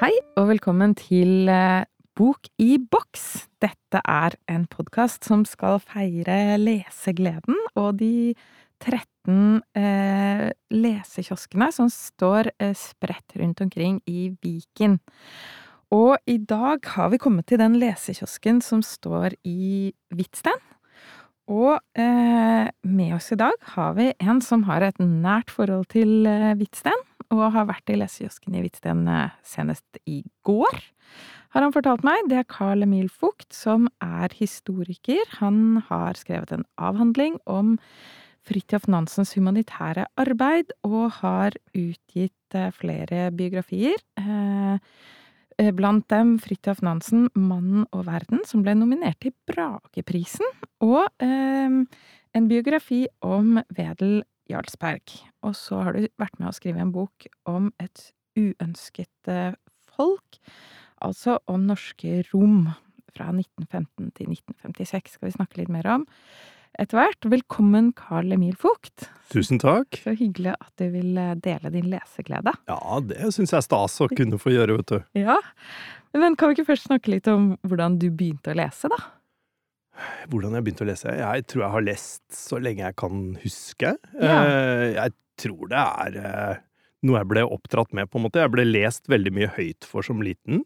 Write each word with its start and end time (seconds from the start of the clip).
Hei, 0.00 0.10
og 0.34 0.48
velkommen 0.48 0.96
til 0.98 1.46
eh, 1.46 1.84
Bok 2.18 2.48
i 2.58 2.80
boks. 2.82 3.46
Dette 3.62 4.00
er 4.02 4.34
en 4.50 4.64
podkast 4.66 5.22
som 5.28 5.44
skal 5.46 5.78
feire 5.78 6.56
lesegleden 6.58 7.54
og 7.78 8.00
de 8.00 8.34
13 8.82 9.60
eh, 9.78 10.48
lesekioskene 10.74 11.68
som 11.76 11.86
står 11.94 12.50
eh, 12.58 12.74
spredt 12.74 13.36
rundt 13.38 13.62
omkring 13.62 14.00
i 14.10 14.32
Viken. 14.42 14.98
Og 15.94 16.18
i 16.26 16.40
dag 16.42 16.82
har 16.96 17.12
vi 17.14 17.22
kommet 17.22 17.46
til 17.52 17.62
den 17.62 17.78
lesekiosken 17.78 18.58
som 18.66 18.82
står 18.82 19.38
i 19.46 19.92
Hvitsten. 20.10 20.58
Og 21.46 21.78
eh, 21.94 22.66
med 22.82 23.14
oss 23.14 23.30
i 23.30 23.38
dag 23.38 23.54
har 23.76 23.94
vi 23.94 24.10
en 24.18 24.42
som 24.42 24.66
har 24.66 24.82
et 24.90 24.98
nært 24.98 25.54
forhold 25.54 25.86
til 25.94 26.26
eh, 26.26 26.58
Hvitsten 26.58 27.06
og 27.30 27.50
har 27.54 27.68
vært 27.68 27.90
i 27.92 27.98
lesekiosken 27.98 28.56
i 28.56 28.62
Hvitsten 28.64 29.04
eh, 29.10 29.36
senest 29.46 30.00
i 30.08 30.22
går, 30.46 30.80
har 31.54 31.64
han 31.66 31.74
fortalt 31.74 32.04
meg. 32.06 32.28
Det 32.30 32.38
er 32.38 32.48
Carl 32.50 32.84
Emil 32.86 33.08
Fugt, 33.10 33.48
som 33.54 33.88
er 34.04 34.30
historiker. 34.38 35.22
Han 35.40 35.80
har 35.88 36.18
skrevet 36.18 36.52
en 36.54 36.66
avhandling 36.78 37.40
om 37.50 37.76
Fridtjof 38.46 38.86
Nansens 38.90 39.34
humanitære 39.36 40.06
arbeid, 40.20 40.70
og 40.86 41.18
har 41.20 41.58
utgitt 41.74 42.58
eh, 42.58 42.70
flere 42.74 43.30
biografier. 43.34 43.98
Eh, 44.18 44.78
blant 45.76 46.06
dem 46.08 46.38
Fridtjof 46.40 46.80
Nansen, 46.86 47.28
'Mannen 47.34 47.84
og 47.92 48.06
verden', 48.06 48.46
som 48.48 48.62
ble 48.64 48.72
nominert 48.78 49.20
til 49.20 49.34
Brageprisen, 49.44 50.46
og 50.80 51.04
en 51.20 52.46
biografi 52.48 53.02
om 53.20 53.58
Wedel 53.76 54.22
Jarlsberg. 54.50 55.16
Og 55.46 55.56
så 55.58 55.80
har 55.86 55.96
du 55.96 56.06
vært 56.20 56.38
med 56.40 56.50
å 56.50 56.54
skrive 56.56 56.82
en 56.82 56.94
bok 56.94 57.26
om 57.48 57.70
et 57.82 58.10
uønsket 58.38 59.30
eh, 59.30 59.56
folk, 59.90 60.38
altså 61.02 61.38
om 61.50 61.66
norske 61.68 62.20
rom 62.30 62.70
fra 63.10 63.32
1915 63.32 64.12
til 64.14 64.32
1956 64.36 65.16
skal 65.16 65.28
vi 65.28 65.34
snakke 65.34 65.62
litt 65.62 65.72
mer 65.72 65.88
om 65.90 66.06
etter 66.78 67.00
hvert. 67.00 67.26
Velkommen, 67.32 67.90
Carl 67.98 68.30
Emil 68.32 68.54
Fugt. 68.58 69.08
Tusen 69.32 69.60
takk. 69.62 69.98
Så 70.04 70.14
hyggelig 70.18 70.54
at 70.54 70.70
du 70.80 70.86
vil 70.92 71.18
eh, 71.18 71.36
dele 71.42 71.72
din 71.74 71.88
leseglede. 71.90 72.54
Ja, 72.70 73.00
det 73.02 73.32
syns 73.34 73.50
jeg 73.52 73.58
er 73.58 73.66
stas 73.66 73.98
å 74.02 74.10
kunne 74.10 74.38
få 74.40 74.54
gjøre, 74.54 74.78
vet 74.80 74.92
du. 74.92 75.24
Ja, 75.26 75.38
Men 76.16 76.34
kan 76.38 76.50
vi 76.50 76.58
ikke 76.58 76.72
først 76.72 76.88
snakke 76.88 77.12
litt 77.12 77.28
om 77.30 77.52
hvordan 77.66 77.98
du 78.02 78.08
begynte 78.10 78.54
å 78.54 78.58
lese, 78.58 78.90
da? 78.90 78.98
Hvordan 80.30 80.56
jeg 80.56 80.66
begynte 80.66 80.84
å 80.84 80.88
lese? 80.88 81.14
Jeg 81.18 81.46
tror 81.50 81.64
jeg 81.64 81.74
har 81.74 81.86
lest 81.86 82.24
så 82.34 82.60
lenge 82.62 82.84
jeg 82.84 82.96
kan 83.00 83.22
huske. 83.42 83.94
Ja. 84.20 84.36
Eh, 84.40 84.86
jeg 84.96 85.16
tror 85.40 85.70
det 85.70 85.80
er 85.80 86.18
eh, 86.20 86.60
noe 87.08 87.22
jeg 87.22 87.30
ble 87.30 87.46
oppdratt 87.46 87.94
med, 87.96 88.10
på 88.10 88.20
en 88.20 88.26
måte. 88.26 88.42
Jeg 88.42 88.52
ble 88.52 88.66
lest 88.68 89.10
veldig 89.10 89.32
mye 89.36 89.50
høyt 89.56 89.88
for 89.88 90.06
som 90.06 90.22
liten, 90.24 90.64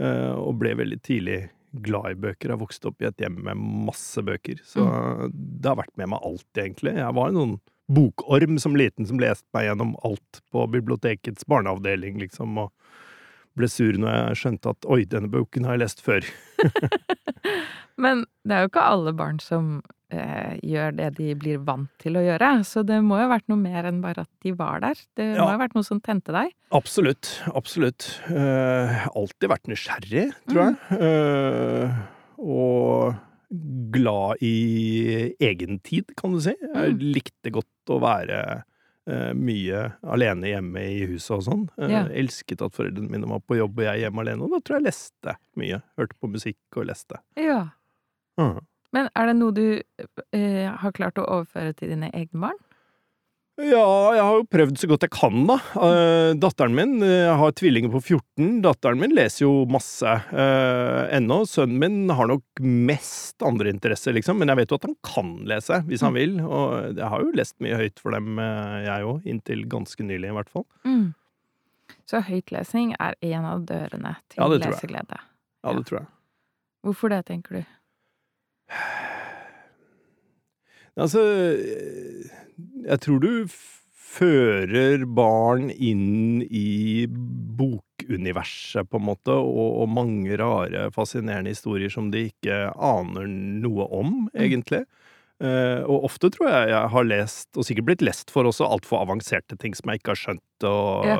eh, 0.00 0.32
og 0.34 0.58
ble 0.62 0.74
veldig 0.80 1.00
tidlig 1.04 1.40
glad 1.84 2.14
i 2.14 2.18
bøker. 2.26 2.54
Jeg 2.54 2.62
vokste 2.62 2.90
opp 2.90 3.02
i 3.02 3.08
et 3.10 3.24
hjem 3.24 3.40
med 3.48 3.62
masse 3.90 4.22
bøker, 4.22 4.60
så 4.66 4.84
det 5.34 5.70
har 5.70 5.80
vært 5.80 5.96
med 5.98 6.12
meg 6.12 6.22
alltid, 6.22 6.60
egentlig. 6.68 6.94
Jeg 7.00 7.16
var 7.18 7.32
en 7.32 7.40
sånn 7.40 7.56
bokorm 7.94 8.60
som 8.62 8.78
liten 8.78 9.08
som 9.08 9.18
leste 9.20 9.44
meg 9.56 9.66
gjennom 9.66 9.96
alt 10.06 10.40
på 10.54 10.68
bibliotekets 10.72 11.46
barneavdeling, 11.50 12.20
liksom, 12.22 12.62
og 12.62 12.70
ble 13.56 13.68
sur 13.70 13.92
når 14.00 14.14
jeg 14.16 14.36
skjønte 14.42 14.70
at 14.74 14.86
oi, 14.90 15.04
denne 15.04 15.30
boken 15.30 15.64
har 15.64 15.76
jeg 15.76 15.84
lest 15.84 16.00
før. 16.04 16.24
Men 18.02 18.24
det 18.44 18.56
er 18.56 18.64
jo 18.64 18.70
ikke 18.72 18.82
alle 18.90 19.12
barn 19.14 19.36
som 19.42 19.76
eh, 20.10 20.56
gjør 20.66 20.96
det 20.98 21.10
de 21.18 21.28
blir 21.38 21.60
vant 21.66 21.90
til 22.02 22.18
å 22.18 22.24
gjøre, 22.24 22.48
så 22.66 22.82
det 22.86 22.98
må 23.06 23.20
jo 23.20 23.28
ha 23.28 23.34
vært 23.36 23.46
noe 23.52 23.60
mer 23.60 23.86
enn 23.86 24.00
bare 24.02 24.24
at 24.26 24.30
de 24.42 24.54
var 24.58 24.80
der. 24.82 24.98
Det 25.18 25.28
Ja. 25.36 25.44
må 25.44 25.52
ha 25.52 25.60
vært 25.62 25.76
noe 25.78 25.86
som 25.86 26.00
tente 26.02 26.34
deg. 26.34 26.50
Absolutt. 26.74 27.30
Absolutt. 27.54 28.08
Eh, 28.30 29.06
alltid 29.14 29.48
vært 29.52 29.70
nysgjerrig, 29.70 30.26
tror 30.50 30.64
jeg. 30.66 30.98
Eh, 31.06 32.02
og 32.42 33.14
glad 33.94 34.42
i 34.42 35.30
egen 35.38 35.78
tid, 35.86 36.10
kan 36.18 36.32
du 36.34 36.40
si. 36.42 36.54
Jeg 36.74 36.94
Mm. 36.98 36.98
likte 37.14 37.52
godt 37.54 37.94
å 37.94 38.00
være 38.02 38.64
mye 39.36 39.80
alene 40.02 40.48
hjemme 40.48 40.80
i 40.80 41.06
huset 41.10 41.30
og 41.36 41.42
sånn. 41.44 41.64
Eh, 41.78 41.90
Ja. 41.92 42.04
Elsket 42.08 42.62
at 42.64 42.72
foreldrene 42.72 43.10
mine 43.10 43.28
var 43.28 43.40
på 43.44 43.58
jobb 43.58 43.78
og 43.78 43.84
jeg 43.84 44.00
hjemme 44.04 44.20
alene, 44.24 44.42
og 44.42 44.50
da 44.54 44.60
tror 44.64 44.78
jeg 44.80 44.86
leste 44.88 45.36
mye. 45.60 45.82
Hørte 45.98 46.16
på 46.20 46.30
musikk 46.32 46.78
og 46.80 46.86
leste. 46.88 47.20
Ja. 47.36 47.70
Mhm. 48.40 48.62
Men 48.94 49.08
er 49.16 49.26
det 49.26 49.36
noe 49.36 49.50
du 49.50 49.64
uh, 49.74 50.76
har 50.78 50.92
klart 50.92 51.18
å 51.18 51.24
overføre 51.26 51.74
til 51.74 51.88
dine 51.90 52.12
egne 52.14 52.40
barn? 52.44 52.60
Ja, 53.54 53.86
jeg 54.16 54.22
har 54.26 54.36
jo 54.40 54.46
prøvd 54.50 54.78
så 54.80 54.88
godt 54.90 55.04
jeg 55.06 55.12
kan, 55.14 55.44
da. 55.46 55.56
Eh, 55.78 56.32
datteren 56.42 56.74
min 56.74 56.96
eh, 57.06 57.28
Jeg 57.28 57.36
har 57.38 57.52
tvillinger 57.54 57.92
på 57.92 58.00
14. 58.02 58.48
Datteren 58.64 58.98
min 58.98 59.14
leser 59.14 59.44
jo 59.44 59.52
masse 59.70 60.10
uh, 60.10 61.04
ennå. 61.14 61.36
Sønnen 61.46 61.78
min 61.78 62.10
har 62.10 62.26
nok 62.32 62.62
mest 62.66 63.44
andre 63.46 63.70
interesser, 63.70 64.16
liksom. 64.16 64.40
Men 64.42 64.50
jeg 64.50 64.58
vet 64.58 64.74
jo 64.74 64.80
at 64.80 64.88
han 64.88 64.96
kan 65.06 65.30
lese, 65.46 65.78
hvis 65.86 66.02
han 66.02 66.16
vil. 66.18 66.34
Og 66.42 66.98
jeg 66.98 67.12
har 67.14 67.22
jo 67.22 67.30
lest 67.38 67.54
mye 67.62 67.78
høyt 67.78 68.02
for 68.02 68.16
dem, 68.18 68.34
eh, 68.42 68.74
jeg 68.88 69.06
òg. 69.12 69.22
Inntil 69.36 69.62
ganske 69.70 70.02
nylig, 70.10 70.32
i 70.32 70.36
hvert 70.40 70.50
fall. 70.50 70.66
Mm. 70.82 71.12
Så 72.10 72.24
høytlesing 72.26 72.96
er 72.98 73.14
en 73.22 73.46
av 73.54 73.62
dørene 73.70 74.16
til 74.34 74.42
Ja, 74.42 74.50
det 74.50 74.64
tror 74.64 74.74
jeg. 74.74 74.80
leseglede. 74.82 75.20
Ja, 75.22 75.70
Ja. 75.70 75.78
det 75.78 75.86
tror 75.92 76.00
jeg. 76.02 76.10
Hvorfor 76.84 77.14
det, 77.14 77.22
tenker 77.30 77.60
du? 77.62 77.76
Altså, 81.00 81.20
jeg 82.84 83.00
tror 83.02 83.22
du 83.22 83.30
fører 84.14 85.02
barn 85.10 85.70
inn 85.72 86.44
i 86.46 87.06
bokuniverset, 87.58 88.86
på 88.90 89.00
en 89.00 89.08
måte, 89.08 89.34
og, 89.34 89.80
og 89.82 89.90
mange 89.90 90.36
rare, 90.38 90.86
fascinerende 90.94 91.50
historier 91.54 91.90
som 91.90 92.12
de 92.14 92.28
ikke 92.30 92.60
aner 92.74 93.26
noe 93.26 93.88
om, 93.90 94.28
egentlig. 94.38 94.84
Uh, 95.42 95.82
og 95.90 96.06
ofte 96.06 96.30
tror 96.30 96.46
jeg 96.46 96.70
jeg 96.70 96.90
har 96.94 97.08
lest, 97.10 97.48
og 97.58 97.66
sikkert 97.66 97.88
blitt 97.88 98.04
lest 98.06 98.30
for 98.30 98.46
også, 98.46 98.68
altfor 98.70 99.02
avanserte 99.02 99.58
ting 99.60 99.74
som 99.74 99.90
jeg 99.90 100.00
ikke 100.00 100.14
har 100.14 100.20
skjønt, 100.22 100.68
og 100.70 101.08
Ja. 101.10 101.18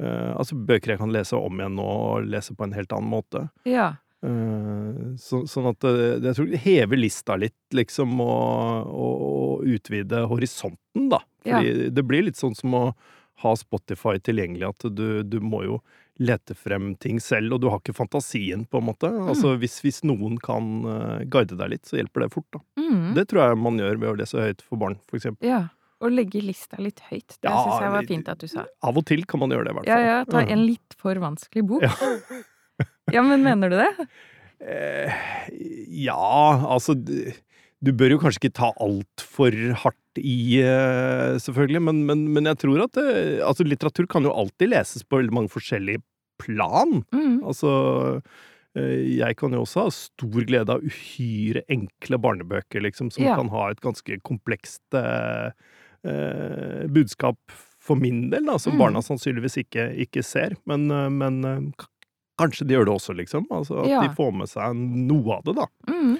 uh, 0.00 0.32
Altså 0.34 0.56
bøker 0.58 0.90
jeg 0.94 0.98
kan 0.98 1.12
lese 1.14 1.36
om 1.38 1.60
igjen 1.60 1.76
nå, 1.78 1.84
og 1.86 2.24
lese 2.26 2.56
på 2.56 2.64
en 2.66 2.72
helt 2.74 2.90
annen 2.96 3.12
måte. 3.12 3.44
Ja. 3.68 3.92
Eh, 4.24 5.02
Så, 5.20 5.42
sånn 5.50 5.68
at 5.70 5.84
det, 5.84 6.22
jeg 6.24 6.36
tror 6.38 6.48
det 6.50 6.62
hever 6.64 7.00
lista 7.00 7.36
litt, 7.40 7.56
liksom, 7.76 8.16
og, 8.24 8.94
og, 8.94 9.66
utvide 9.68 10.24
horisonten, 10.30 11.10
da. 11.12 11.20
Fordi 11.44 11.90
det 11.94 12.04
blir 12.08 12.24
litt 12.28 12.40
sånn 12.40 12.56
som 12.56 12.74
å 12.78 12.84
ha 13.44 13.52
Spotify 13.58 14.16
tilgjengelig, 14.22 14.68
at 14.70 14.86
du, 14.94 15.22
du 15.26 15.40
må 15.44 15.64
jo 15.66 15.78
lete 16.22 16.54
frem 16.54 16.92
ting 17.02 17.18
selv, 17.20 17.56
og 17.56 17.60
du 17.64 17.68
har 17.72 17.80
ikke 17.82 17.96
fantasien, 17.98 18.62
på 18.70 18.78
en 18.78 18.86
måte. 18.86 19.10
Altså, 19.10 19.56
hvis, 19.58 19.80
hvis 19.82 20.02
noen 20.06 20.36
kan 20.42 20.68
eh, 20.86 21.24
guide 21.26 21.58
deg 21.58 21.72
litt, 21.74 21.88
så 21.90 21.98
hjelper 21.98 22.24
det 22.24 22.30
fort, 22.36 22.46
da. 22.54 22.62
Mm. 22.78 23.08
Det 23.18 23.24
tror 23.30 23.48
jeg 23.48 23.58
man 23.64 23.80
gjør 23.82 23.98
ved 23.98 24.12
å 24.12 24.18
lese 24.22 24.44
høyt 24.44 24.62
for 24.62 24.80
barn, 24.80 25.00
for 25.10 25.20
eksempel. 25.20 25.46
ja. 25.50 25.64
Og 26.04 26.10
legge 26.12 26.40
lista 26.42 26.76
litt 26.82 26.98
høyt. 27.06 27.36
Det 27.40 27.48
Ja, 27.48 27.54
syns 27.64 27.80
jeg 27.80 27.92
var 27.94 28.06
fint 28.10 28.26
at 28.28 28.40
du 28.42 28.48
sa. 28.50 28.64
Av 28.84 28.98
og 28.98 29.04
til 29.08 29.22
kan 29.30 29.40
man 29.40 29.52
gjøre 29.54 29.64
det, 29.64 29.72
i 29.72 29.76
hvert 29.78 29.86
Ja, 29.88 29.94
fall. 29.94 30.04
ja, 30.04 30.16
ta 30.28 30.40
en 30.52 30.64
litt 30.66 30.96
for 31.00 31.16
vanskelig 31.22 31.62
bok. 31.70 31.86
Ja. 31.86 31.92
Ja, 33.12 33.22
men 33.22 33.42
mener 33.44 33.68
du 33.72 33.76
det? 33.76 34.06
Eh, 34.64 35.12
ja, 36.04 36.16
altså 36.72 36.94
Du 37.84 37.90
bør 37.92 38.14
jo 38.14 38.18
kanskje 38.22 38.40
ikke 38.46 38.56
ta 38.56 38.70
altfor 38.80 39.52
hardt 39.82 40.00
i, 40.22 40.60
eh, 40.62 41.34
selvfølgelig, 41.42 41.82
men, 41.82 42.04
men, 42.08 42.22
men 42.32 42.46
jeg 42.48 42.60
tror 42.62 42.84
at 42.86 42.94
det, 42.96 43.42
altså, 43.44 43.66
litteratur 43.66 44.06
kan 44.08 44.24
jo 44.24 44.32
alltid 44.32 44.70
leses 44.70 45.02
på 45.04 45.18
veldig 45.20 45.34
mange 45.34 45.50
forskjellige 45.52 46.00
plan. 46.40 47.02
Mm. 47.12 47.42
Altså 47.44 47.72
eh, 48.78 49.18
jeg 49.18 49.36
kan 49.36 49.52
jo 49.52 49.64
også 49.66 49.84
ha 49.84 49.92
stor 49.92 50.46
glede 50.48 50.70
av 50.78 50.86
uhyre 50.86 51.64
enkle 51.68 52.18
barnebøker, 52.24 52.80
liksom, 52.86 53.10
som 53.12 53.26
Ja. 53.26 53.36
kan 53.36 53.50
ha 53.52 53.68
et 53.74 53.82
ganske 53.84 54.16
komplekst 54.24 54.96
eh, 54.96 55.50
eh, 56.06 56.86
budskap 56.94 57.36
for 57.84 58.00
min 58.00 58.30
del, 58.32 58.46
da, 58.48 58.56
som 58.56 58.72
Mm. 58.78 58.80
barna 58.80 59.02
sannsynligvis 59.04 59.58
ikke, 59.66 59.90
ikke 60.06 60.22
ser. 60.24 60.54
Men, 60.64 60.88
eh, 60.90 61.10
men 61.12 61.44
eh, 61.44 61.60
kanskje 62.40 62.66
de 62.66 62.74
gjør 62.76 62.84
det 62.88 62.94
også, 62.94 63.14
liksom. 63.16 63.46
Altså 63.50 63.82
at 63.84 63.90
Ja. 63.90 64.00
de 64.02 64.14
får 64.14 64.32
med 64.34 64.48
seg 64.50 64.74
noe 64.76 65.36
av 65.38 65.42
det, 65.44 65.54
da. 65.56 65.66
Mm. 65.88 66.16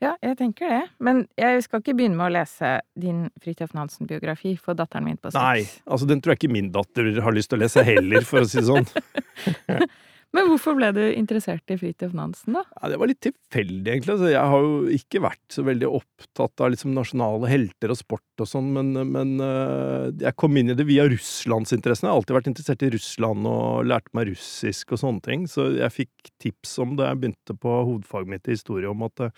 Ja, 0.00 0.14
jeg 0.24 0.38
tenker 0.38 0.68
det. 0.72 0.82
Men 0.98 1.26
jeg 1.36 1.62
skal 1.66 1.82
ikke 1.82 1.92
begynne 1.98 2.16
med 2.16 2.30
å 2.30 2.32
lese 2.38 2.80
din 2.96 3.26
Fridtjof 3.44 3.74
Nansen-biografi 3.76 4.54
for 4.58 4.72
datteren 4.74 5.04
min 5.04 5.18
på 5.20 5.28
Nei, 5.34 5.66
altså 5.86 6.06
den 6.08 6.22
tror 6.22 6.32
jeg 6.32 6.40
ikke 6.40 6.52
min 6.54 6.70
datter 6.72 7.20
har 7.20 7.32
lyst 7.36 7.50
til 7.52 7.58
å 7.58 7.64
lese 7.66 7.84
heller, 7.84 8.24
for 8.24 8.40
å 8.40 8.48
si 8.48 8.62
det 8.62 8.68
sånn. 8.70 8.88
Men 10.36 10.46
hvorfor 10.46 10.76
ble 10.78 10.92
du 10.94 11.00
interessert 11.08 11.72
i 11.74 11.76
Fridtjof 11.78 12.12
Nansen, 12.14 12.54
da? 12.54 12.62
Ja, 12.78 12.92
det 12.92 12.98
var 13.02 13.10
litt 13.10 13.22
tilfeldig, 13.24 13.86
egentlig. 13.88 14.14
Altså, 14.14 14.28
jeg 14.30 14.52
har 14.52 14.66
jo 14.66 14.76
ikke 14.94 15.22
vært 15.24 15.56
så 15.56 15.64
veldig 15.66 15.88
opptatt 15.98 16.62
av 16.62 16.70
liksom, 16.70 16.92
nasjonale 16.94 17.50
helter 17.50 17.90
og 17.90 17.98
sport 17.98 18.44
og 18.44 18.50
sånn, 18.50 18.68
men, 18.76 18.92
men 19.10 19.32
øh, 19.42 20.12
jeg 20.22 20.36
kom 20.38 20.54
inn 20.60 20.70
i 20.70 20.78
det 20.78 20.86
via 20.86 21.08
russlandsinteressen. 21.10 22.06
Jeg 22.06 22.14
har 22.14 22.22
alltid 22.22 22.38
vært 22.38 22.52
interessert 22.52 22.86
i 22.86 22.92
Russland 22.94 23.50
og 23.50 23.90
lærte 23.90 24.14
meg 24.14 24.30
russisk 24.30 24.94
og 24.94 25.02
sånne 25.02 25.26
ting, 25.26 25.50
så 25.50 25.66
jeg 25.74 25.96
fikk 25.96 26.32
tips 26.46 26.78
om 26.86 26.94
det 27.00 27.10
jeg 27.10 27.22
begynte 27.24 27.58
på 27.58 27.74
hovedfaget 27.90 28.34
mitt 28.36 28.46
i 28.46 28.54
historie, 28.54 28.90
om 28.90 29.02
at 29.10 29.18
det 29.24 29.32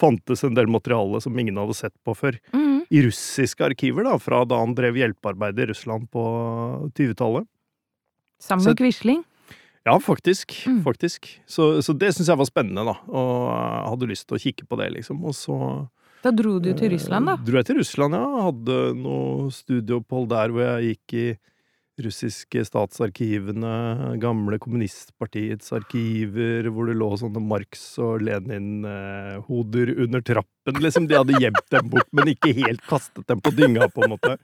fantes 0.00 0.44
en 0.44 0.56
del 0.58 0.68
materiale 0.68 1.24
som 1.24 1.36
ingen 1.38 1.56
hadde 1.56 1.78
sett 1.78 1.96
på 2.04 2.12
før. 2.18 2.36
Mm. 2.52 2.72
i 2.92 3.00
russiske 3.06 3.64
arkiver, 3.64 4.04
da, 4.04 4.18
fra 4.20 4.42
da 4.44 4.58
han 4.60 4.74
drev 4.76 4.98
hjelpearbeid 5.00 5.56
i 5.62 5.66
Russland 5.70 6.10
på 6.12 6.24
20-tallet. 6.92 7.48
Sammen 8.44 8.68
med 8.68 8.76
Quisling. 8.76 9.22
Ja, 9.84 9.98
faktisk. 10.00 10.54
Mm. 10.66 10.82
faktisk. 10.84 11.28
Så, 11.46 11.82
så 11.84 11.92
det 11.92 12.14
syns 12.16 12.30
jeg 12.32 12.40
var 12.40 12.48
spennende, 12.48 12.84
da. 12.88 12.94
Og 13.12 13.32
jeg 13.52 13.88
hadde 13.92 14.08
lyst 14.14 14.26
til 14.30 14.38
å 14.38 14.42
kikke 14.44 14.68
på 14.70 14.78
det, 14.80 14.90
liksom. 14.96 15.20
Og 15.28 15.34
så 15.36 15.58
Da 16.24 16.30
dro 16.32 16.58
du 16.58 16.70
til 16.72 16.94
Russland, 16.94 17.26
da. 17.28 17.34
Eh, 17.36 17.44
Dro 17.44 17.58
jeg 17.60 17.66
til 17.68 17.76
Russland, 17.82 18.16
ja. 18.16 18.44
Hadde 18.46 18.78
noe 18.96 19.50
studieopphold 19.52 20.30
der 20.32 20.54
hvor 20.54 20.64
jeg 20.64 20.94
gikk 20.94 21.18
i 21.20 21.26
russiske 22.00 22.64
statsarkivene, 22.66 24.16
gamle 24.18 24.56
kommunistpartiets 24.58 25.68
arkiver, 25.76 26.66
hvor 26.74 26.88
det 26.90 26.96
lå 26.98 27.10
sånne 27.20 27.38
Marx 27.44 27.84
og 28.02 28.24
Lenin-hoder 28.26 29.92
under 30.02 30.24
trappen, 30.26 30.80
liksom. 30.82 31.06
De 31.06 31.14
hadde 31.20 31.38
gjemt 31.40 31.68
dem 31.70 31.90
bort, 31.92 32.08
men 32.16 32.32
ikke 32.32 32.54
helt 32.56 32.82
kastet 32.88 33.26
dem 33.30 33.40
på 33.44 33.52
dynga, 33.54 33.86
på 33.94 34.04
en 34.08 34.14
måte. 34.16 34.34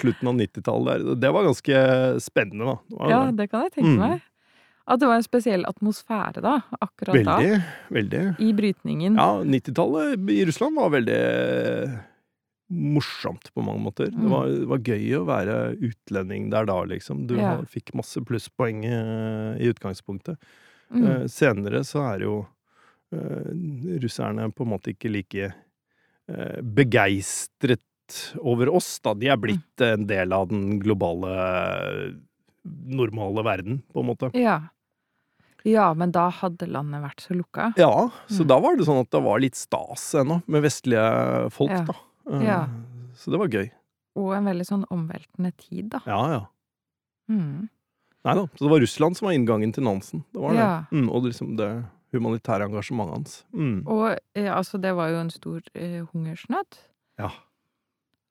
Slutten 0.00 0.32
av 0.32 0.34
90-tallet 0.40 0.88
der. 1.04 1.20
Det 1.26 1.32
var 1.36 1.46
ganske 1.50 1.84
spennende, 2.24 2.72
da. 2.72 2.76
Det 2.96 3.12
Ja, 3.12 3.22
det. 3.30 3.50
kan 3.52 3.68
jeg 3.68 3.72
tenke 3.78 3.94
Mm. 3.98 4.20
At 4.88 5.00
det 5.02 5.08
var 5.10 5.18
en 5.20 5.26
spesiell 5.26 5.66
atmosfære 5.68 6.40
da, 6.40 6.54
akkurat 6.80 7.18
da. 7.26 7.34
Veldig, 7.36 7.56
veldig. 7.92 8.22
I 8.40 8.52
brytningen. 8.56 9.18
Ja, 9.20 9.42
90-tallet 9.44 10.30
i 10.32 10.38
Russland 10.48 10.78
var 10.80 10.94
veldig 10.94 11.18
morsomt 12.68 13.50
på 13.54 13.62
mange 13.64 13.80
måter. 13.84 14.10
Det, 14.12 14.16
Mm. 14.20 14.30
var, 14.30 14.46
det 14.48 14.66
var 14.68 14.78
gøy 14.84 15.04
å 15.18 15.24
være 15.28 15.56
utlending 15.88 16.50
der 16.52 16.66
da, 16.68 16.78
liksom. 16.84 17.26
Du 17.26 17.36
Ja. 17.36 17.56
fikk 17.64 17.94
masse 17.94 18.20
plusspoeng 18.24 18.84
eh, 18.84 19.56
i 19.60 19.68
utgangspunktet. 19.72 20.36
Mm. 20.90 21.04
Uh, 21.04 21.26
senere 21.28 21.82
så 21.84 22.00
er 22.14 22.20
jo 22.24 22.46
uh, 23.12 23.50
russerne 24.00 24.50
på 24.52 24.64
en 24.64 24.70
måte 24.72 24.94
ikke 24.94 25.10
like 25.12 25.50
uh, 26.32 26.60
begeistret 26.62 27.80
over 28.40 28.70
oss, 28.72 28.98
da. 29.04 29.12
De 29.12 29.28
er 29.28 29.36
blitt 29.36 29.80
en 29.84 30.06
del 30.08 30.32
av 30.32 30.48
den 30.48 30.78
globale, 30.80 32.14
normale 32.64 33.44
verden, 33.44 33.82
på 33.92 34.00
en 34.00 34.06
måte. 34.08 34.30
Ja. 34.36 34.60
Ja, 35.68 35.88
men 35.94 36.12
da 36.14 36.28
hadde 36.32 36.66
landet 36.70 37.02
vært 37.04 37.24
så 37.26 37.34
lukka. 37.36 37.70
Ja, 37.76 38.08
så 38.28 38.42
Mm. 38.44 38.48
da 38.48 38.58
var 38.64 38.76
det 38.76 38.86
sånn 38.86 39.00
at 39.02 39.10
det 39.10 39.22
var 39.22 39.40
litt 39.42 39.54
stas 39.58 40.14
ennå, 40.14 40.42
med 40.46 40.62
vestlige 40.64 41.50
folk, 41.52 41.70
Ja. 41.70 41.84
da. 41.84 41.94
Eh, 42.32 42.44
Ja. 42.46 42.60
Så 43.14 43.30
det 43.32 43.38
var 43.38 43.48
gøy. 43.48 43.70
Og 44.16 44.32
en 44.34 44.44
veldig 44.44 44.66
sånn 44.66 44.84
omveltende 44.90 45.52
tid, 45.56 45.90
da. 45.90 46.00
Ja, 46.06 46.20
ja. 46.30 46.46
Mm. 47.30 47.68
Nei 48.24 48.34
da. 48.34 48.46
Så 48.56 48.64
det 48.66 48.70
var 48.70 48.80
Russland 48.80 49.16
som 49.16 49.26
var 49.28 49.34
inngangen 49.34 49.72
til 49.72 49.84
Nansen. 49.84 50.24
Det 50.32 50.40
var 50.40 50.50
det. 50.50 50.58
Ja. 50.58 50.84
Mm, 50.92 51.08
og 51.10 51.22
liksom 51.24 51.56
det 51.56 51.86
humanitære 52.12 52.64
engasjementet 52.68 53.12
hans. 53.14 53.44
Mm. 53.54 53.86
Og 53.86 54.18
eh, 54.34 54.48
altså, 54.54 54.80
det 54.80 54.94
var 54.96 55.08
jo 55.10 55.16
en 55.20 55.30
stor 55.30 55.60
eh, 55.74 56.02
hungersnød. 56.12 56.78
Ja. 57.18 57.28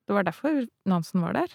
Det 0.08 0.14
var 0.14 0.24
derfor 0.24 0.66
Nansen 0.86 1.20
var 1.22 1.32
der. 1.34 1.48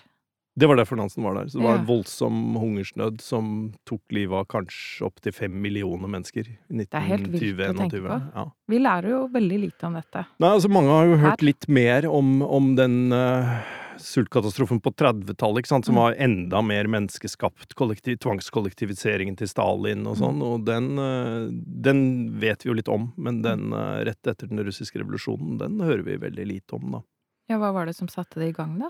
Det 0.55 0.67
var 0.69 0.77
derfor 0.77 0.99
Nansen 0.99 1.23
var 1.25 1.33
der. 1.39 1.47
Så 1.49 1.57
det 1.57 1.65
var 1.65 1.79
en 1.79 1.85
voldsom 1.87 2.41
hungersnød 2.61 3.21
som 3.25 3.47
tok 3.89 4.01
livet 4.13 4.37
av 4.43 4.45
kanskje 4.53 5.07
opptil 5.07 5.33
fem 5.33 5.53
millioner 5.63 6.11
mennesker 6.13 6.45
i 6.45 6.57
er 6.85 7.07
helt 7.07 7.27
vilt 7.33 7.63
å 7.65 7.77
tenke 7.79 8.01
på. 8.03 8.17
Ja. 8.35 8.43
Vi 8.69 8.81
lærer 8.81 9.09
jo 9.15 9.21
veldig 9.33 9.59
lite 9.63 9.87
om 9.89 9.97
dette. 9.97 10.27
Nei, 10.37 10.51
altså 10.53 10.69
Mange 10.69 10.93
har 10.93 11.09
jo 11.09 11.17
hørt 11.17 11.39
Her. 11.41 11.47
litt 11.49 11.67
mer 11.67 12.05
om, 12.05 12.35
om 12.45 12.75
den 12.77 13.11
uh, 13.11 13.57
sultkatastrofen 13.97 14.81
på 14.83 14.93
30-tallet, 14.93 15.63
ikke 15.63 15.71
sant, 15.73 15.85
som 15.89 15.95
Mm. 15.95 16.01
var 16.01 16.15
enda 16.21 16.61
mer 16.61 16.85
menneskeskapt. 16.85 17.73
Kollektiv, 17.75 18.19
tvangskollektiviseringen 18.19 19.37
til 19.37 19.47
Stalin 19.47 20.05
og 20.07 20.17
sånn. 20.17 20.37
Mm. 20.37 20.47
Og 20.51 20.65
den, 20.65 20.99
eh, 20.99 21.49
den 21.89 22.39
vet 22.39 22.63
vi 22.63 22.69
jo 22.69 22.73
litt 22.77 22.89
om, 22.89 23.11
men 23.17 23.41
den 23.41 23.71
eh, 23.73 24.03
rett 24.05 24.21
etter 24.27 24.47
den 24.47 24.59
russiske 24.65 24.99
revolusjonen, 24.99 25.57
den 25.57 25.79
hører 25.79 26.03
vi 26.03 26.17
veldig 26.17 26.45
lite 26.47 26.73
om, 26.77 26.91
da. 26.91 27.01
Ja, 27.49 27.57
hva 27.57 27.73
var 27.73 27.85
det 27.85 27.95
som 27.95 28.07
satte 28.07 28.39
det 28.39 28.49
i 28.49 28.55
gang, 28.55 28.79
da? 28.79 28.89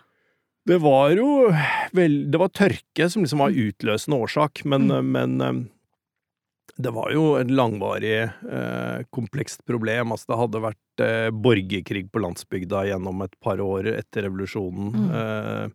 Det 0.65 0.77
var 0.79 1.11
jo 1.11 1.49
vel 1.91 2.31
Det 2.31 2.39
var 2.39 2.51
tørke 2.55 3.09
som 3.11 3.23
liksom 3.25 3.41
var 3.43 3.51
utløsende 3.51 4.19
årsak, 4.23 4.63
men, 4.65 4.87
Mm. 4.87 5.11
men 5.11 5.41
eh, 5.41 5.63
det 6.77 6.89
var 6.95 7.11
jo 7.13 7.35
et 7.37 7.51
langvarig, 7.51 8.23
eh, 8.49 9.03
komplekst 9.11 9.65
problem. 9.65 10.11
Altså, 10.11 10.31
det 10.31 10.39
hadde 10.39 10.61
vært 10.63 11.03
eh, 11.03 11.29
borgerkrig 11.29 12.07
på 12.11 12.21
landsbygda 12.23 12.85
gjennom 12.89 13.21
et 13.25 13.35
par 13.43 13.57
år 13.61 13.91
etter 13.99 14.23
revolusjonen. 14.25 14.93
Mm. 14.95 15.11
Eh, 15.11 15.69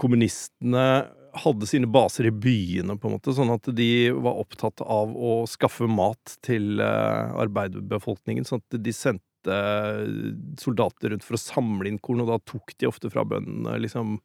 kommunistene 0.00 0.86
hadde 1.34 1.66
sine 1.68 1.86
baser 1.86 2.26
i 2.26 2.30
byene, 2.34 2.96
på 2.98 3.06
en 3.06 3.14
måte, 3.18 3.34
sånn 3.36 3.52
at 3.54 3.68
de 3.76 4.10
var 4.10 4.40
opptatt 4.40 4.80
av 4.82 5.12
å 5.14 5.46
skaffe 5.46 5.86
mat 5.86 6.38
til 6.42 6.80
eh, 6.80 7.34
arbeiderbefolkningen. 7.44 8.46
Sånn 8.48 8.62
at 8.64 8.82
de 8.82 8.92
sendte 8.96 9.22
soldater 10.60 11.10
rundt 11.10 11.24
for 11.24 11.38
å 11.38 11.40
samle 11.40 11.88
inn 11.88 11.98
korn, 12.02 12.20
og 12.24 12.28
da 12.32 12.38
tok 12.44 12.74
de 12.78 12.88
ofte 12.90 13.10
fra 13.12 13.24
bøndene 13.24 13.78
liksom 13.80 14.18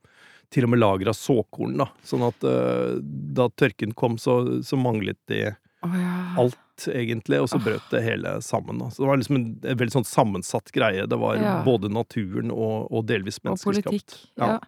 til 0.53 0.67
og 0.67 0.73
med 0.73 0.79
lager 0.79 1.09
av 1.09 1.17
såkorn, 1.17 1.77
da. 1.81 1.87
Sånn 2.05 2.25
at 2.25 2.43
uh, 2.45 2.97
da 3.35 3.47
tørken 3.57 3.95
kom, 3.97 4.19
så, 4.21 4.61
så 4.63 4.77
manglet 4.77 5.17
de 5.31 5.41
oh, 5.49 5.95
ja. 5.97 6.13
alt, 6.41 6.85
egentlig, 6.91 7.39
og 7.41 7.49
så 7.49 7.59
brøt 7.59 7.79
brøt 7.79 7.95
det 7.95 8.03
hele 8.05 8.35
sammen. 8.45 8.79
Da. 8.83 8.91
Så 8.93 9.03
det 9.03 9.09
var 9.09 9.19
liksom 9.21 9.39
en, 9.39 9.47
en 9.63 9.79
veldig 9.81 9.95
sånn 9.97 10.07
sammensatt 10.09 10.71
greie. 10.75 11.07
Det 11.09 11.19
var 11.19 11.39
Ja. 11.41 11.57
både 11.65 11.89
naturen 11.89 12.53
og, 12.53 12.91
og 12.91 13.07
delvis 13.09 13.39
Og 13.43 13.57
politikk. 13.63 14.17
Ja. 14.35 14.55
Ja. 14.55 14.59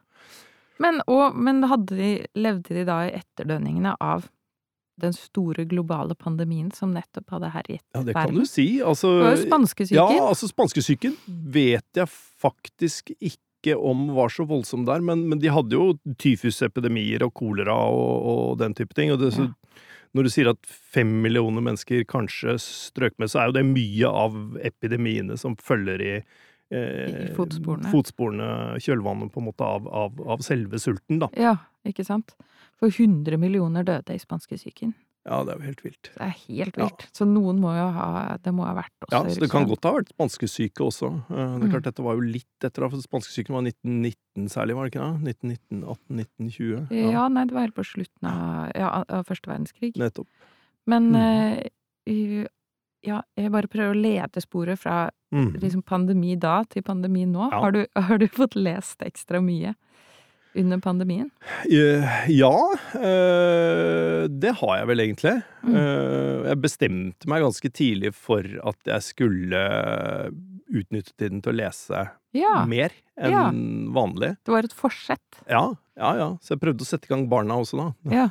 Men, 0.82 1.02
og, 1.10 1.36
men 1.36 1.64
hadde 1.66 1.98
de, 1.98 2.10
levde 2.38 2.76
de 2.78 2.84
da 2.86 3.00
i 3.08 3.14
etterdønningene 3.18 3.96
av 4.04 4.28
den 4.98 5.14
store 5.14 5.66
globale 5.70 6.16
pandemien 6.18 6.72
som 6.74 6.94
nettopp 6.96 7.30
hadde 7.36 7.52
herjet 7.54 7.84
Ja, 7.94 8.02
det 8.04 8.14
kan 8.16 8.32
verden? 8.32 8.40
du 8.42 8.50
si. 8.50 8.68
Altså, 8.82 9.12
Det 9.20 9.26
var 9.28 9.36
jo 9.36 9.44
spanskesyken. 9.46 9.98
Ja, 10.18 10.24
altså 10.32 10.50
spanskesyken 10.50 11.18
vet 11.54 12.00
jeg 12.02 12.10
faktisk 12.42 13.12
ikke 13.20 13.76
om 13.78 14.08
var 14.16 14.30
så 14.34 14.46
voldsom 14.48 14.86
der, 14.88 15.02
men, 15.04 15.26
men 15.30 15.40
de 15.44 15.50
hadde 15.52 15.76
jo 15.76 15.94
tyfusepidemier 16.22 17.24
og 17.26 17.34
kolera 17.38 17.76
og, 17.90 18.28
og 18.32 18.58
den 18.62 18.76
type 18.78 18.94
ting. 18.98 19.12
Og 19.14 19.20
det, 19.22 19.34
så, 19.36 19.48
Når 20.16 20.24
du 20.24 20.30
sier 20.34 20.50
at 20.54 20.60
fem 20.68 21.10
millioner 21.22 21.62
mennesker 21.62 22.06
kanskje 22.10 22.56
strøk 22.64 23.18
med, 23.20 23.30
så 23.30 23.42
er 23.42 23.50
jo 23.52 23.58
det 23.60 23.66
mye 23.68 24.08
av 24.10 24.38
epidemiene 24.66 25.38
som 25.38 25.58
følger 25.60 26.02
i 26.06 26.14
eh, 26.18 27.28
I 27.28 27.34
fotsporene. 27.36 27.92
fotsporene, 27.92 28.48
kjølvannet 28.84 29.34
på 29.34 29.44
en 29.44 29.50
måte 29.50 29.68
av, 29.68 29.88
av, 29.90 30.22
av 30.38 30.46
selve 30.46 30.80
sulten, 30.82 31.20
da. 31.26 31.30
Ja, 31.38 31.56
ikke 31.88 32.06
sant? 32.08 32.34
For 32.78 32.90
100 32.94 33.38
millioner 33.42 33.84
døde 33.84 34.14
i 34.16 34.20
spanskesyken. 34.22 34.94
Ja, 35.28 35.42
det 35.44 35.56
er 35.56 35.58
jo 35.60 35.66
helt 35.68 35.82
vilt. 35.84 36.04
Det 36.14 36.22
er 36.24 36.36
helt 36.48 36.78
Ja. 36.78 36.86
vilt. 36.86 37.08
Så 37.12 37.26
noen 37.28 37.60
må 37.60 37.74
jo 37.76 37.88
ha 37.92 38.38
Det 38.42 38.54
må 38.54 38.64
ha 38.66 38.74
vært 38.76 38.94
også 39.04 39.12
Ja, 39.12 39.24
så 39.34 39.40
det 39.42 39.50
kan 39.52 39.66
godt 39.68 39.84
ha 39.84 39.92
vært 39.98 40.14
spanskesyke 40.14 40.86
også. 40.86 41.10
Eh, 41.30 41.36
Det 41.36 41.64
er 41.64 41.68
Mm. 41.68 41.72
klart, 41.72 41.84
dette 41.84 42.04
var 42.04 42.16
jo 42.16 42.22
litt 42.22 42.46
etter 42.64 42.86
at 42.86 42.92
spanskesyken 42.94 43.50
var 43.52 43.62
1919 43.64 44.48
særlig, 44.48 44.76
var 44.76 44.86
det 44.88 44.94
ikke 44.94 45.04
det? 45.04 45.36
1919, 45.36 45.84
18, 45.84 46.16
1920. 46.16 47.12
Ja, 47.12 47.28
nei, 47.28 47.44
det 47.46 47.52
var 47.54 47.62
helt 47.62 47.76
på 47.76 47.84
slutten 47.84 48.24
av, 48.24 48.72
ja, 48.76 49.04
av 49.10 49.26
første 49.26 49.48
verdenskrig. 49.52 49.96
Nettopp. 49.98 50.28
Men 50.86 51.12
Mm. 51.12 51.60
uh, 52.07 52.48
ja, 53.04 53.22
jeg 53.38 53.52
bare 53.52 53.68
prøver 53.68 53.94
å 53.96 54.02
lede 54.02 54.42
sporet 54.42 54.78
fra 54.80 55.10
Mm. 55.34 55.54
liksom 55.60 55.84
pandemi 55.84 56.40
da 56.40 56.64
til 56.64 56.81
pandemi 56.84 57.26
nå. 57.26 57.52
Ja. 57.52 57.60
Har, 57.60 57.72
du, 57.72 57.86
har 57.98 58.18
du 58.18 58.28
fått 58.28 58.56
lest 58.56 59.00
ekstra 59.00 59.42
mye 59.44 59.76
under 60.57 60.80
pandemien? 60.83 61.30
Eh, 61.69 62.30
Ja, 62.33 62.54
eh, 62.95 64.28
det 64.30 64.54
har 64.59 64.73
jeg 64.80 64.87
vel 64.92 65.04
egentlig. 65.06 65.35
Mm. 65.64 65.76
Eh, 65.76 66.47
Jeg 66.47 66.61
bestemte 66.64 67.28
meg 67.28 67.44
ganske 67.44 67.69
tidlig 67.76 68.14
for 68.16 68.40
at 68.64 68.78
jeg 68.87 69.02
skulle 69.04 69.61
utnytte 70.71 71.14
tiden 71.18 71.42
til 71.44 71.54
å 71.54 71.57
lese 71.57 72.06
Ja, 72.37 72.66
mer 72.66 72.92
enn 73.18 73.31
Ja. 73.31 73.45
vanlig. 73.95 74.37
det 74.45 74.52
var 74.54 74.64
et 74.64 74.73
forsett. 74.73 75.42
Ja, 75.49 75.73
ja, 75.97 76.14
ja. 76.16 76.30
Så 76.42 76.56
jeg 76.56 76.59
prøvde 76.61 76.81
å 76.83 76.85
sette 76.87 77.06
i 77.06 77.14
gang 77.14 77.28
barna 77.30 77.56
også, 77.59 77.78
da. 77.78 77.94
Ja. 78.16 78.28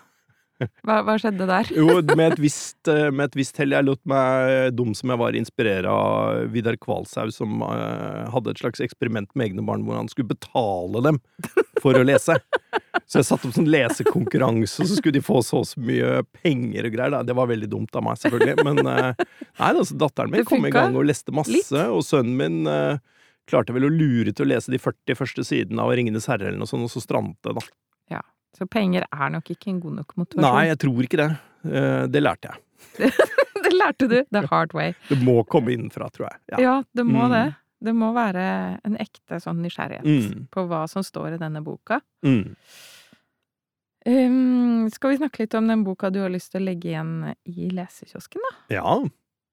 Hva, 0.87 1.03
hva 1.05 1.17
skjedde 1.21 1.47
der? 1.49 1.69
Jo, 1.77 1.99
med 2.17 2.33
et 2.33 2.41
visst, 2.41 2.79
eh, 2.89 3.11
med 3.13 3.29
et 3.29 3.39
visst 3.39 3.59
hell. 3.61 3.75
Jeg 3.77 3.85
lot 3.85 4.01
meg, 4.09 4.73
dum 4.77 4.95
som 4.97 5.13
jeg 5.13 5.21
var, 5.21 5.37
inspirere 5.37 5.93
av 5.93 6.53
Vidar 6.55 6.79
Kvalshaug, 6.81 7.33
som 7.35 7.61
uh, 7.61 8.25
hadde 8.33 8.55
et 8.55 8.63
slags 8.63 8.83
eksperiment 8.85 9.29
med 9.35 9.51
egne 9.51 9.65
barn 9.67 9.85
hvor 9.87 9.99
han 9.99 10.09
skulle 10.13 10.33
betale 10.33 11.03
dem 11.05 11.21
for 11.83 11.99
å 11.99 12.05
lese. 12.07 12.39
Så 13.07 13.21
jeg 13.21 13.29
satte 13.29 13.49
opp 13.49 13.57
sånn 13.57 13.69
lesekonkurranse, 13.71 14.81
og 14.83 14.91
så 14.91 14.99
skulle 14.99 15.19
de 15.19 15.25
få 15.25 15.43
så 15.45 15.61
og 15.61 15.69
så 15.69 15.83
mye 15.85 16.23
penger 16.41 16.89
og 16.89 16.97
greier. 16.97 17.13
Da. 17.19 17.25
Det 17.29 17.37
var 17.37 17.51
veldig 17.53 17.69
dumt 17.71 17.99
av 17.99 18.07
meg, 18.09 18.21
selvfølgelig. 18.23 18.65
Men 18.67 18.81
uh, 18.83 19.13
nei, 19.61 19.69
altså, 19.71 19.99
datteren 20.01 20.33
min 20.33 20.49
kom 20.49 20.65
i 20.67 20.73
gang 20.75 20.97
og 20.97 21.07
leste 21.11 21.35
masse, 21.37 21.53
litt. 21.53 21.73
og 21.85 22.01
sønnen 22.07 22.41
min 22.41 22.71
uh, 22.71 22.97
klarte 23.47 23.77
vel 23.77 23.87
å 23.87 23.93
lure 23.93 24.33
til 24.33 24.49
å 24.49 24.55
lese 24.55 24.73
de 24.73 24.81
40 24.83 25.21
første 25.21 25.45
sidene 25.47 25.85
av 25.85 25.93
Ringenes 25.95 26.27
herre 26.33 26.49
eller 26.49 26.65
noe 26.65 26.71
sånt, 26.71 26.89
og 26.89 26.97
så 26.97 27.05
strandet 27.05 27.39
det, 27.45 27.59
da. 27.61 27.69
Så 28.57 28.67
penger 28.73 29.05
er 29.13 29.31
nok 29.35 29.51
ikke 29.53 29.69
en 29.69 29.81
god 29.83 29.99
nok 30.01 30.15
motivasjon. 30.17 30.47
Nei, 30.49 30.67
jeg 30.71 30.79
tror 30.81 31.03
ikke 31.05 31.21
det. 31.21 31.29
Eh, 31.69 32.07
det 32.09 32.23
lærte 32.25 32.49
jeg. 32.51 33.13
det 33.67 33.73
lærte 33.77 34.09
du 34.09 34.17
the 34.33 34.43
hard 34.51 34.73
way. 34.75 34.95
Det 35.11 35.19
må 35.23 35.43
komme 35.47 35.75
innenfra, 35.75 36.09
tror 36.15 36.31
jeg. 36.31 36.41
Ja. 36.55 36.61
Ja, 36.65 36.75
det 36.97 37.05
må 37.07 37.27
Mm. 37.29 37.33
det. 37.37 37.45
Det 37.87 37.93
må 37.95 38.09
være 38.17 38.45
en 38.89 38.97
ekte 38.97 39.37
sånn 39.45 39.61
nysgjerrighet 39.61 40.05
Mm. 40.09 40.47
på 40.51 40.63
hva 40.67 40.87
som 40.89 41.03
står 41.05 41.35
i 41.35 41.39
denne 41.43 41.61
boka. 41.63 42.01
Mm. 42.25 42.55
Um, 44.07 44.87
skal 44.95 45.11
vi 45.13 45.19
snakke 45.19 45.43
litt 45.43 45.55
om 45.59 45.67
den 45.67 45.83
boka 45.85 46.11
du 46.15 46.21
har 46.23 46.31
lyst 46.31 46.53
til 46.55 46.63
å 46.63 46.67
legge 46.69 46.93
igjen 46.93 47.35
i 47.51 47.69
lesekiosken, 47.75 48.41
da? 48.47 48.53
Ja. 48.79 48.93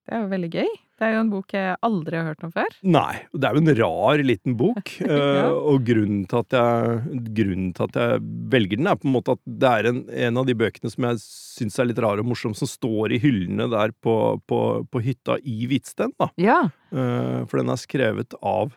Det 0.04 0.16
er 0.18 0.24
jo 0.26 0.32
veldig 0.34 0.50
gøy. 0.52 0.72
Det 1.00 1.06
er 1.08 1.14
jo 1.16 1.22
en 1.24 1.30
bok 1.32 1.54
jeg 1.56 1.76
aldri 1.88 2.18
har 2.20 2.26
hørt 2.30 2.44
om 2.46 2.52
før. 2.54 2.74
Nei. 2.86 3.14
Det 3.34 3.48
er 3.50 3.56
jo 3.58 3.62
en 3.64 3.72
rar 3.80 4.22
liten 4.24 4.56
bok. 4.60 4.92
Ja. 5.04 5.48
eh, 5.48 5.56
Og 5.72 5.86
grunnen 5.88 6.26
til, 6.30 6.44
at 6.44 6.56
jeg, 6.58 7.24
grunnen 7.40 7.72
til 7.76 7.88
at 7.88 7.98
jeg 8.02 8.20
velger 8.54 8.78
den, 8.82 8.88
er 8.92 9.00
på 9.00 9.08
en 9.10 9.16
måte 9.16 9.36
at 9.38 9.42
det 9.64 9.72
er 9.72 9.90
en, 9.90 10.02
en 10.28 10.38
av 10.44 10.46
de 10.50 10.56
bøkene 10.60 10.92
som 10.94 11.08
jeg 11.08 11.22
syns 11.24 11.80
er 11.80 11.90
litt 11.90 12.02
rar 12.04 12.20
og 12.22 12.28
morsom, 12.30 12.54
som 12.56 12.70
står 12.70 13.16
i 13.16 13.22
hyllene 13.24 13.70
der 13.72 13.96
på, 14.04 14.16
på, 14.48 14.60
på 14.92 15.04
hytta 15.08 15.40
i 15.44 15.64
Hvitsten. 15.72 16.14
da. 16.22 16.30
Ja. 16.42 16.60
Eh, 16.94 17.42
For 17.50 17.60
den 17.64 17.72
er 17.74 17.80
skrevet 17.82 18.36
av 18.44 18.76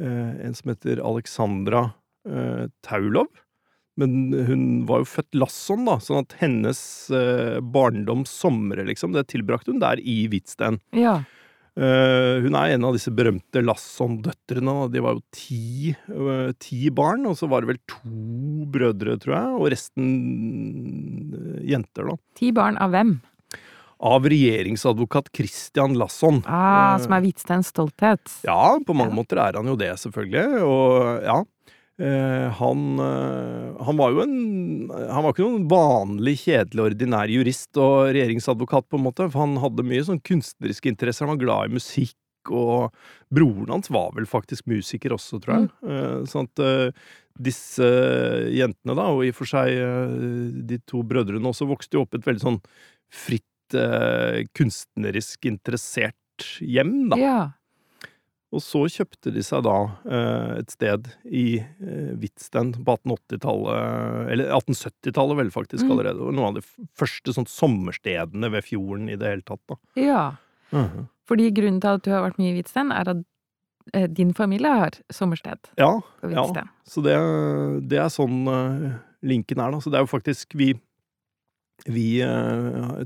eh, 0.00 0.32
en 0.46 0.54
som 0.58 0.70
heter 0.72 1.02
Alexandra 1.02 1.88
Taulov. 2.84 3.26
Men 3.98 4.32
hun 4.46 4.62
var 4.88 5.02
jo 5.02 5.08
født 5.10 5.34
Lasson, 5.34 5.82
da, 5.88 5.98
sånn 6.00 6.22
at 6.22 6.36
hennes 6.40 6.80
eh, 7.10 7.58
barndoms 7.60 8.30
somre, 8.30 8.84
liksom, 8.86 9.12
det 9.16 9.26
tilbrakte 9.32 9.74
hun 9.74 9.82
der 9.82 10.00
i 10.00 10.22
Hvitsten. 10.30 10.78
Ja. 10.96 11.20
Uh, 11.80 12.42
hun 12.42 12.56
er 12.58 12.74
en 12.74 12.84
av 12.84 12.96
disse 12.96 13.12
berømte 13.14 13.62
Lasson-døtrene. 13.62 14.72
De 14.92 15.00
var 15.04 15.14
jo 15.16 15.22
ti, 15.32 15.92
uh, 16.10 16.50
ti 16.60 16.90
barn, 16.92 17.22
og 17.30 17.36
så 17.38 17.46
var 17.48 17.62
det 17.62 17.70
vel 17.70 17.78
to 17.88 18.66
brødre, 18.74 19.14
tror 19.22 19.36
jeg, 19.36 19.52
og 19.56 19.68
resten 19.72 20.08
uh, 21.32 21.60
jenter, 21.70 22.10
da. 22.10 22.16
Ti 22.40 22.50
barn 22.56 22.76
av 22.82 22.92
hvem? 22.92 23.14
Av 24.10 24.26
regjeringsadvokat 24.32 25.30
Christian 25.36 25.94
Lasson. 26.00 26.42
Ah, 26.48 26.98
som 27.00 27.14
er 27.16 27.24
Hvitsteins 27.24 27.70
stolthet. 27.72 28.34
Ja, 28.48 28.76
på 28.80 28.96
mange 28.96 29.14
Ja. 29.14 29.18
måter 29.20 29.40
er 29.44 29.58
han 29.60 29.68
jo 29.70 29.76
det, 29.76 29.92
selvfølgelig. 30.00 30.62
Og 30.66 31.24
ja. 31.26 31.38
Eh, 32.00 32.52
han, 32.56 32.98
eh, 32.98 33.82
han 33.84 33.98
var 33.98 34.14
jo 34.14 34.22
en 34.24 34.36
Han 34.88 35.24
var 35.24 35.34
ikke 35.34 35.44
noen 35.44 35.66
vanlig 35.68 36.38
kjedelig, 36.46 36.84
ordinær 36.86 37.28
jurist 37.28 37.76
og 37.80 38.14
regjeringsadvokat, 38.16 38.88
på 38.88 38.98
en 38.98 39.04
måte. 39.04 39.26
For 39.28 39.44
han 39.44 39.58
hadde 39.60 39.84
mye 39.86 40.06
sånn 40.06 40.22
kunstneriske 40.24 40.90
interesser. 40.90 41.26
Han 41.26 41.36
var 41.36 41.44
glad 41.44 41.70
i 41.70 41.76
musikk, 41.76 42.16
og 42.48 42.96
broren 43.28 43.74
hans 43.74 43.92
var 43.92 44.14
vel 44.16 44.26
faktisk 44.28 44.70
musiker 44.70 45.12
også, 45.16 45.42
tror 45.44 45.58
jeg. 45.58 45.68
Eh, 45.84 46.16
sånn 46.30 46.48
at 46.48 46.64
eh, 46.64 47.04
disse 47.40 47.86
jentene, 48.56 48.96
da, 48.96 49.10
og 49.12 49.22
i 49.26 49.30
og 49.34 49.38
for 49.38 49.48
seg 49.48 49.76
de 50.68 50.80
to 50.88 51.04
brødrene 51.06 51.52
også, 51.52 51.68
vokste 51.68 51.96
jo 51.96 52.04
opp 52.04 52.16
i 52.16 52.20
et 52.20 52.26
veldig 52.26 52.42
sånn 52.42 52.60
fritt, 53.12 53.46
kunstnerisk 54.58 55.46
interessert 55.46 56.48
hjem, 56.58 57.04
da. 57.12 57.18
Ja. 57.20 57.38
Og 58.50 58.58
så 58.64 58.80
kjøpte 58.90 59.30
de 59.30 59.42
seg 59.46 59.62
da 59.62 59.74
eh, 60.10 60.58
et 60.58 60.72
sted 60.74 61.06
i 61.30 61.60
eh, 61.60 62.08
Hvitsten 62.18 62.72
på 62.82 62.96
1880-tallet, 62.98 64.30
eller 64.34 64.50
1870-tallet 64.58 65.38
vel 65.38 65.52
faktisk 65.54 65.84
Mm. 65.86 65.92
allerede. 65.94 66.18
Og 66.26 66.34
noen 66.34 66.48
av 66.48 66.58
de 66.58 66.86
første 66.98 67.34
sånn 67.36 67.46
sommerstedene 67.46 68.50
ved 68.50 68.66
fjorden 68.66 69.06
i 69.08 69.14
det 69.20 69.30
hele 69.36 69.46
tatt, 69.46 69.62
da. 69.70 69.78
ja. 70.00 70.24
Fordi 71.30 71.48
grunnen 71.54 71.78
til 71.82 71.94
at 71.98 72.02
du 72.02 72.10
har 72.10 72.24
vært 72.26 72.38
mye 72.42 72.50
i 72.50 72.56
Hvitsten, 72.58 72.90
er 72.94 73.08
at 73.14 73.22
eh, 73.94 74.08
din 74.10 74.34
familie 74.34 74.70
har 74.82 74.98
sommersted 75.14 75.70
Ja, 75.78 75.92
på 76.22 76.30
ja. 76.34 76.66
Så 76.86 77.02
det, 77.06 77.14
det 77.90 77.98
er 78.02 78.10
sånn 78.10 78.42
linken 79.22 79.62
er, 79.62 79.70
da. 79.70 79.78
Så 79.82 79.90
det 79.94 79.98
er 80.00 80.06
jo 80.06 80.10
faktisk 80.10 80.54
Vi, 80.58 80.72
vi 81.86 82.08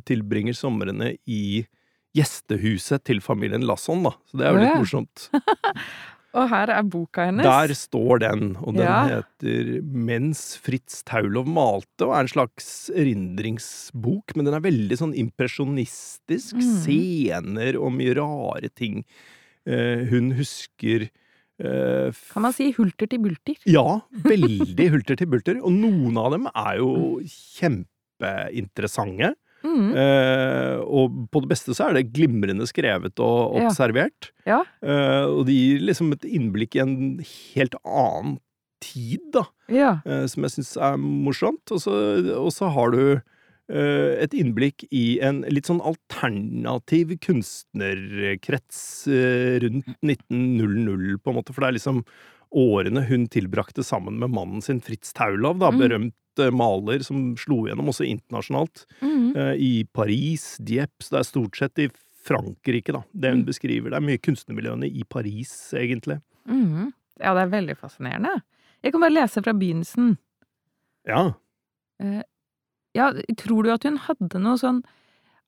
tilbringer 0.08 0.56
somrene 0.56 1.14
i 1.28 1.66
gjestehuset 2.14 3.04
til 3.08 3.20
familien 3.24 3.64
Lasson, 3.66 4.02
da. 4.06 4.12
Så 4.30 4.38
det 4.40 4.46
er 4.48 4.52
jo 4.54 4.62
litt 4.64 4.80
morsomt. 4.82 5.28
Og 6.34 6.48
her 6.50 6.66
er 6.74 6.82
boka 6.90 7.28
hennes. 7.28 7.46
Der 7.46 7.70
står 7.78 8.18
den, 8.24 8.56
og 8.58 8.74
den 8.74 8.82
Ja. 8.88 8.96
heter 9.06 9.68
Mens 9.86 10.56
Fritz 10.58 11.04
Taulov 11.06 11.46
malte, 11.46 12.08
og 12.08 12.10
er 12.16 12.24
en 12.24 12.30
slags 12.32 12.90
erindringsbok, 12.90 14.34
men 14.34 14.48
den 14.48 14.56
er 14.58 14.64
veldig 14.64 14.98
sånn 14.98 15.12
impresjonistisk. 15.14 16.56
Mm. 16.58 16.72
Scener 16.82 17.78
og 17.78 17.92
mye 17.94 18.16
rare 18.18 18.66
ting 18.74 19.04
eh, 19.64 20.02
hun 20.10 20.32
husker 20.34 21.06
eh, 21.62 22.10
Kan 22.32 22.42
man 22.48 22.52
si 22.58 22.72
hulter 22.80 23.06
til 23.14 23.22
bulter? 23.22 23.54
Ja, 23.70 24.00
veldig 24.26 24.90
hulter 24.90 25.14
til 25.22 25.30
bulter, 25.30 25.62
og 25.62 25.70
noen 25.70 26.18
av 26.18 26.34
dem 26.34 26.50
er 26.50 26.82
jo 26.82 26.90
kjempeinteressante. 27.60 29.34
Mm. 29.64 29.90
Eh, 29.96 30.76
og 30.84 31.14
på 31.32 31.40
det 31.42 31.48
beste 31.54 31.72
så 31.74 31.88
er 31.88 31.94
det 31.98 32.12
glimrende 32.12 32.66
skrevet 32.68 33.18
og 33.24 33.56
observert. 33.62 34.30
Ja. 34.46 34.60
Eh, 34.84 35.24
og 35.24 35.46
det 35.48 35.54
gir 35.56 35.80
liksom 35.88 36.12
et 36.12 36.26
innblikk 36.28 36.76
i 36.76 36.82
en 36.84 36.96
helt 37.54 37.74
annen 37.84 38.38
tid, 38.84 39.20
da, 39.32 39.46
Ja. 39.72 39.94
eh, 40.04 40.26
som 40.28 40.44
jeg 40.44 40.52
syns 40.58 40.76
er 40.76 40.98
morsomt. 41.00 41.64
Og 41.72 41.80
så, 41.80 41.94
og 42.36 42.52
så 42.52 42.68
har 42.74 42.90
du 42.92 43.00
eh, 43.72 44.20
et 44.20 44.34
innblikk 44.36 44.84
i 44.92 45.18
en 45.24 45.40
litt 45.48 45.64
sånn 45.70 45.80
alternativ 45.80 47.14
kunstnerkrets 47.24 49.06
eh, 49.08 49.58
rundt 49.64 49.88
1900, 50.04 51.18
på 51.24 51.30
en 51.32 51.38
måte, 51.40 51.54
for 51.54 51.64
det 51.64 51.70
er 51.72 51.78
liksom 51.78 52.02
årene 52.54 53.02
hun 53.08 53.24
tilbrakte 53.32 53.82
sammen 53.82 54.18
med 54.20 54.30
mannen 54.30 54.62
sin, 54.62 54.80
Fritz 54.84 55.12
Taulov, 55.16 55.58
da, 55.58 55.70
Mm. 55.72 55.80
berømt 55.80 56.14
maler 56.52 57.02
som 57.04 57.36
slo 57.36 57.64
gjennom 57.68 57.88
også 57.92 58.06
internasjonalt 58.08 58.86
Mm. 59.02 59.36
eh, 59.36 59.54
i 59.58 59.84
Paris, 59.92 60.56
Dieppe, 60.58 61.02
så 61.02 61.10
det 61.10 61.20
er 61.20 61.30
stort 61.30 61.56
sett 61.56 61.78
i 61.78 61.88
Frankrike, 62.24 62.92
da, 62.92 63.02
det 63.12 63.30
hun 63.30 63.42
Mm. 63.42 63.46
beskriver. 63.46 63.90
Det 63.90 63.96
er 63.96 64.06
mye 64.08 64.18
kunstnermiljøene 64.18 64.88
i 64.90 65.02
Paris, 65.04 65.72
egentlig. 65.74 66.20
Mm. 66.48 66.92
Ja, 67.20 67.34
det 67.34 67.42
er 67.42 67.60
veldig 67.60 67.76
fascinerende. 67.78 68.42
Jeg 68.82 68.92
kan 68.92 69.00
bare 69.00 69.12
lese 69.14 69.42
fra 69.42 69.52
begynnelsen. 69.52 70.16
Ja. 71.06 71.32
Ja, 72.94 73.12
tror 73.36 73.62
du 73.64 73.70
at 73.72 73.82
hun 73.84 73.96
hadde 73.98 74.40
noe 74.40 74.56
sånn 74.56 74.82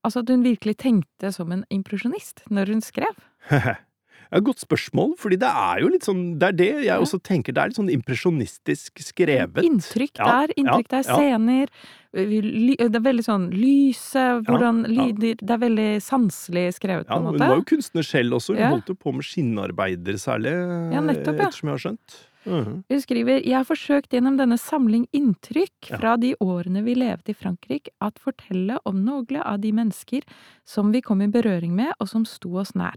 Altså 0.04 0.20
at 0.22 0.28
hun 0.28 0.44
virkelig 0.44 0.76
tenkte 0.78 1.32
som 1.34 1.50
en 1.50 1.64
impresjonist 1.70 2.44
når 2.48 2.68
hun 2.68 2.80
skrev? 2.80 3.16
Ja, 4.32 4.40
godt 4.40 4.58
spørsmål, 4.64 5.14
fordi 5.18 5.36
det 5.38 5.48
er 5.48 5.80
jo 5.80 5.88
litt 5.88 6.02
sånn 6.06 6.38
Det 6.38 6.48
er 6.48 6.52
det 6.52 6.66
jeg 6.74 6.84
Ja. 6.86 6.98
også 6.98 7.20
tenker. 7.22 7.52
Det 7.54 7.58
er 7.62 7.68
litt 7.68 7.76
sånn 7.78 7.90
impresjonistisk 7.92 8.98
skrevet. 8.98 9.62
Inntrykk 9.64 10.18
Ja, 10.18 10.24
der, 10.46 10.54
inntrykk 10.56 10.88
der, 10.88 11.02
scener 11.02 11.68
Det 12.12 12.94
er 12.96 13.00
veldig 13.04 13.24
sånn 13.24 13.50
lyset, 13.52 14.44
hvordan 14.46 14.84
lyder 14.88 15.36
Det 15.40 15.50
er 15.50 15.58
veldig 15.58 15.90
sanselig 16.02 16.74
skrevet, 16.78 17.06
på 17.06 17.16
en 17.16 17.22
måte. 17.24 17.38
hun 17.38 17.48
var 17.48 17.56
jo 17.56 17.64
kunstner 17.64 18.02
selv 18.04 18.32
også. 18.38 18.56
Hun 18.56 18.70
holdt 18.70 18.88
jo 18.88 18.94
på 18.94 19.12
med 19.14 19.22
skinnarbeider 19.24 20.14
særlig, 20.18 20.54
Ja, 20.92 21.00
nettopp, 21.00 21.36
ja. 21.38 21.46
ettersom 21.46 21.68
jeg 21.68 21.76
har 21.76 21.84
skjønt. 21.84 22.16
Mhm. 22.46 22.84
Hun 22.88 23.00
skriver 23.00 23.42
Jeg 23.44 23.54
har 23.54 23.64
forsøkt 23.64 24.10
gjennom 24.10 24.36
denne 24.38 24.56
samling 24.58 25.06
inntrykk 25.12 25.90
Ja. 25.90 25.98
fra 25.98 26.16
de 26.16 26.34
årene 26.40 26.82
vi 26.84 26.94
levde 26.94 27.28
i 27.30 27.34
Frankrike, 27.34 27.88
at 28.00 28.14
fortelle 28.18 28.78
om 28.86 29.04
noen 29.04 29.42
av 29.44 29.60
de 29.60 29.72
mennesker 29.72 30.22
som 30.64 30.90
vi 30.92 31.00
kom 31.00 31.20
i 31.22 31.26
berøring 31.26 31.72
med, 31.72 31.92
og 32.00 32.08
som 32.08 32.24
sto 32.24 32.56
oss 32.56 32.72
nær. 32.74 32.94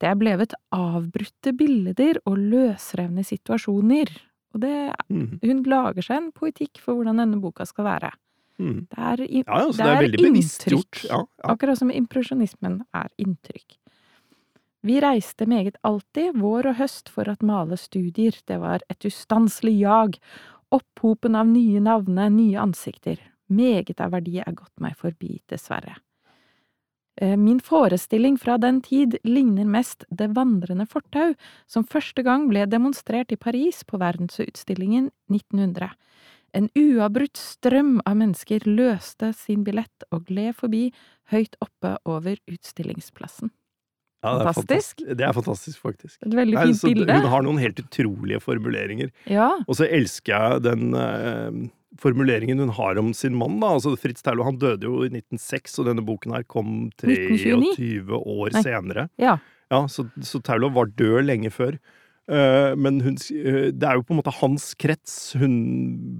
Det 0.00 0.08
er 0.10 0.18
blevet 0.20 0.52
avbrutte 0.76 1.52
bilder 1.56 2.20
og 2.28 2.36
løsrevne 2.36 3.24
situasjoner. 3.24 4.12
Og 4.54 4.62
det 4.64 4.76
mm. 5.08 5.40
Hun 5.42 5.64
lager 5.68 6.04
seg 6.04 6.20
en 6.20 6.30
poetikk 6.36 6.80
for 6.82 6.98
hvordan 6.98 7.22
denne 7.22 7.40
boka 7.40 7.66
skal 7.68 7.88
være. 7.88 8.12
Mm. 8.58 8.86
Det 8.88 8.98
er, 8.98 9.24
Ja, 9.28 9.42
ja, 9.44 9.64
det 9.72 9.86
er, 9.86 10.06
det 10.12 10.20
er 10.20 10.28
inntrykk. 10.30 11.02
Ja, 11.04 11.18
ja. 11.24 11.50
Akkurat 11.52 11.80
som 11.80 11.92
impresjonismen 11.92 12.80
er 12.96 13.10
inntrykk. 13.20 13.76
Vi 14.86 15.00
reiste 15.02 15.48
meget 15.50 15.76
alltid, 15.82 16.36
vår 16.38 16.70
og 16.70 16.76
høst, 16.78 17.08
for 17.10 17.28
at 17.28 17.42
male 17.42 17.76
studier. 17.80 18.36
Det 18.46 18.60
var 18.62 18.84
et 18.88 19.04
ustanselig 19.08 19.74
jag. 19.80 20.18
Opphopen 20.70 21.34
av 21.34 21.48
nye 21.50 21.82
navne, 21.82 22.28
nye 22.30 22.60
ansikter. 22.62 23.18
Meget 23.46 24.00
av 24.00 24.14
verdi 24.14 24.38
er 24.42 24.54
gått 24.54 24.74
meg 24.82 24.94
forbi, 24.98 25.40
dessverre. 25.50 25.96
Eh, 27.16 27.36
Min 27.36 27.60
forestilling 27.60 28.36
fra 28.38 28.58
den 28.60 28.82
tid 28.84 29.16
ligner 29.24 29.64
mest 29.64 30.04
Det 30.10 30.28
vandrende 30.36 30.86
fortau, 30.86 31.34
som 31.66 31.84
første 31.84 32.22
gang 32.22 32.48
ble 32.50 32.66
demonstrert 32.68 33.32
i 33.32 33.36
Paris 33.40 33.82
på 33.88 33.98
verdensutstillingen 34.02 35.10
1900. 35.32 35.94
En 36.56 36.68
uavbrutt 36.76 37.36
strøm 37.36 37.98
av 38.06 38.16
mennesker 38.16 38.64
løste 38.68 39.32
sin 39.36 39.64
billett 39.64 40.06
og 40.12 40.26
gled 40.28 40.56
forbi 40.56 40.90
høyt 41.32 41.56
oppe 41.60 41.96
over 42.08 42.36
utstillingsplassen. 42.48 43.50
Ja, 44.24 44.38
det 44.38 44.46
Fantastisk. 44.46 44.66
fantastisk. 45.02 45.16
Det 45.18 45.24
er 45.26 45.32
fantastisk, 45.36 45.80
faktisk. 45.80 46.22
Et 46.24 46.34
veldig 46.34 46.56
fint 46.62 46.82
bilde. 46.88 47.18
Hun 47.20 47.30
har 47.30 47.42
noen 47.46 47.58
helt 47.60 47.82
utrolige 47.82 48.40
formuleringer. 48.40 49.10
Ja. 49.30 49.50
Og 49.68 49.76
så 49.78 49.86
elsker 49.86 50.32
jeg 50.32 50.62
den 50.64 50.94
eh, 50.96 51.60
formuleringen 52.00 52.60
hun 52.62 52.72
har 52.76 52.98
om 53.00 53.12
sin 53.16 53.36
mann. 53.38 53.58
da, 53.62 53.74
altså 53.76 53.94
Fritz 54.00 54.24
Terlo 54.24 54.46
han 54.46 54.58
døde 54.62 54.88
jo 54.88 55.04
i 55.04 55.10
1906, 55.10 55.78
og 55.80 55.90
denne 55.90 56.04
boken 56.06 56.34
her 56.36 56.46
kom 56.48 56.90
23 57.02 58.00
år 58.20 58.56
Nei. 58.56 58.64
senere. 58.64 59.08
Ja. 59.20 59.38
Ja, 59.72 59.86
Så, 59.90 60.06
så 60.22 60.38
Terlo 60.42 60.70
var 60.70 60.92
død 60.94 61.24
lenge 61.26 61.50
før. 61.50 61.78
Eh, 62.26 62.72
men 62.74 62.98
hun, 63.04 63.14
eh, 63.30 63.68
det 63.70 63.86
er 63.86 63.98
jo 63.98 64.02
på 64.06 64.14
en 64.14 64.18
måte 64.18 64.34
hans 64.40 64.72
krets 64.78 65.36
hun 65.38 65.54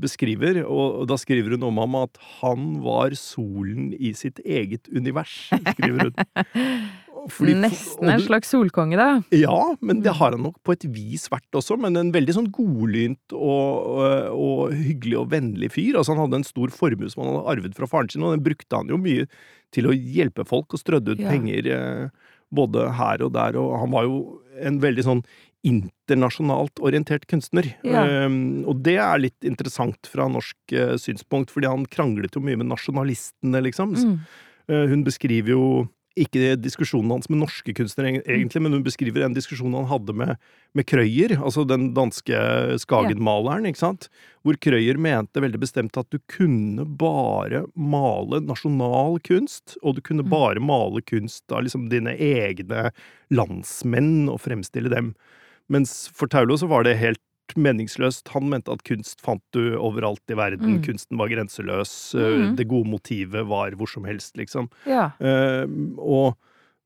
beskriver, 0.02 0.60
og, 0.62 1.02
og 1.02 1.08
da 1.10 1.18
skriver 1.18 1.56
hun 1.56 1.66
om 1.66 1.80
ham 1.82 1.96
at 2.04 2.20
han 2.38 2.76
var 2.84 3.16
solen 3.18 3.88
i 3.98 4.12
sitt 4.14 4.38
eget 4.46 4.86
univers, 4.94 5.48
skriver 5.74 6.08
hun. 6.08 6.14
fordi, 7.32 7.54
Nesten 7.62 8.10
en 8.12 8.22
slags 8.24 8.50
solkonge, 8.52 8.98
da. 8.98 9.08
Ja, 9.34 9.76
men 9.80 10.02
det 10.04 10.14
har 10.18 10.34
han 10.36 10.44
nok 10.46 10.60
på 10.66 10.74
et 10.76 10.86
vis 10.92 11.26
vært 11.32 11.58
også. 11.58 11.78
Men 11.80 11.96
en 12.00 12.12
veldig 12.14 12.36
sånn 12.36 12.50
godlynt 12.54 13.34
og, 13.36 13.90
og, 13.96 14.30
og 14.36 14.76
hyggelig 14.76 15.18
og 15.22 15.30
vennlig 15.34 15.72
fyr. 15.74 15.98
Altså 15.98 16.14
Han 16.14 16.24
hadde 16.26 16.42
en 16.42 16.48
stor 16.48 16.72
formue 16.74 17.10
som 17.12 17.24
han 17.24 17.34
hadde 17.34 17.56
arvet 17.56 17.76
fra 17.78 17.90
faren 17.90 18.12
sin, 18.12 18.24
og 18.26 18.36
den 18.36 18.46
brukte 18.46 18.78
han 18.78 18.92
jo 18.92 19.00
mye 19.00 19.26
til 19.74 19.90
å 19.90 19.96
hjelpe 19.96 20.46
folk 20.46 20.76
og 20.76 20.82
strødde 20.82 21.16
ut 21.16 21.24
Ja. 21.24 21.32
penger 21.34 21.66
eh, 21.74 22.32
både 22.54 22.86
her 22.94 23.24
og 23.26 23.34
der. 23.34 23.58
Og 23.58 23.74
han 23.80 23.92
var 23.92 24.06
jo 24.06 24.20
en 24.62 24.80
veldig 24.80 25.04
sånn 25.04 25.24
internasjonalt 25.66 26.78
orientert 26.84 27.26
kunstner. 27.30 27.66
Ja. 27.86 28.04
Um, 28.26 28.62
og 28.68 28.82
det 28.86 28.96
er 29.02 29.22
litt 29.22 29.46
interessant 29.46 30.06
fra 30.10 30.28
norsk 30.30 30.74
uh, 30.76 30.94
synspunkt, 31.00 31.50
fordi 31.54 31.70
han 31.70 31.86
kranglet 31.90 32.36
jo 32.36 32.42
mye 32.44 32.58
med 32.60 32.70
nasjonalistene, 32.70 33.62
liksom. 33.66 33.96
Mm. 33.96 34.16
Uh, 34.70 34.84
Hun 34.92 35.02
beskriver 35.06 35.54
jo 35.56 35.66
ikke 36.16 36.54
diskusjonen 36.56 37.12
hans 37.12 37.28
med 37.28 37.42
norske 37.42 37.74
kunstnere, 37.76 38.22
egentlig, 38.24 38.62
men 38.64 38.72
hun 38.72 38.84
beskriver 38.86 39.24
en 39.26 39.34
diskusjon 39.36 39.74
han 39.76 39.88
hadde 39.90 40.14
med, 40.16 40.38
med 40.76 40.86
Krøyer, 40.88 41.34
altså 41.36 41.66
den 41.68 41.90
danske 41.96 42.38
Skagen-maleren, 42.80 43.68
ikke 43.68 43.82
sant? 43.82 44.08
Hvor 44.46 44.56
Krøyer 44.62 44.96
mente 44.96 45.42
veldig 45.44 45.60
bestemt 45.60 45.98
at 46.00 46.08
du 46.10 46.16
kunne 46.32 46.86
bare 46.88 47.66
male 47.76 48.40
nasjonal 48.46 49.20
kunst, 49.28 49.76
og 49.82 49.96
du 49.98 50.00
kunne 50.00 50.24
Mm. 50.24 50.30
bare 50.32 50.60
male 50.60 51.02
kunst 51.04 51.44
av 51.52 51.64
liksom 51.66 51.90
dine 51.92 52.16
egne 52.16 52.90
landsmenn 53.30 54.28
og 54.32 54.40
fremstille 54.40 54.88
dem. 54.92 55.14
Mens 55.68 56.08
for 56.14 56.30
Taulo 56.30 56.56
så 56.56 56.68
var 56.70 56.84
det 56.86 56.96
helt 57.00 57.20
meningsløst. 57.54 58.28
Han 58.34 58.48
mente 58.50 58.72
at 58.72 58.82
kunst 58.82 59.20
fant 59.22 59.42
du 59.52 59.76
overalt 59.78 60.20
i 60.28 60.34
verden. 60.34 60.78
Mm. 60.78 60.82
Kunsten 60.84 61.16
var 61.18 61.28
grenseløs. 61.28 62.14
eh, 62.18 62.36
Mhm. 62.50 62.56
Det 62.56 62.66
gode 62.68 62.88
motivet 62.90 63.46
var 63.46 63.70
hvor 63.72 63.88
som 63.88 64.04
helst, 64.04 64.34
liksom. 64.36 64.68
Ja. 64.86 65.12
Eh, 65.20 65.66
og 65.98 66.34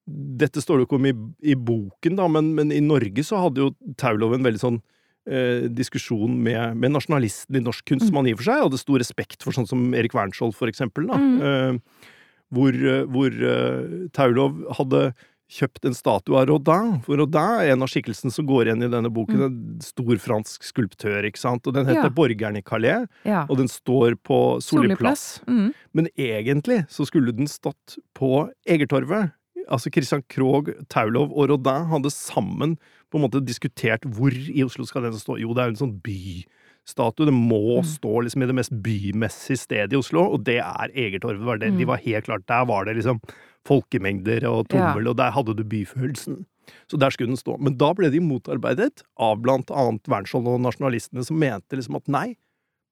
dette 0.07 0.61
står 0.61 0.77
det 0.79 0.85
jo 0.85 0.87
ikke 0.91 1.01
om 1.01 1.07
i, 1.07 1.51
i 1.53 1.55
boken, 1.55 2.17
da, 2.17 2.27
men, 2.29 2.55
men 2.55 2.71
i 2.73 2.81
Norge 2.81 3.23
så 3.25 3.39
hadde 3.41 3.57
jo 3.63 3.75
Taulov 3.97 4.35
en 4.35 4.43
veldig 4.43 4.59
sånn 4.61 4.83
eh, 5.31 5.69
diskusjon 5.69 6.37
med, 6.43 6.77
med 6.77 6.91
nasjonalisten 6.93 7.55
i 7.57 7.61
norsk 7.63 7.85
kunst, 7.87 8.07
som 8.09 8.17
han 8.17 8.27
i 8.27 8.33
og 8.33 8.39
for 8.41 8.49
seg 8.51 8.63
hadde 8.65 8.79
stor 8.81 8.99
respekt 8.99 9.43
for, 9.43 9.53
sånn 9.53 9.69
som 9.69 9.95
Erik 9.95 10.13
Wernskjold, 10.17 10.55
for 10.57 10.67
eksempel. 10.67 11.07
Da, 11.07 11.15
Mm. 11.15 11.41
eh, 11.41 12.07
hvor 12.51 12.75
eh, 12.75 13.05
hvor 13.07 13.31
eh, 13.31 14.09
Taulov 14.13 14.57
hadde 14.75 15.15
kjøpt 15.51 15.85
en 15.89 15.95
statue 15.99 16.37
av 16.39 16.47
Rodin, 16.49 17.01
for 17.03 17.19
Rodin 17.19 17.59
er 17.61 17.73
en 17.73 17.83
av 17.83 17.91
skikkelsene 17.91 18.31
som 18.33 18.47
går 18.47 18.69
igjen 18.71 18.85
i 18.87 18.91
denne 18.93 19.11
boken. 19.11 19.43
En 19.49 19.81
stor 19.83 20.17
fransk 20.23 20.63
skulptør, 20.63 21.27
ikke 21.27 21.43
sant, 21.43 21.67
og 21.67 21.75
den 21.75 21.87
heter 21.91 22.07
Ja. 22.07 22.15
Borgeren 22.15 22.57
i 22.57 22.63
Calais, 22.63 23.09
ja. 23.27 23.47
og 23.51 23.57
den 23.59 23.67
står 23.69 24.15
på 24.23 24.61
Solli 24.63 24.89
Solli 24.93 24.97
plass. 24.97 25.41
Mm. 25.49 25.75
Men 25.93 26.09
egentlig 26.17 26.87
så 26.89 27.05
skulle 27.07 27.35
den 27.35 27.47
stått 27.51 27.99
på 28.15 28.49
Egertorvet. 28.67 29.33
Altså 29.69 29.91
Christian 29.93 30.23
Krogh, 30.29 30.71
Taulov 30.89 31.31
og 31.37 31.51
Rodin 31.51 31.91
hadde 31.91 32.11
sammen 32.11 32.79
på 33.11 33.19
en 33.19 33.27
måte 33.29 33.43
diskutert 33.45 34.03
hvor 34.07 34.31
i 34.33 34.63
Oslo 34.65 34.87
skal 34.87 35.03
den 35.03 35.13
stå. 35.19 35.37
Jo, 35.39 35.53
det 35.55 35.63
er 35.63 35.71
jo 35.71 35.75
en 35.77 35.83
sånn 35.83 36.01
bystatue. 36.01 37.27
Det 37.27 37.35
må 37.35 37.79
Mm. 37.83 37.85
stå 37.85 38.23
liksom 38.25 38.43
i 38.43 38.47
det 38.47 38.55
mest 38.55 38.71
bymessige 38.83 39.59
stedet 39.59 39.93
i 39.93 39.97
Oslo, 39.97 40.33
og 40.33 40.45
det 40.45 40.59
er 40.59 40.89
Egertorvet. 40.95 41.45
Var 41.45 41.59
det. 41.59 41.71
De 41.77 41.85
Mm. 41.85 41.87
var 41.89 41.97
helt 41.99 42.25
klart 42.25 42.47
Der 42.47 42.65
var 42.65 42.85
det 42.85 42.97
liksom 42.97 43.21
folkemengder 43.69 44.47
og 44.49 44.69
tommel, 44.73 45.09
og 45.11 45.17
der 45.21 45.31
hadde 45.35 45.55
du 45.57 45.65
byfølelsen. 45.65 46.45
Så 46.89 46.99
der 47.01 47.11
skulle 47.11 47.33
den 47.33 47.41
stå. 47.41 47.57
Men 47.59 47.77
da 47.81 47.93
ble 47.97 48.11
de 48.13 48.21
motarbeidet 48.23 49.03
av 49.19 49.41
blant 49.43 49.71
annet 49.75 50.07
Wernskjold 50.11 50.47
og 50.47 50.61
nasjonalistene, 50.63 51.25
som 51.27 51.39
mente 51.41 51.77
liksom 51.77 51.99
at 51.99 52.07
nei, 52.09 52.37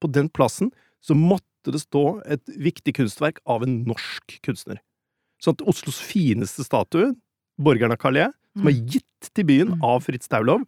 på 0.01 0.11
den 0.11 0.29
plassen 0.29 0.71
så 1.01 1.15
måtte 1.15 1.71
det 1.71 1.81
stå 1.81 2.21
et 2.27 2.43
viktig 2.59 2.93
kunstverk 2.97 3.39
av 3.47 3.63
en 3.63 3.83
norsk 3.87 4.39
kunstner. 4.45 4.79
Sånn 5.43 5.55
at 5.55 5.63
Oslos 5.67 5.99
fineste 6.03 6.65
statue, 6.67 7.13
Borgeren 7.59 7.91
av 7.95 7.99
Calais, 7.99 8.31
som 8.55 8.67
er 8.67 8.77
gitt 8.87 9.31
til 9.35 9.45
byen 9.45 9.73
Mm. 9.75 9.83
av 9.83 10.03
Fritz 10.03 10.27
Taulov, 10.27 10.63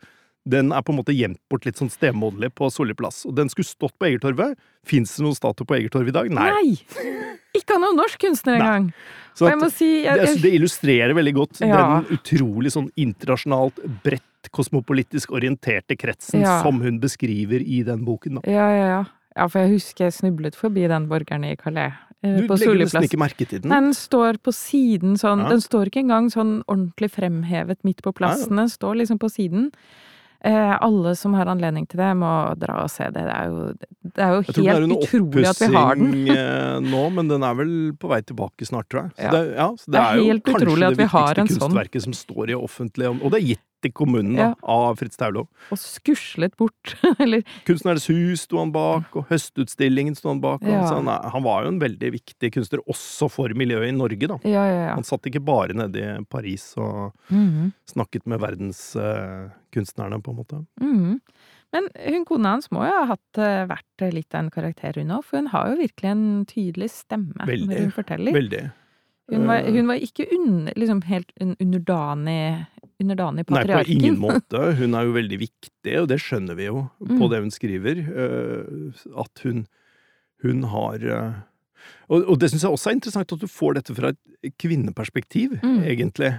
den 0.49 0.71
er 0.73 0.81
på 0.81 0.91
en 0.93 0.97
måte 0.97 1.13
gjemt 1.13 1.37
bort 1.49 1.65
litt 1.67 1.77
sånn 1.77 1.91
stemoderlig 1.93 2.49
på 2.57 2.69
Solli 2.73 2.95
plass. 2.97 3.25
Og 3.29 3.35
den 3.37 3.49
skulle 3.49 3.67
stått 3.67 3.93
på 3.99 4.07
Egertorvet. 4.09 4.57
Fins 4.83 5.13
det 5.15 5.23
noen 5.23 5.35
statue 5.37 5.65
på 5.69 5.75
Egertorvet 5.77 6.09
i 6.09 6.15
dag? 6.17 6.31
Nei. 6.33 6.49
Nei! 6.49 7.31
Ikke 7.53 7.75
av 7.75 7.81
noen 7.83 7.97
norsk 7.99 8.17
kunstner 8.23 8.57
engang! 8.57 8.91
Så 9.35 9.45
at, 9.47 9.53
jeg 9.61 9.71
si 9.75 9.89
jeg, 10.03 10.15
det, 10.17 10.21
altså, 10.25 10.41
det 10.41 10.53
illustrerer 10.57 11.13
veldig 11.15 11.33
godt 11.35 11.61
Ja. 11.63 11.77
den 12.01 12.17
utrolig 12.17 12.71
sånn 12.73 12.89
internasjonalt, 12.99 13.79
bredt, 14.03 14.49
kosmopolitisk 14.51 15.31
orienterte 15.31 15.95
kretsen 15.95 16.41
Ja. 16.41 16.61
som 16.63 16.81
hun 16.81 16.99
beskriver 16.99 17.61
i 17.61 17.83
den 17.83 18.03
boken. 18.05 18.39
Da. 18.41 18.49
Ja, 18.49 18.69
ja, 18.71 18.87
ja. 18.95 19.03
Ja, 19.37 19.47
for 19.47 19.59
jeg 19.61 19.77
husker 19.77 20.05
jeg 20.09 20.13
snublet 20.17 20.55
forbi 20.59 20.87
den 20.91 21.07
borgeren 21.07 21.45
i 21.45 21.55
Calais. 21.55 21.93
eh, 22.23 22.41
Du 22.41 22.47
på 22.47 22.57
legger 22.59 22.81
nesten 22.83 23.03
ikke 23.07 23.17
merke 23.21 23.47
til 23.47 23.61
den. 23.61 23.69
Den 23.71 23.93
står 23.93 24.37
på 24.43 24.51
siden 24.51 25.15
sånn 25.17 25.43
Ja. 25.43 25.49
Den 25.49 25.61
står 25.61 25.85
ikke 25.87 26.03
engang 26.03 26.29
sånn 26.31 26.63
ordentlig 26.67 27.11
fremhevet 27.11 27.77
midt 27.83 28.01
på 28.01 28.11
plassen. 28.13 28.55
Den 28.57 28.67
står 28.69 28.97
liksom 28.97 29.19
på 29.19 29.29
siden. 29.31 29.71
Eh, 30.43 30.77
alle 30.81 31.11
som 31.15 31.35
har 31.37 31.45
anledning 31.51 31.83
til 31.87 31.99
det, 32.01 32.09
må 32.17 32.29
dra 32.57 32.79
og 32.81 32.89
se 32.89 33.05
det. 33.13 33.21
Det 33.27 33.33
er 33.35 33.45
jo, 33.51 33.65
det 34.15 34.23
er 34.25 34.31
jo 34.33 34.39
Jeg 34.41 34.55
det 34.55 34.63
er 34.65 34.79
helt 34.79 34.95
utrolig 34.97 35.45
at 35.51 35.59
vi 35.61 35.67
har 35.75 35.95
den. 35.99 36.07
oppussing 36.07 36.29
eh, 36.33 36.79
nå, 36.81 37.01
men 37.13 37.27
den 37.29 37.43
er 37.45 37.53
vel 37.59 37.73
på 38.01 38.09
vei 38.09 38.21
tilbake 38.25 38.65
snart, 38.65 38.89
tror 38.89 39.03
jeg. 39.03 39.11
Så 39.19 39.27
Ja. 39.27 39.31
det, 39.35 39.41
ja, 39.55 39.67
så 39.77 39.85
det, 39.85 39.91
Det 39.93 40.01
er 40.01 40.09
er, 40.09 40.17
jo 40.17 40.39
kanskje 40.41 40.89
det 40.89 40.97
viktigste 40.97 41.45
sånn. 41.45 41.47
kunstverket 41.69 42.01
som 42.07 42.13
står 42.17 42.49
i 42.49 42.57
offentlig 42.57 43.07
Og 43.21 43.29
det 43.31 43.37
er 43.43 43.45
gitt 43.51 43.65
til 43.81 43.91
kommunen 43.97 44.35
da, 44.37 44.41
Ja. 44.41 44.53
av 44.63 44.97
Fritz 44.99 45.17
Taulov. 45.17 45.47
Og 45.71 45.77
skuslet 45.81 46.55
bort. 46.57 46.95
Eller 47.19 47.43
Kunstnernes 47.67 48.07
hus 48.11 48.41
sto 48.47 48.57
han 48.61 48.71
bak, 48.71 49.09
og 49.15 49.27
Høstutstillingen 49.31 50.15
sto 50.17 50.29
han 50.29 50.41
bak. 50.43 50.61
Ja. 50.63 50.83
Han, 50.93 51.07
han 51.07 51.43
var 51.43 51.63
jo 51.65 51.73
en 51.73 51.79
veldig 51.81 52.11
viktig 52.17 52.51
kunstner, 52.53 52.83
også 52.87 53.29
for 53.31 53.49
miljøet 53.57 53.89
i 53.89 53.95
Norge, 53.97 54.27
da. 54.27 54.37
Ja, 54.47 54.65
ja, 54.69 54.81
ja. 54.87 54.93
Han 54.95 55.03
satt 55.07 55.25
ikke 55.29 55.43
bare 55.43 55.73
nede 55.73 55.97
i 56.19 56.23
Paris 56.29 56.73
og 56.77 57.11
Mhm. 57.31 57.71
snakket 57.91 58.25
med 58.27 58.39
verdenskunstnerne, 58.39 60.21
på 60.23 60.31
en 60.31 60.37
måte. 60.37 60.65
Mhm. 60.81 61.19
Men 61.73 61.87
hun 62.03 62.25
kona 62.27 62.49
hans 62.57 62.67
må 62.69 62.81
jo 62.83 62.91
ha 62.91 63.05
hatt, 63.13 63.37
eh, 63.39 63.65
vært 63.65 64.11
litt 64.13 64.35
av 64.35 64.41
en 64.43 64.49
karakter, 64.51 64.97
hun 64.99 65.07
òg. 65.15 65.23
For 65.23 65.37
hun 65.37 65.47
har 65.53 65.69
jo 65.69 65.77
virkelig 65.79 66.09
en 66.11 66.45
tydelig 66.45 66.89
stemme 66.91 67.33
Veldig. 67.47 67.67
når 67.69 67.79
hun 67.79 67.91
forteller. 67.95 68.33
Veldig. 68.35 68.71
Hun 69.31 69.47
var, 69.47 69.61
Eh, 69.63 69.71
hun 69.73 69.87
var 69.87 69.95
ikke 70.03 70.27
un, 70.35 70.69
liksom 70.75 71.01
helt 71.07 71.31
underdanig 71.41 72.65
underdanig, 73.01 73.45
patriarken. 73.49 73.77
Nei, 73.77 73.83
på 73.83 73.91
ingen 73.95 74.17
måte. 74.27 74.59
Hun 74.77 74.93
er 74.93 75.07
jo 75.07 75.13
veldig 75.15 75.37
viktig, 75.41 75.93
og 76.03 76.07
det 76.11 76.19
skjønner 76.21 76.55
vi 76.59 76.67
jo 76.67 76.83
på 76.99 77.15
Mm. 77.17 77.29
det 77.31 77.39
hun 77.41 77.51
skriver. 77.55 78.01
eh, 78.13 79.15
At 79.17 79.41
hun, 79.43 79.63
hun 80.43 80.63
har 80.69 80.95
eh, 81.01 81.33
og, 82.11 82.27
og 82.29 82.37
det 82.39 82.51
syns 82.51 82.61
jeg 82.61 82.71
også 82.75 82.91
er 82.91 82.93
interessant, 82.99 83.31
at 83.33 83.39
du 83.41 83.47
får 83.49 83.73
dette 83.79 83.95
fra 83.97 84.11
et 84.43 84.53
kvinneperspektiv, 84.61 85.57
Mm. 85.63 85.81
egentlig. 85.87 86.29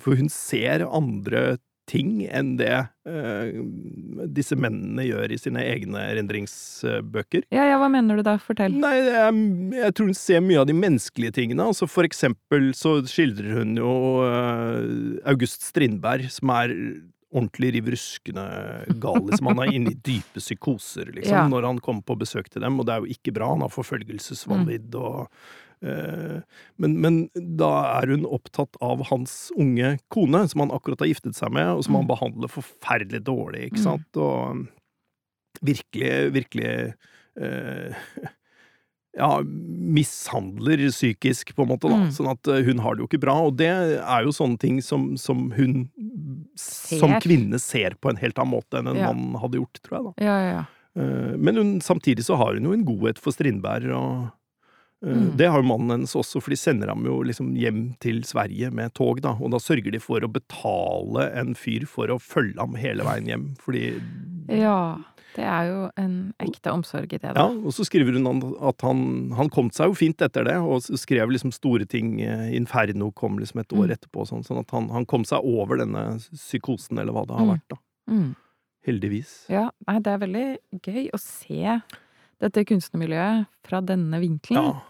For 0.00 0.14
hun 0.16 0.28
ser 0.32 0.86
andre 0.88 1.58
ting 1.90 2.22
enn 2.30 2.54
det 2.60 2.70
eh, 3.08 3.48
disse 4.32 4.54
mennene 4.56 5.02
gjør 5.08 5.32
i 5.34 5.38
sine 5.40 5.64
egne 5.66 6.04
rendringsbøker. 6.18 7.46
Ja, 7.52 7.64
ja, 7.72 7.78
hva 7.80 7.88
mener 7.92 8.20
du 8.20 8.24
da? 8.26 8.36
Fortell. 8.40 8.76
Nei, 8.82 8.94
er, 9.10 9.32
jeg 9.80 9.94
tror 9.98 10.10
hun 10.12 10.18
ser 10.18 10.44
mye 10.44 10.60
av 10.62 10.68
de 10.70 10.76
menneskelige 10.78 11.34
tingene. 11.40 11.66
Altså 11.72 11.88
for 11.90 12.06
eksempel 12.08 12.70
så 12.78 12.98
skildrer 13.10 13.58
hun 13.60 13.74
jo 13.80 13.94
eh, 14.28 15.18
August 15.32 15.66
Strindberg, 15.66 16.28
som 16.32 16.54
er 16.54 16.76
ordentlig 17.32 17.70
riv 17.78 17.86
ruskende 17.94 18.44
gal. 19.00 19.22
Liksom. 19.26 19.48
Han 19.50 19.62
er 19.64 19.72
inne 19.72 19.94
i 19.94 19.98
dype 20.04 20.40
psykoser 20.42 21.08
liksom, 21.16 21.32
Ja. 21.32 21.46
når 21.48 21.64
han 21.70 21.78
kommer 21.80 22.04
på 22.04 22.18
besøk 22.20 22.50
til 22.52 22.60
dem, 22.62 22.76
og 22.78 22.86
det 22.86 22.94
er 22.94 23.00
jo 23.06 23.14
ikke 23.16 23.32
bra. 23.32 23.48
Han 23.54 23.64
har 23.64 23.72
forfølgelsesvanvidd 23.72 24.94
og 25.00 25.22
eh, 25.24 25.28
men, 25.82 26.92
men 27.02 27.16
da 27.58 27.70
er 28.00 28.12
hun 28.14 28.24
opptatt 28.26 28.76
av 28.80 29.02
hans 29.10 29.50
unge 29.58 29.96
kone, 30.14 30.44
som 30.48 30.60
han 30.64 30.70
akkurat 30.76 31.00
har 31.02 31.10
giftet 31.10 31.34
seg 31.38 31.50
med, 31.52 31.66
og 31.74 31.84
som 31.84 31.94
han 31.98 32.04
Mm. 32.06 32.12
behandler 32.14 32.48
forferdelig 32.52 33.22
dårlig, 33.26 33.64
ikke 33.70 33.80
Mm. 33.82 33.88
sant? 33.88 34.16
Og 34.16 34.68
virkelig, 35.62 36.32
virkelig 36.32 36.94
eh, 37.40 37.94
ja, 39.16 39.30
mishandler 39.42 40.80
psykisk, 40.90 41.54
på 41.56 41.62
en 41.66 41.68
måte, 41.74 41.88
da. 41.90 41.98
Mm. 42.02 42.10
Sånn 42.14 42.30
at 42.32 42.48
eh, 42.48 42.62
hun 42.64 42.78
har 42.84 42.94
det 42.96 43.02
jo 43.04 43.08
ikke 43.10 43.20
bra. 43.24 43.34
Og 43.46 43.56
det 43.60 43.68
er 43.72 44.22
jo 44.26 44.32
sånne 44.32 44.58
ting 44.62 44.80
som, 44.84 45.16
som 45.20 45.50
hun 45.56 45.90
som 46.56 47.16
kvinne 47.20 47.58
ser 47.60 47.96
på 48.00 48.10
en 48.12 48.20
helt 48.20 48.38
annen 48.40 48.54
måte 48.54 48.78
enn 48.80 48.88
en 48.92 48.96
Ja. 49.02 49.12
mann 49.12 49.34
hadde 49.40 49.58
gjort, 49.60 49.80
tror 49.84 49.98
jeg, 49.98 50.04
da. 50.04 50.12
Ja, 50.24 50.36
ja, 50.38 50.52
ja. 50.52 50.64
Eh, 51.02 51.36
Men 51.40 51.56
hun, 51.56 51.80
samtidig 51.80 52.24
så 52.24 52.36
har 52.36 52.54
hun 52.54 52.64
jo 52.64 52.72
en 52.72 52.84
godhet 52.84 53.18
for 53.18 53.32
Strindberg, 53.32 53.88
og 53.96 54.12
eh, 54.26 54.30
Mm. 55.02 55.36
det 55.36 55.48
har 55.50 55.58
jo 55.62 55.66
mannen 55.66 55.90
hennes 55.90 56.12
også, 56.14 56.40
for 56.40 56.50
de 56.50 56.56
sender 56.56 56.86
ham 56.88 57.04
jo 57.04 57.22
liksom 57.26 57.56
hjem 57.58 57.96
til 57.98 58.20
Sverige 58.22 58.70
med 58.72 58.92
tog, 58.94 59.20
da, 59.20 59.32
og 59.34 59.50
da 59.50 59.58
sørger 59.58 59.90
de 59.90 59.98
for 59.98 60.20
å 60.22 60.30
betale 60.30 61.24
en 61.40 61.54
fyr 61.58 61.86
for 61.90 62.06
å 62.06 62.20
følge 62.22 62.58
ham 62.60 62.74
hele 62.78 63.02
veien 63.02 63.26
hjem, 63.26 63.48
fordi 63.58 64.00
Ja, 64.48 64.98
det 65.34 65.42
er 65.48 65.64
jo 65.70 65.90
en 65.96 66.14
ekte 66.38 66.70
omsorg 66.70 67.12
i 67.14 67.18
det, 67.18 67.32
Ja, 67.34 67.46
og 67.48 67.72
så 67.74 67.82
skriver 67.88 68.12
hun 68.14 68.42
at 68.62 68.80
han, 68.82 69.32
han 69.34 69.48
kom 69.50 69.70
seg 69.74 69.88
jo 69.90 69.94
fint 69.98 70.22
etter 70.22 70.44
det, 70.44 70.54
og 70.60 70.82
skrev 70.82 71.30
liksom 71.34 71.50
store 71.52 71.84
ting. 71.88 72.20
eh, 72.22 72.54
Inferno 72.54 73.10
kom 73.12 73.38
liksom 73.40 73.60
et 73.60 73.72
år 73.72 73.88
Mm. 73.88 73.96
etterpå, 73.96 74.26
sånn, 74.28 74.44
sånn 74.46 74.60
at 74.60 74.70
han, 74.70 74.88
han 74.90 75.04
kom 75.06 75.24
seg 75.24 75.42
over 75.42 75.78
denne 75.78 76.18
psykosen, 76.32 76.98
eller 77.00 77.12
hva 77.12 77.26
det 77.26 77.34
har 77.34 77.46
Mm. 77.46 77.52
vært, 77.56 77.68
da. 77.70 77.76
Mm. 78.08 78.36
Heldigvis. 78.86 79.46
Ja, 79.48 79.70
nei, 79.88 79.98
det 79.98 80.12
er 80.12 80.18
veldig 80.18 80.58
gøy 80.82 81.10
å 81.12 81.18
se 81.18 81.82
dette 82.40 82.64
kunstnermiljøet 82.66 83.46
fra 83.64 83.80
denne 83.80 84.18
vinkelen. 84.20 84.62
Ja. 84.74 84.80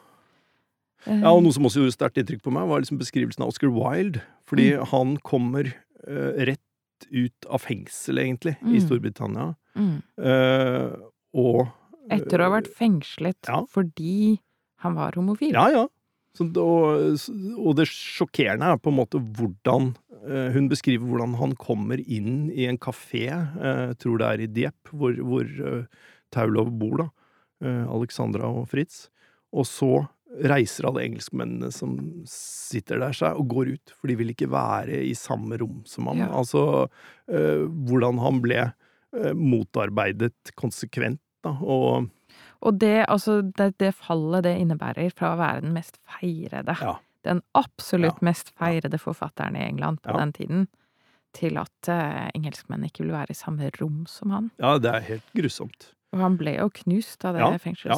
Eh, 1.06 1.20
ja, 1.22 1.30
og 1.32 1.42
noe 1.44 1.52
som 1.54 1.64
også 1.66 1.80
gjorde 1.82 1.94
sterkt 1.96 2.20
inntrykk 2.22 2.42
på 2.44 2.52
meg, 2.54 2.68
var 2.70 2.82
liksom 2.84 2.98
beskrivelsen 3.00 3.42
av 3.42 3.50
Oscar 3.52 3.72
Wilde. 3.74 4.22
Fordi 4.46 4.68
han 4.92 5.16
kommer 5.26 5.70
uh, 6.06 6.32
rett 6.46 7.08
ut 7.10 7.46
av 7.50 7.58
fengsel, 7.64 8.18
egentlig, 8.22 8.56
i 8.62 8.76
Mm. 8.78 8.82
Storbritannia. 8.84 9.46
Mm. 9.74 9.96
Uh, 10.20 11.08
og 11.34 11.66
Etter 12.12 12.42
å 12.42 12.48
ha 12.50 12.54
vært 12.60 12.68
fengslet 12.76 13.48
Ja. 13.48 13.62
fordi 13.70 14.38
han 14.82 14.94
var 14.98 15.12
homofil. 15.16 15.54
Ja, 15.56 15.68
ja. 15.72 15.86
Så, 16.36 16.46
og, 16.60 17.18
og 17.60 17.74
det 17.76 17.86
sjokkerende 17.90 18.70
er 18.72 18.78
på 18.80 18.88
en 18.92 18.96
måte 18.96 19.18
hvordan 19.20 19.90
uh, 20.24 20.48
Hun 20.54 20.68
beskriver 20.70 21.04
hvordan 21.04 21.34
han 21.40 21.52
kommer 21.60 22.00
inn 22.00 22.46
i 22.54 22.64
en 22.70 22.78
kafé, 22.80 23.26
uh, 23.32 23.92
tror 24.00 24.18
det 24.22 24.28
er 24.30 24.40
i 24.44 24.48
Dieppe, 24.48 24.94
hvor, 24.96 25.12
hvor 25.20 25.44
uh, 25.44 25.84
Taulov 26.32 26.70
bor, 26.80 26.96
da. 27.02 27.08
eh, 27.60 27.84
Alexandra 27.92 28.48
og 28.48 28.64
Fritz. 28.70 29.10
Og 29.52 29.66
så 29.68 30.06
reiser 30.48 30.86
alle 30.88 31.02
engelskmennene 31.04 31.68
som 31.74 31.96
sitter 32.28 32.98
der 33.02 33.12
seg, 33.16 33.36
og 33.36 33.48
går 33.52 33.74
ut, 33.74 33.92
for 33.98 34.08
de 34.08 34.16
vil 34.16 34.32
ikke 34.32 34.48
være 34.52 35.02
i 35.04 35.12
samme 35.18 35.58
rom 35.60 35.82
som 35.88 36.06
ham. 36.08 36.22
Ja. 36.24 36.30
Altså 36.40 36.62
eh, 37.28 37.66
hvordan 37.68 38.18
han 38.22 38.40
ble 38.44 38.60
eh, 38.64 39.32
motarbeidet 39.36 40.54
konsekvent, 40.56 41.20
da, 41.44 41.56
og 41.60 42.08
Og 42.62 42.78
det, 42.78 43.04
altså, 43.10 43.40
det, 43.58 43.72
det 43.82 43.90
fallet 43.98 44.44
det 44.46 44.54
innebærer 44.62 45.10
fra 45.12 45.32
å 45.34 45.38
være 45.40 45.64
den 45.64 45.72
mest 45.74 45.98
feirede, 46.06 46.76
Ja. 46.80 46.96
den 47.26 47.42
absolutt 47.58 48.22
mest 48.22 48.52
feirede 48.58 48.98
forfatteren 48.98 49.56
i 49.58 49.64
England 49.66 50.00
på 50.02 50.10
Ja. 50.14 50.20
den 50.22 50.32
tiden, 50.32 50.68
til 51.34 51.56
at 51.58 51.88
eh, 51.88 52.30
engelskmennene 52.36 52.86
ikke 52.90 53.02
vil 53.04 53.12
være 53.16 53.30
i 53.30 53.34
samme 53.34 53.70
rom 53.80 54.04
som 54.06 54.30
han. 54.30 54.50
Ja, 54.60 54.78
det 54.78 54.94
er 54.94 55.00
helt 55.00 55.28
grusomt. 55.36 55.92
Og 56.12 56.20
han 56.20 56.36
ble 56.36 56.56
jo 56.58 56.68
knust 56.82 57.24
av 57.24 57.34
det 57.34 57.40
Ja, 57.40 57.50
ja. 57.88 57.96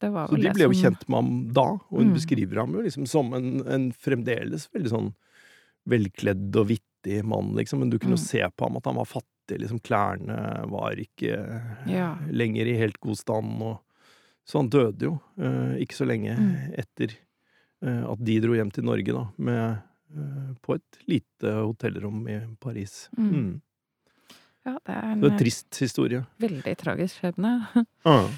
Det 0.00 0.10
var 0.10 0.28
Så 0.28 0.36
de 0.36 0.42
det 0.46 0.54
ble 0.56 0.64
jo 0.64 0.72
som 0.72 0.82
kjent 0.82 1.08
med 1.08 1.16
ham 1.18 1.32
da, 1.52 1.66
og 1.90 1.98
hun 1.98 2.08
Mm. 2.10 2.14
beskriver 2.14 2.56
ham 2.62 2.72
jo 2.74 2.80
liksom 2.82 3.06
som 3.06 3.32
en, 3.34 3.60
en 3.66 3.92
fremdeles 3.92 4.68
veldig 4.72 4.88
sånn 4.92 5.14
velkledd 5.88 6.56
og 6.56 6.68
vittig 6.70 7.22
mann, 7.26 7.54
liksom, 7.56 7.80
men 7.80 7.90
du 7.90 7.98
kunne 7.98 8.16
jo 8.16 8.22
Mm. 8.22 8.26
se 8.28 8.42
på 8.56 8.64
ham 8.68 8.76
at 8.76 8.84
han 8.86 8.94
var 8.96 9.04
fattig, 9.04 9.58
liksom 9.60 9.80
klærne 9.82 10.68
var 10.70 10.92
ikke 10.96 11.34
Ja. 11.86 12.16
lenger 12.30 12.66
i 12.66 12.76
helt 12.78 13.00
god 13.00 13.16
stand, 13.18 13.60
og 13.62 13.80
så 14.46 14.58
han 14.60 14.68
døde 14.70 15.00
jo 15.02 15.20
uh, 15.38 15.74
ikke 15.78 15.94
så 15.94 16.06
lenge 16.06 16.36
Mm. 16.38 16.74
etter 16.78 17.16
uh, 17.84 18.12
at 18.12 18.24
de 18.24 18.40
dro 18.40 18.54
hjem 18.54 18.72
til 18.72 18.84
Norge, 18.84 19.12
da, 19.12 19.26
med, 19.38 19.82
uh, 20.16 20.54
på 20.62 20.74
et 20.76 20.98
lite 21.08 21.52
hotellrom 21.66 22.26
i 22.28 22.40
Paris. 22.60 23.08
Mm. 23.18 23.60
Ja, 24.66 24.76
det 24.86 24.94
er 24.94 25.04
en 25.12 25.20
Det 25.22 25.28
er 25.30 25.34
en 25.34 25.38
trist 25.42 25.78
historie. 25.82 26.24
veldig 26.40 26.76
tragisk 26.78 27.20
skjebne. 27.20 27.54
Ah. 28.06 28.28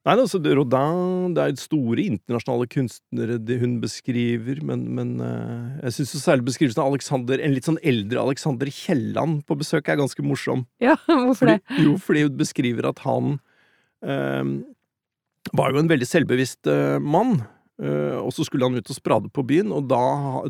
Nei, 0.00 0.14
altså, 0.16 0.38
Rodin 0.40 1.34
Det 1.36 1.42
er 1.44 1.56
store 1.60 2.00
internasjonale 2.08 2.64
kunstnere 2.72 3.34
det 3.44 3.58
hun 3.60 3.74
beskriver, 3.82 4.62
men, 4.64 4.86
men 4.96 5.10
eh, 5.20 5.82
jeg 5.90 5.92
syns 5.98 6.14
særlig 6.24 6.46
beskrivelsen 6.48 6.80
av 6.80 6.88
Alexander, 6.94 7.36
en 7.44 7.52
litt 7.52 7.68
sånn 7.68 7.76
eldre 7.84 8.22
Alexander 8.22 8.70
Kielland 8.72 9.42
på 9.44 9.58
besøk 9.60 9.88
er 9.92 10.00
ganske 10.00 10.24
morsom. 10.24 10.64
Ja, 10.80 10.96
hvorfor 11.06 11.42
Fordi, 11.44 11.58
det? 11.68 11.84
jo, 11.84 11.96
fordi 12.00 12.22
hun 12.24 12.36
beskriver 12.40 12.88
at 12.88 13.02
han 13.04 13.34
eh, 14.00 14.44
var 15.56 15.72
jo 15.74 15.82
en 15.82 15.90
veldig 15.92 16.08
selvbevisst 16.08 16.66
eh, 16.72 16.96
mann. 17.00 17.42
eh, 17.82 18.16
og 18.20 18.32
så 18.36 18.44
skulle 18.48 18.68
han 18.68 18.76
ut 18.80 18.88
og 18.92 18.96
sprade 18.96 19.28
på 19.32 19.44
byen, 19.52 19.72
og 19.72 19.84
da 19.92 20.00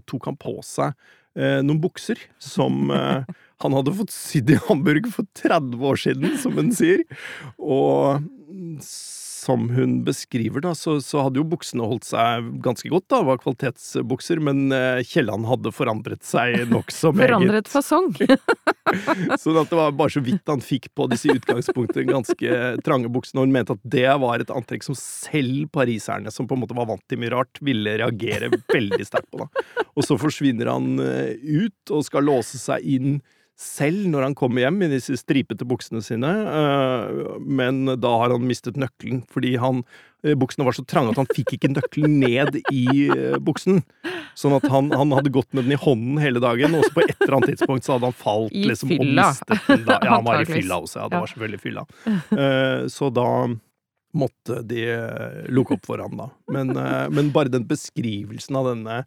tok 0.07 0.31
han 0.31 0.39
på 0.39 0.57
seg 0.67 0.95
eh, 1.35 1.59
noen 1.63 1.83
bukser 1.83 2.23
som 2.39 2.87
eh, 2.95 3.27
han 3.65 3.77
hadde 3.77 3.97
fått 4.01 4.15
sydd 4.15 4.53
i 4.55 4.61
Hamburg 4.69 5.09
for 5.13 5.29
30 5.39 5.89
år 5.91 6.05
siden, 6.05 6.37
som 6.43 6.57
hun 6.59 6.71
sier. 6.77 7.05
Og 7.61 8.23
som 9.41 9.71
hun 9.71 10.03
beskriver, 10.05 10.61
da, 10.61 10.75
så, 10.77 10.99
så 11.01 11.25
hadde 11.25 11.41
jo 11.41 11.47
buksene 11.49 11.87
holdt 11.87 12.07
seg 12.11 12.49
ganske 12.65 12.91
godt, 12.93 13.07
da, 13.13 13.23
var 13.25 13.41
kvalitetsbukser, 13.41 14.41
men 14.45 14.69
eh, 14.75 15.01
Kielland 15.07 15.49
hadde 15.49 15.73
forandret 15.75 16.27
seg 16.27 16.67
nokså 16.71 17.15
meget. 17.15 17.31
Forandret 17.31 17.71
fasong. 17.73 18.11
Sånn 19.41 19.61
at 19.61 19.71
det 19.71 19.79
var 19.79 19.97
bare 19.97 20.13
så 20.13 20.23
vidt 20.25 20.51
han 20.51 20.63
fikk 20.65 20.91
på 20.99 21.09
disse 21.13 21.31
i 21.31 21.39
utgangspunktet 21.39 22.09
ganske 22.11 22.61
trange 22.85 23.13
buksene, 23.13 23.41
og 23.41 23.49
hun 23.49 23.57
mente 23.57 23.79
at 23.79 23.85
det 23.97 24.07
var 24.23 24.45
et 24.45 24.53
antrekk 24.55 24.87
som 24.87 24.99
selv 24.99 25.71
pariserne, 25.73 26.33
som 26.35 26.49
på 26.51 26.59
en 26.59 26.65
måte 26.67 26.77
var 26.77 26.91
vant 26.91 27.05
til 27.09 27.23
mye 27.23 27.33
rart, 27.33 27.63
ville 27.65 27.97
reagere 28.03 28.53
veldig 28.53 29.09
sterkt 29.09 29.31
på. 29.33 29.47
da. 29.47 29.85
Og 29.97 30.07
så 30.07 30.21
forsvinner 30.21 30.73
han 30.75 31.01
eh, 31.05 31.37
ut 31.41 31.97
og 31.97 32.05
skal 32.07 32.29
låse 32.29 32.61
seg 32.61 32.85
inn 32.85 33.21
selv 33.61 34.07
når 34.09 34.25
han 34.25 34.35
kommer 34.39 34.65
hjem 34.65 34.79
i 34.87 34.91
disse 34.95 35.19
stripete 35.21 35.67
buksene 35.69 36.01
sine, 36.05 36.29
eh, 36.49 37.35
men 37.45 37.83
da 38.01 38.13
har 38.23 38.33
han 38.33 38.47
mistet 38.49 38.79
nøkkelen, 38.81 39.21
fordi 39.29 39.53
han, 39.61 39.83
eh, 40.25 40.33
buksene 40.39 40.65
var 40.65 40.77
så 40.77 40.85
trange 40.89 41.13
at 41.13 41.21
han 41.21 41.29
fikk 41.29 41.59
ikke 41.59 41.73
nøkkelen 41.75 42.15
ned 42.23 42.57
i 42.73 42.85
eh, 43.13 43.37
buksen. 43.37 43.83
Sånn 44.39 44.57
at 44.57 44.65
han, 44.73 44.89
han 44.97 45.13
hadde 45.13 45.33
gått 45.35 45.51
med 45.53 45.69
den 45.69 45.77
i 45.77 45.81
hånden 45.81 46.21
hele 46.23 46.41
dagen, 46.41 46.79
og 46.79 46.87
så 46.87 46.95
på 46.97 47.05
et 47.05 47.17
eller 47.19 47.37
annet 47.37 47.53
tidspunkt 47.53 47.85
så 47.85 47.99
hadde 47.99 48.09
han 48.09 48.17
falt 48.17 48.55
I 48.57 48.63
liksom, 48.71 48.95
og 48.97 49.11
mistet 49.11 49.53
den. 49.69 49.85
Da. 49.85 49.99
Ja, 50.07 50.15
han 50.17 50.25
var 50.25 50.41
i 50.41 50.49
fylla 50.49 50.79
også, 50.81 51.03
ja. 51.03 51.11
Det 51.13 51.21
var 51.21 51.33
selvfølgelig 51.35 51.61
fylla. 51.61 51.83
Så 52.89 53.11
da 53.13 53.27
måtte 54.17 54.63
de 54.67 54.87
lukke 55.53 55.77
opp 55.77 55.85
for 55.87 56.01
ham, 56.01 56.17
da. 56.17 56.31
Men, 56.55 56.73
men 57.13 57.29
bare 57.35 57.53
den 57.53 57.69
beskrivelsen 57.69 58.57
av 58.59 58.71
denne 58.73 59.03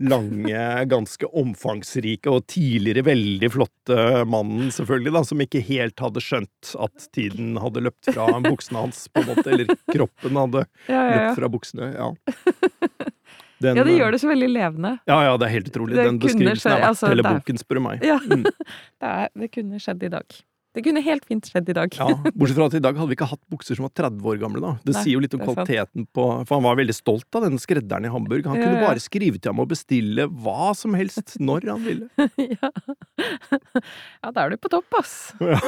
lange, 0.00 0.62
ganske 0.88 1.28
omfangsrike 1.36 2.30
og 2.32 2.46
tidligere 2.48 3.04
veldig 3.04 3.50
flotte 3.52 3.98
mannen, 4.30 4.70
selvfølgelig, 4.72 5.12
da, 5.18 5.22
som 5.28 5.42
ikke 5.44 5.60
helt 5.66 6.00
hadde 6.00 6.22
skjønt 6.24 6.72
at 6.80 7.08
tiden 7.16 7.54
hadde 7.60 7.82
løpt 7.84 8.08
fra 8.14 8.28
buksene 8.48 8.84
hans, 8.86 9.04
på 9.12 9.20
en 9.24 9.30
måte, 9.34 9.46
eller 9.52 9.74
kroppen 9.92 10.40
hadde 10.40 10.64
Ja, 10.88 11.00
ja, 11.00 11.16
løpt 11.20 11.40
fra 11.42 11.52
buksene. 11.52 11.90
Ja. 11.94 12.10
Den, 13.60 13.76
ja, 13.76 13.82
det 13.84 13.92
gjør 13.98 14.14
det 14.14 14.18
så 14.22 14.28
veldig 14.30 14.46
levende. 14.48 14.90
Ja, 15.04 15.18
ja, 15.26 15.32
det 15.36 15.44
er 15.44 15.52
helt 15.52 15.66
utrolig. 15.68 15.98
Det 15.98 16.04
Den 16.08 16.18
beskrivelsen 16.22 16.62
skje- 16.64 16.70
er 16.72 16.78
verdt 16.80 16.92
altså, 16.94 17.08
hele 17.12 17.24
boken, 17.26 17.58
spør 17.60 17.76
du 17.76 17.80
meg. 17.84 18.06
Ja. 18.08 18.14
Mm. 18.24 18.46
Det, 19.00 19.10
er, 19.10 19.26
det 19.36 19.48
kunne 19.52 19.80
skjedd 19.84 20.06
i 20.08 20.08
dag. 20.14 20.38
Det 20.70 20.84
kunne 20.86 21.00
helt 21.02 21.24
fint 21.26 21.48
skjedd 21.50 21.66
i 21.72 21.74
dag. 21.74 21.94
Ja, 21.98 22.06
Bortsett 22.30 22.54
fra 22.54 22.66
at 22.70 22.74
i 22.78 22.80
dag 22.84 22.94
hadde 22.94 23.10
vi 23.10 23.16
ikke 23.16 23.26
hatt 23.26 23.40
bukser 23.50 23.74
som 23.74 23.88
var 23.88 23.90
30 23.98 24.20
år 24.30 24.36
gamle. 24.38 24.60
da. 24.62 24.68
Det 24.86 24.92
Nei, 24.94 25.00
sier 25.02 25.16
jo 25.16 25.22
litt 25.24 25.32
om 25.34 25.40
sant. 25.42 25.48
kvaliteten 25.58 26.04
på 26.14 26.26
For 26.46 26.54
han 26.60 26.66
var 26.68 26.76
veldig 26.78 26.94
stolt 26.94 27.38
av 27.40 27.42
den 27.48 27.58
skredderen 27.58 28.06
i 28.06 28.12
Hamburg. 28.14 28.46
Han 28.46 28.60
Ja, 28.60 28.68
kunne 28.68 28.84
bare 28.84 29.02
skrive 29.02 29.40
til 29.42 29.50
ham 29.50 29.62
og 29.64 29.66
bestille 29.72 30.28
hva 30.30 30.68
som 30.78 30.94
helst, 30.94 31.34
når 31.42 31.66
han 31.72 31.82
ville. 31.82 32.06
ja. 32.54 32.70
ja, 33.18 34.30
da 34.30 34.44
er 34.44 34.54
du 34.54 34.60
på 34.62 34.70
topp, 34.70 34.94
ass. 35.00 35.16
Ja. 35.42 35.58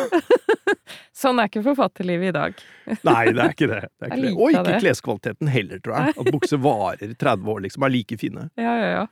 sånn 1.24 1.42
er 1.42 1.50
ikke 1.50 1.64
forfatterlivet 1.66 2.30
i 2.30 2.36
dag. 2.38 2.62
Nei, 3.02 3.24
det 3.34 3.42
er 3.42 3.56
ikke 3.56 3.70
det. 3.72 3.80
det, 3.98 4.06
er 4.06 4.14
ikke 4.14 4.22
det. 4.28 4.34
Og 4.38 4.54
ikke 4.54 4.78
kleskvaliteten 4.86 5.50
heller, 5.50 5.82
tror 5.82 5.98
jeg. 5.98 6.14
At 6.22 6.30
bukser 6.38 6.62
varer 6.62 7.16
30 7.18 7.50
år, 7.56 7.64
liksom, 7.66 7.88
er 7.90 7.94
like 7.98 8.20
fine. 8.22 8.46
Ja, 8.54 8.78
ja, 8.78 8.94
ja. 9.00 9.04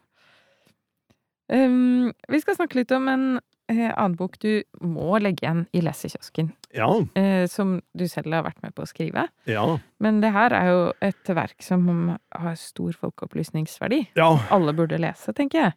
Um, 1.51 2.13
vi 2.31 2.39
skal 2.45 2.55
snakke 2.61 2.79
litt 2.79 2.93
om 2.95 3.09
en 3.11 3.25
annen 3.71 4.17
bok 4.19 4.39
du 4.43 4.63
må 4.83 5.19
legge 5.23 5.45
igjen 5.47 5.67
i 5.77 5.81
lesekiosken. 5.85 6.53
Ja, 6.75 6.89
Eh, 7.19 7.47
som 7.51 7.81
du 7.97 8.07
selv 8.09 8.33
har 8.35 8.45
vært 8.47 8.63
med 8.63 8.75
på 8.75 8.83
å 8.83 8.89
skrive. 8.91 9.29
ja, 9.47 9.79
Men 10.01 10.21
det 10.21 10.33
her 10.33 10.53
er 10.53 10.67
jo 10.71 10.93
et 11.03 11.25
verk 11.35 11.63
som 11.63 12.17
har 12.35 12.55
stor 12.57 12.93
folkeopplysningsverdi. 12.93 14.09
ja. 14.17 14.33
Alle 14.51 14.73
burde 14.73 14.99
lese, 14.99 15.33
tenker 15.35 15.59
jeg. 15.61 15.73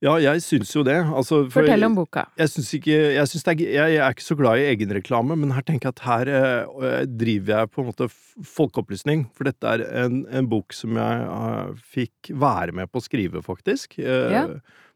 Ja, 0.00 0.12
jeg 0.22 0.38
syns 0.44 0.70
jo 0.76 0.84
det. 0.84 0.94
Altså, 1.10 1.50
for- 1.50 1.62
Fortell 1.66 1.82
om 1.84 1.96
boka. 1.96 2.26
Jeg 2.38 2.48
jeg, 2.54 2.80
ikke 2.80 3.14
jeg, 3.16 3.26
det 3.26 3.48
er, 3.74 3.88
jeg, 3.90 3.96
er 3.98 4.10
ikke 4.14 4.22
så 4.22 4.36
glad 4.38 4.58
i 4.60 4.68
egenreklame, 4.76 5.36
men 5.36 5.50
her 5.50 5.62
tenker 5.62 5.88
jeg 5.90 5.94
at 5.98 6.04
her 6.06 6.28
eh, 6.28 7.04
driver 7.06 7.58
jeg 7.58 7.70
på 7.72 7.82
en 7.82 7.86
måte 7.90 8.08
folkeopplysning. 8.46 9.26
For 9.34 9.42
dette 9.48 9.64
er 9.66 9.82
en, 10.04 10.20
en 10.30 10.46
bok 10.46 10.72
som 10.72 10.94
jeg 10.94 11.26
eh, 11.26 11.72
fikk 11.82 12.30
være 12.38 12.72
med 12.78 12.92
på 12.92 13.00
å 13.00 13.06
skrive, 13.08 13.42
faktisk. 13.42 13.98
eh, 13.98 14.30
Ja. 14.32 14.46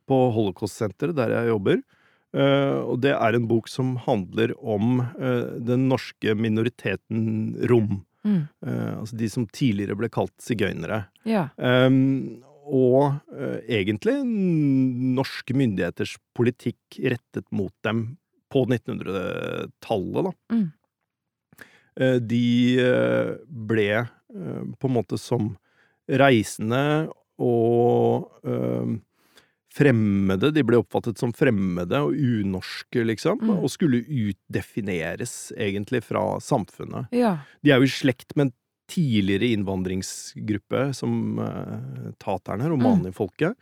På 0.07 0.33
Holocaust-senteret, 0.35 1.15
der 1.15 1.31
jeg 1.31 1.47
jobber. 1.53 1.83
Eh, 2.33 2.79
og 2.81 3.03
det 3.05 3.13
er 3.13 3.37
en 3.37 3.49
bok 3.49 3.69
som 3.69 3.97
handler 4.07 4.55
om 4.57 5.03
eh, 5.03 5.59
den 5.61 5.89
norske 5.91 6.35
minoriteten 6.39 7.59
rom. 7.69 8.01
Mm. 8.25 8.47
Eh, 8.67 8.93
altså 9.01 9.19
de 9.21 9.29
som 9.29 9.47
tidligere 9.53 9.99
ble 9.99 10.09
kalt 10.13 10.35
sigøynere. 10.43 11.05
Ja. 11.29 11.51
Um, 11.59 12.41
og 12.63 13.19
uh, 13.35 13.59
egentlig 13.67 14.15
norske 14.23 15.55
myndigheters 15.59 16.15
politikk 16.39 17.01
rettet 17.11 17.45
mot 17.51 17.75
dem 17.83 18.05
på 18.55 18.63
1900-tallet, 18.69 20.29
da. 20.29 20.33
Mm. 20.55 20.69
Uh, 21.99 22.19
de 22.23 22.47
uh, 22.79 23.33
ble 23.43 23.91
på 24.33 24.89
en 24.89 24.95
måte 24.95 25.19
som 25.21 25.51
reisende 26.09 27.11
og 27.37 28.31
fremmede. 29.73 30.51
De 30.53 30.63
ble 30.67 30.79
oppfattet 30.83 31.19
som 31.21 31.33
fremmede 31.37 31.99
og 32.05 32.13
unorske, 32.17 33.05
liksom, 33.09 33.41
Mm. 33.43 33.55
og 33.63 33.71
skulle 33.73 34.03
utdefineres 34.05 35.53
egentlig 35.57 36.03
fra 36.05 36.39
samfunnet. 36.41 37.09
Ja. 37.13 37.39
De 37.63 37.71
er 37.73 37.81
jo 37.81 37.89
i 37.89 37.93
slekt 37.93 38.37
med 38.37 38.47
en 38.51 38.53
tidligere 38.93 39.49
innvandringsgruppe 39.55 40.91
som 40.95 41.39
uh, 41.41 42.13
taterne, 42.21 42.69
romanifolket. 42.69 43.55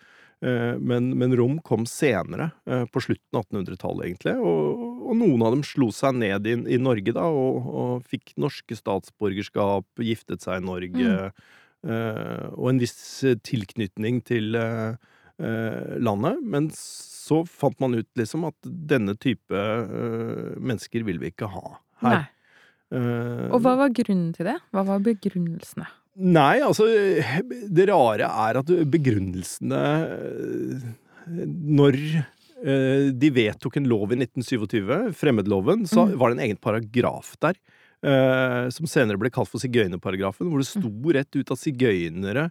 Uh, 0.43 0.75
men, 0.81 1.13
men 1.21 1.37
rom 1.37 1.59
kom 1.63 1.85
senere, 1.87 2.51
uh, 2.67 2.87
på 2.91 3.03
slutten 3.05 3.39
av 3.39 3.45
1800-tallet 3.47 4.09
egentlig. 4.09 4.35
Og, 4.41 5.07
og 5.11 5.17
noen 5.21 5.45
av 5.47 5.55
dem 5.55 5.63
slo 5.67 5.91
seg 5.95 6.17
ned 6.19 6.49
i, 6.49 6.57
i 6.75 6.81
Norge 6.81 7.13
da, 7.15 7.29
og, 7.29 7.71
og 7.71 8.09
fikk 8.11 8.35
norske 8.41 8.75
statsborgerskap, 8.79 9.87
giftet 10.01 10.43
seg 10.43 10.63
i 10.63 10.67
Norge. 10.67 11.15
eh, 11.87 12.47
og 12.57 12.67
en 12.73 12.81
viss 12.83 13.23
tilknytning 13.47 14.19
til 14.27 14.57
eh, 14.59 14.97
landet. 16.03 16.41
Men 16.45 16.69
så 16.75 17.45
fant 17.47 17.79
man 17.81 17.95
ut 17.95 18.09
liksom 18.19 18.45
at 18.49 18.57
denne 18.67 19.15
type 19.19 19.55
eh, 19.55 20.57
mennesker 20.61 21.05
vil 21.07 21.19
vi 21.23 21.31
ikke 21.33 21.49
ha 21.53 21.77
her. 22.03 22.29
Eh, 22.91 23.47
Og 23.55 23.61
hva 23.63 23.77
var 23.79 23.93
grunnen 23.95 24.33
til 24.35 24.49
det? 24.51 24.57
Hva 24.75 24.83
var 24.89 24.99
begrunnelsene? 25.05 25.87
Nei, 26.21 26.59
altså 26.61 26.89
Det 27.71 27.85
rare 27.89 28.27
er 28.27 28.59
at 28.59 28.67
begrunnelsene 28.91 29.79
eh, 30.11 30.89
Når 31.79 31.95
eh, 32.67 33.11
de 33.15 33.31
vedtok 33.37 33.79
en 33.79 33.87
lov 33.89 34.11
i 34.13 34.19
1927, 34.19 35.15
fremmedloven, 35.17 35.87
så 35.89 36.09
Mm. 36.11 36.17
var 36.19 36.31
det 36.31 36.39
en 36.39 36.45
egen 36.49 36.59
paragraf 36.61 37.37
der. 37.41 37.55
eh, 38.03 38.71
som 38.73 38.87
senere 38.89 39.19
ble 39.21 39.29
kalt 39.31 39.47
for 39.49 39.61
sigøynerparagrafen, 39.61 40.49
hvor 40.51 40.59
det 40.59 40.67
sto 40.67 40.89
rett 41.13 41.37
ut 41.37 41.51
at 41.53 41.59
sigøynere 41.61 42.47
eh, 42.49 42.51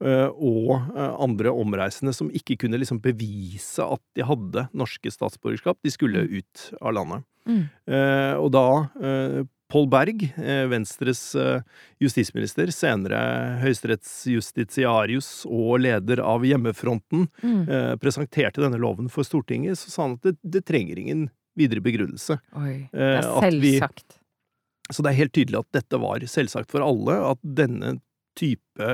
og 0.00 0.96
eh, 0.96 1.14
andre 1.20 1.50
omreisende 1.52 2.14
som 2.16 2.30
ikke 2.30 2.56
kunne 2.58 2.78
liksom 2.80 3.00
bevise 3.04 3.84
at 3.84 4.00
de 4.16 4.22
hadde 4.24 4.68
norske 4.72 5.10
statsborgerskap, 5.12 5.78
de 5.84 5.90
skulle 5.90 6.26
Mm. 6.26 6.38
ut 6.40 6.72
av 6.80 6.92
landet. 6.94 7.24
Mm. 7.46 7.62
Eh, 7.88 8.34
og 8.40 8.50
da 8.52 8.90
eh, 9.02 9.42
Pål 9.70 9.86
Berg, 9.88 10.22
eh, 10.36 10.66
Venstres 10.66 11.34
eh, 11.38 11.60
justisminister, 12.02 12.66
senere 12.74 13.60
høyesterettsjustitiarius 13.62 15.44
og 15.46 15.80
leder 15.84 16.20
av 16.24 16.42
Hjemmefronten, 16.42 17.28
Mm. 17.42 17.68
eh, 17.68 17.96
presenterte 17.96 18.60
denne 18.60 18.78
loven 18.80 19.08
for 19.08 19.22
Stortinget, 19.22 19.78
så 19.78 19.90
sa 19.90 20.02
han 20.02 20.12
at 20.18 20.22
det, 20.22 20.36
det 20.42 20.64
trenger 20.66 20.98
ingen 20.98 21.30
videre 21.56 21.80
begrunnelse. 21.80 22.40
Oi. 22.56 22.88
Det 22.92 23.00
Eh, 23.00 23.18
er 23.18 23.22
selvsagt. 23.22 24.04
vi- 24.10 24.16
Så 24.92 25.02
det 25.02 25.10
er 25.12 25.18
helt 25.22 25.32
tydelig 25.32 25.58
at 25.60 25.72
dette 25.72 26.00
var 26.00 26.18
selvsagt 26.18 26.68
for 26.68 26.80
alle, 26.82 27.30
at 27.30 27.38
denne 27.44 28.00
type, 28.40 28.90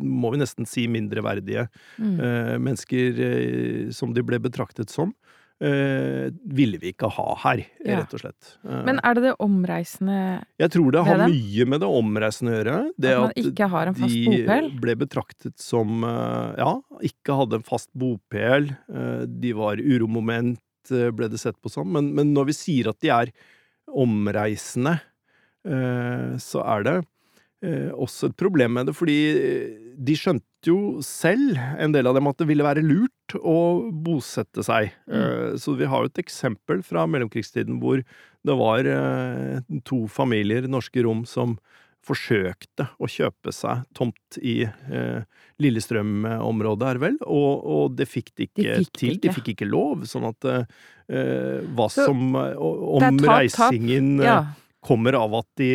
må 0.00 0.30
vi 0.34 0.38
nesten 0.44 0.66
si 0.70 0.86
mindreverdige 0.90 1.66
Mm. 1.98 2.16
eh, 2.20 2.56
mennesker 2.62 3.20
eh, 3.28 3.90
som 3.94 4.14
de 4.14 4.22
ble 4.22 4.38
betraktet 4.42 4.90
som, 4.90 5.12
eh, 5.60 6.30
ville 6.46 6.78
vi 6.82 6.92
ikke 6.92 7.10
ha 7.14 7.34
her, 7.44 7.64
Ja. 7.84 8.00
rett 8.00 8.14
og 8.14 8.20
slett. 8.24 8.56
Eh, 8.64 8.82
Men 8.86 9.00
er 9.04 9.14
det 9.14 9.22
det 9.28 9.34
omreisende 9.42 10.18
jeg 10.58 10.70
tror 10.74 10.90
det 10.92 11.04
har 11.06 11.18
det? 11.24 11.28
mye 11.30 11.66
med 11.66 11.80
det 11.80 11.88
omreisende 11.88 12.52
å 12.52 12.58
gjøre. 12.58 12.76
Det 12.98 13.12
At 13.14 13.20
man 13.20 13.30
at 13.30 13.42
ikke 13.44 13.68
har 13.70 13.86
en 13.88 13.94
fast 13.94 14.14
de 14.14 14.26
bopel? 14.26 14.70
ble 14.80 14.94
betraktet 14.96 15.58
som 15.58 16.04
eh, 16.04 16.54
Ja, 16.58 16.74
ikke 17.02 17.38
hadde 17.38 17.54
en 17.60 17.66
fast 17.66 17.90
bopel. 17.94 18.70
De 19.40 19.52
var 19.52 19.76
uromoment, 19.76 20.58
ble 20.90 21.28
det 21.32 21.38
sett 21.40 21.56
på 21.62 21.70
som. 21.70 21.90
Men, 21.90 22.14
men 22.14 22.34
når 22.34 22.46
vi 22.50 22.52
sier 22.52 22.88
at 22.90 22.98
de 23.00 23.08
er 23.08 23.30
omreisende, 23.88 25.00
så 25.64 26.60
er 26.66 26.82
det 26.84 26.96
også 27.94 28.28
et 28.30 28.36
problem 28.40 28.74
med 28.78 28.86
det, 28.90 28.94
fordi 28.98 29.18
de 29.94 30.14
skjønte 30.18 30.68
jo 30.68 31.00
selv, 31.04 31.58
en 31.78 31.92
del 31.94 32.06
av 32.08 32.16
dem, 32.16 32.26
at 32.30 32.38
det 32.40 32.46
ville 32.48 32.64
være 32.66 32.82
lurt 32.84 33.34
å 33.40 33.90
bosette 34.04 34.64
seg. 34.64 34.90
Mm. 35.08 35.56
Så 35.60 35.74
vi 35.78 35.88
har 35.88 36.02
jo 36.04 36.10
et 36.12 36.20
eksempel 36.24 36.80
fra 36.86 37.04
mellomkrigstiden 37.10 37.78
hvor 37.82 38.00
det 38.44 38.56
var 38.58 38.84
eh, 38.88 39.60
to 39.88 40.04
familier, 40.12 40.66
norske 40.68 41.04
rom, 41.06 41.22
som 41.28 41.56
forsøkte 42.04 42.84
å 43.00 43.08
kjøpe 43.08 43.52
seg 43.56 43.84
tomt 43.96 44.36
i 44.44 44.58
eh, 44.66 45.22
Lillestrøm-området, 45.64 46.88
er 46.90 47.00
vel, 47.00 47.16
og, 47.24 47.64
og 47.64 47.94
det 47.96 48.08
fikk 48.10 48.32
de 48.36 48.48
ikke 48.48 48.64
De 48.66 48.74
fikk 48.82 48.98
til. 49.00 49.14
Ikke. 49.14 49.22
De 49.28 49.34
fikk 49.38 49.48
ikke 49.54 49.68
lov, 49.70 50.04
sånn 50.10 50.26
at 50.28 50.48
eh, 50.50 51.62
hva 51.76 51.88
Så 51.92 52.08
som 52.10 52.34
eh, 52.40 52.56
Om 52.60 53.20
tap. 53.22 53.30
reisingen 53.30 54.18
eh, 54.20 54.28
Ja. 54.28 54.38
kommer 54.84 55.16
av 55.16 55.38
at 55.40 55.48
de 55.60 55.70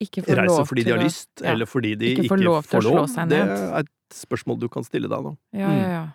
Ikke 0.00 0.22
få 0.24 0.34
lov 0.36 0.44
reiser 0.46 0.66
fordi 0.70 0.84
de 0.84 0.90
har 0.92 0.98
å- 0.98 1.04
lyst, 1.04 1.28
ja. 1.42 1.52
eller 1.52 1.66
fordi 1.66 1.96
de 1.98 2.14
Ikke 2.14 2.22
ikke, 2.24 2.28
får 2.36 2.44
lov 2.44 2.62
til 2.62 2.68
å 2.68 2.70
får 2.70 2.82
slå 2.86 2.94
lov, 2.94 3.16
ned. 3.16 3.28
det 3.28 3.40
er 3.40 3.78
et 3.80 3.88
spørsmål 4.14 4.58
du 4.60 4.68
kan 4.68 4.82
stille 4.84 5.08
deg, 5.08 5.22
nå. 5.24 5.36
Ja, 5.52 5.68
Mm. 5.68 5.78
ja, 5.82 5.88
ja. 5.88 6.06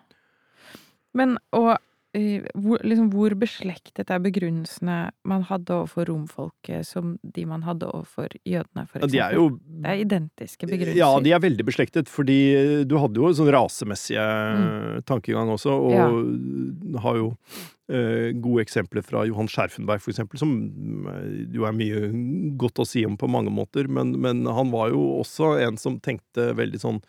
Men 1.13 1.38
og 1.54 1.78
eh, 2.15 2.43
hvor, 2.56 2.78
liksom, 2.86 3.10
hvor 3.12 3.34
beslektet 3.34 4.10
er 4.13 4.19
begrunnelsene 4.22 5.12
man 5.26 5.41
hadde 5.50 5.74
overfor 5.74 6.06
romfolket 6.06 6.86
som 6.86 7.17
de 7.26 7.43
man 7.50 7.63
hadde 7.63 7.88
overfor 7.89 8.30
jødene, 8.46 8.88
for 8.88 9.00
Ja, 9.00 9.08
eksempel? 9.08 9.12
de 9.12 9.19
er 9.19 9.34
jo 9.34 9.60
Det 9.82 9.86
er 9.89 10.06
identiske 10.06 10.67
begrunnelser. 10.69 10.96
Ja, 10.96 11.19
de 11.19 11.32
er 11.34 11.39
veldig 11.39 11.65
beslektet, 11.65 12.06
fordi 12.08 12.86
du 12.88 12.98
hadde 13.00 13.15
jo 13.15 13.34
sånn 13.34 13.50
rasemessige 13.52 14.22
Mm. 14.22 15.04
tankegang 15.06 15.50
også, 15.50 15.74
og 15.74 17.02
har 17.02 17.15
jo 17.15 17.36
eh, 17.48 17.73
gode 17.88 18.63
eksempler 18.63 19.04
fra 19.04 19.26
Johan 19.28 19.50
Scherfenberg, 19.52 20.00
for 20.00 20.13
eksempel, 20.13 20.39
som 20.39 20.54
eh, 21.12 21.43
jo 21.52 21.65
er 21.67 21.76
mye 21.76 22.08
godt 22.60 22.80
å 22.80 22.88
si 22.88 23.04
om 23.06 23.17
på 23.19 23.28
mange 23.28 23.52
måter, 23.52 23.89
men, 23.91 24.15
men 24.24 24.46
han 24.48 24.72
var 24.72 24.93
jo 24.93 25.02
også 25.19 25.58
en 25.65 25.80
som 25.82 26.00
tenkte 26.00 26.54
veldig 26.56 26.80
sånn 26.80 27.02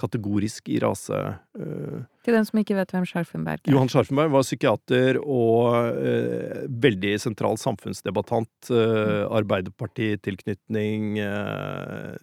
kategorisk 0.00 0.70
i 0.72 0.78
rase... 0.80 1.18
eh, 1.58 1.98
Til 2.24 2.36
den 2.38 2.46
som 2.48 2.60
ikke 2.62 2.78
vet 2.78 2.94
hvem 2.94 3.04
Scharfenberg 3.10 3.66
er. 3.66 3.74
Johan 3.74 3.90
Scharfenberg 3.92 4.32
var 4.32 4.46
psykiater 4.46 5.18
og 5.20 5.98
uh, 5.98 6.62
veldig 6.86 7.12
sentral 7.20 7.58
samfunnsdebattant. 7.60 8.70
Uh, 8.72 9.26
Arbeiderpartitilknytning. 9.40 11.18
Eh, 11.20 12.16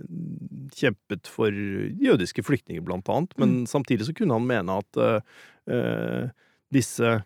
kjempet 0.78 1.30
for 1.30 1.54
jødiske 1.54 2.44
flyktninger, 2.46 2.84
blant 2.86 3.10
annet. 3.14 3.34
Men 3.42 3.66
samtidig 3.70 4.08
så 4.08 4.16
kunne 4.18 4.38
han 4.38 4.48
mene 4.50 4.80
at 4.82 5.02
eh, 5.02 5.40
eh, 5.74 6.30
disse 6.74 7.20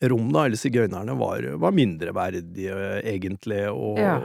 rom, 0.00 0.32
da, 0.32 0.44
eller 0.46 0.56
sigøynerne, 0.56 1.14
var, 1.18 1.42
var 1.60 1.72
mindreverdige, 1.72 3.02
egentlig, 3.04 3.60
og 3.70 3.98
Ja. 3.98 4.16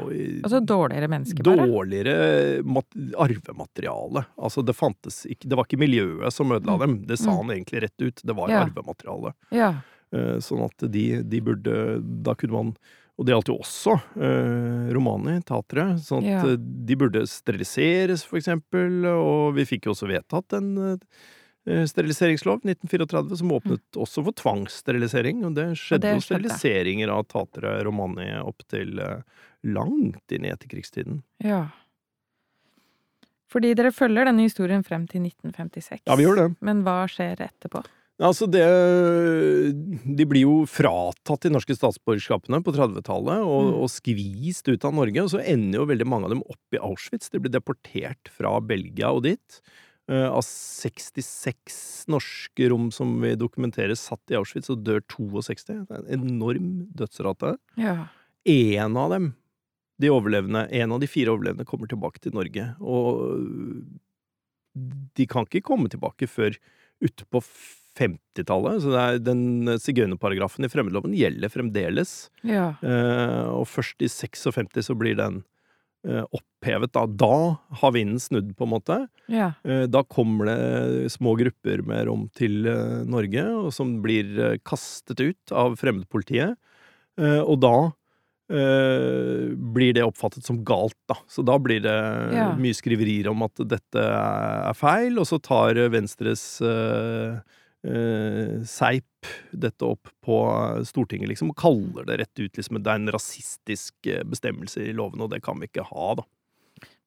Altså 0.44 0.62
dårligere 0.66 1.08
mennesker, 1.12 1.44
bare. 1.44 1.68
dårligere 1.68 2.64
mat 2.66 2.86
arvemateriale. 3.18 4.26
Altså, 4.38 4.64
det 4.66 4.76
fantes 4.76 5.26
ikke 5.30 5.48
Det 5.50 5.58
var 5.58 5.66
ikke 5.68 5.80
miljøet 5.80 6.32
som 6.34 6.50
ødela 6.52 6.78
Mm. 6.78 6.80
dem, 6.80 7.06
det 7.06 7.20
sa 7.20 7.32
Mm. 7.32 7.38
han 7.38 7.48
egentlig 7.58 7.82
rett 7.84 8.02
ut. 8.02 8.22
Det 8.26 8.36
var 8.36 8.50
Ja. 8.50 8.64
arvemateriale. 8.66 9.34
Ja. 9.52 9.74
Eh, 10.14 10.38
Sånn 10.40 10.64
at 10.66 10.92
de, 10.92 11.22
de 11.22 11.42
burde 11.42 12.24
Da 12.24 12.34
kunne 12.34 12.52
man 12.54 12.78
Og 13.20 13.26
det 13.26 13.34
gjaldt 13.34 13.48
jo 13.50 13.58
også 13.58 14.02
eh, 14.22 14.94
Romani, 14.94 15.42
teatret. 15.42 15.98
Sånn 16.00 16.20
at 16.20 16.46
Ja. 16.48 16.56
de 16.56 16.96
burde 16.96 17.26
steriliseres, 17.28 18.24
for 18.24 18.38
eksempel. 18.38 19.04
Og 19.08 19.56
vi 19.56 19.64
fikk 19.66 19.86
jo 19.86 19.92
også 19.94 20.08
vedtatt 20.08 20.54
en 20.56 20.78
eh, 20.78 20.98
steriliseringslov, 21.68 22.62
1934, 22.64 23.38
som 23.42 23.52
åpnet 23.58 24.00
også 24.00 24.24
for 24.28 24.36
tvangssterilisering. 24.40 25.42
Og 25.48 25.56
det 25.58 25.66
skjedde 25.82 26.14
jo 26.16 26.24
steriliseringer 26.24 27.12
av 27.12 27.26
tatere 27.32 27.82
Romani 27.88 28.30
opp 28.40 28.64
til 28.72 28.98
eh, 29.04 29.22
langt 29.68 30.32
inn 30.36 30.48
i 30.48 30.54
etterkrigstiden. 30.54 31.22
ja. 31.44 31.66
Fordi 33.48 33.70
dere 33.80 33.94
følger 33.96 34.28
denne 34.28 34.44
historien 34.44 34.82
frem 34.84 35.06
til 35.08 35.22
1956. 35.24 36.02
Ja, 36.04 36.18
vi 36.20 36.26
gjør 36.26 36.36
det. 36.36 36.48
Men 36.68 36.82
hva 36.84 37.06
skjer 37.08 37.40
etterpå? 37.46 37.80
Altså 38.20 38.44
det 38.52 38.64
De 40.18 40.26
blir 40.28 40.44
jo 40.44 40.56
fratatt 40.68 41.46
de 41.46 41.52
norske 41.54 41.76
statsborgerskapene 41.78 42.60
på 42.66 42.74
30-tallet 42.76 43.46
og, 43.46 43.70
Mm. 43.70 43.78
og 43.86 43.88
skvist 43.94 44.68
ut 44.68 44.84
av 44.84 44.94
Norge, 45.00 45.24
og 45.24 45.30
så 45.32 45.40
ender 45.46 45.80
jo 45.80 45.86
veldig 45.88 46.08
mange 46.12 46.26
av 46.28 46.34
dem 46.36 46.44
opp 46.44 46.76
i 46.76 46.82
Auschwitz. 46.82 47.30
De 47.32 47.40
blir 47.40 47.54
deportert 47.54 48.28
fra 48.36 48.60
Belgia 48.60 49.14
og 49.16 49.24
dit. 49.24 49.62
Eh, 50.08 50.30
av 50.30 50.42
66 50.42 52.06
norske 52.08 52.70
rom 52.72 52.88
som 52.96 53.18
vi 53.22 53.34
dokumenterer 53.36 53.96
satt 54.00 54.32
i 54.32 54.38
Auschwitz, 54.40 54.70
så 54.70 54.78
dør 54.80 55.02
62. 55.12 55.82
Det 55.84 55.98
er 55.98 56.06
en 56.16 56.30
enorm 56.30 56.70
dødsrate. 56.96 57.58
Ja. 57.76 58.08
Én 58.48 58.96
av 58.96 59.12
dem, 59.12 59.34
de 60.00 60.12
overlevende, 60.14 60.64
en 60.72 60.96
av 60.96 61.02
de 61.04 61.10
fire 61.12 61.34
overlevende, 61.34 61.68
kommer 61.68 61.92
tilbake 61.92 62.24
til 62.24 62.38
Norge. 62.38 62.70
Og 62.80 63.84
de 65.18 65.28
kan 65.28 65.48
ikke 65.48 65.66
komme 65.68 65.92
tilbake 65.92 66.30
før 66.32 66.56
utpå 67.04 67.42
50-tallet. 67.98 68.80
Så 68.86 68.94
det 68.94 69.04
er 69.04 69.22
den 69.26 69.76
sigøynerparagrafen 69.82 70.64
i 70.64 70.72
fremmedloven 70.72 71.18
gjelder 71.18 71.52
fremdeles. 71.52 72.16
Ja. 72.48 72.78
Eh, 72.80 73.52
og 73.52 73.68
først 73.68 74.00
i 74.06 74.08
56 74.12 74.88
så 74.88 74.96
blir 74.96 75.20
den 75.20 75.44
opphevet. 76.08 76.92
Da. 76.96 77.06
da 77.06 77.58
har 77.82 77.92
vinden 77.96 78.20
snudd, 78.20 78.54
på 78.58 78.64
en 78.68 78.72
måte. 78.74 78.98
Ja. 79.28 79.52
Eh, 79.68 79.86
Da 79.92 80.04
kommer 80.04 80.46
det 80.50 81.12
små 81.12 81.36
grupper 81.40 81.84
med 81.86 82.08
rom 82.08 82.30
til 82.36 82.66
eh, 82.68 83.04
Norge, 83.06 83.44
og 83.68 83.72
som 83.76 83.98
blir 84.02 84.32
eh, 84.40 84.58
kastet 84.66 85.20
ut 85.20 85.52
av 85.52 85.76
fremmedpolitiet. 85.80 86.56
Eh, 87.20 87.42
Og 87.44 87.60
da 87.64 87.76
eh, 88.50 89.52
blir 89.76 89.94
det 89.98 90.06
oppfattet 90.08 90.46
som 90.48 90.64
galt, 90.64 90.96
da. 91.10 91.18
Så 91.28 91.44
da 91.46 91.58
blir 91.60 91.82
det 91.84 91.98
Ja. 92.36 92.54
mye 92.56 92.74
skriverier 92.78 93.28
om 93.32 93.44
at 93.44 93.56
dette 93.68 94.00
er 94.00 94.74
feil, 94.74 95.20
og 95.20 95.26
så 95.28 95.42
tar 95.42 95.76
Venstres 95.92 96.62
eh, 97.88 98.64
Seip 98.68 99.04
dette 99.52 99.86
opp 99.88 100.08
på 100.24 100.38
Stortinget, 100.88 101.30
liksom, 101.32 101.52
og 101.52 101.60
kaller 101.60 102.06
det 102.08 102.20
rett 102.22 102.40
ut 102.44 102.58
liksom, 102.60 102.82
det 102.84 102.92
er 102.94 103.02
en 103.02 103.14
rasistisk 103.16 104.08
eh, 104.12 104.24
bestemmelse 104.28 104.84
i 104.90 104.94
loven, 104.96 105.22
og 105.26 105.32
det 105.34 105.42
kan 105.46 105.60
vi 105.60 105.70
ikke 105.72 105.88
ha, 105.90 106.10
da. 106.20 106.28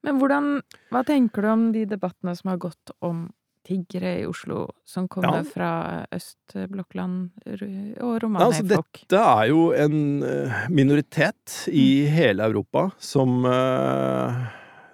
Men 0.03 0.17
hvordan 0.19 0.63
Hva 0.91 1.05
tenker 1.07 1.45
du 1.45 1.49
om 1.53 1.67
de 1.75 1.85
debattene 1.87 2.33
som 2.37 2.51
har 2.55 2.59
gått 2.63 2.91
om 3.05 3.29
tiggere 3.69 4.15
i 4.23 4.27
Oslo, 4.27 4.71
som 4.89 5.07
kommer 5.07 5.43
Ja. 5.43 5.45
fra 5.45 6.07
østblokkland 6.17 7.31
og 7.45 7.61
og 8.03 8.23
Ja, 8.23 8.47
altså, 8.47 8.65
dette 8.67 9.21
er 9.21 9.49
jo 9.51 9.73
en 9.77 10.23
eh, 10.25 10.63
minoritet 10.71 11.69
i 11.69 12.07
Mm. 12.09 12.11
hele 12.17 12.43
Europa 12.49 12.91
som 12.99 13.45
eh, 13.45 14.47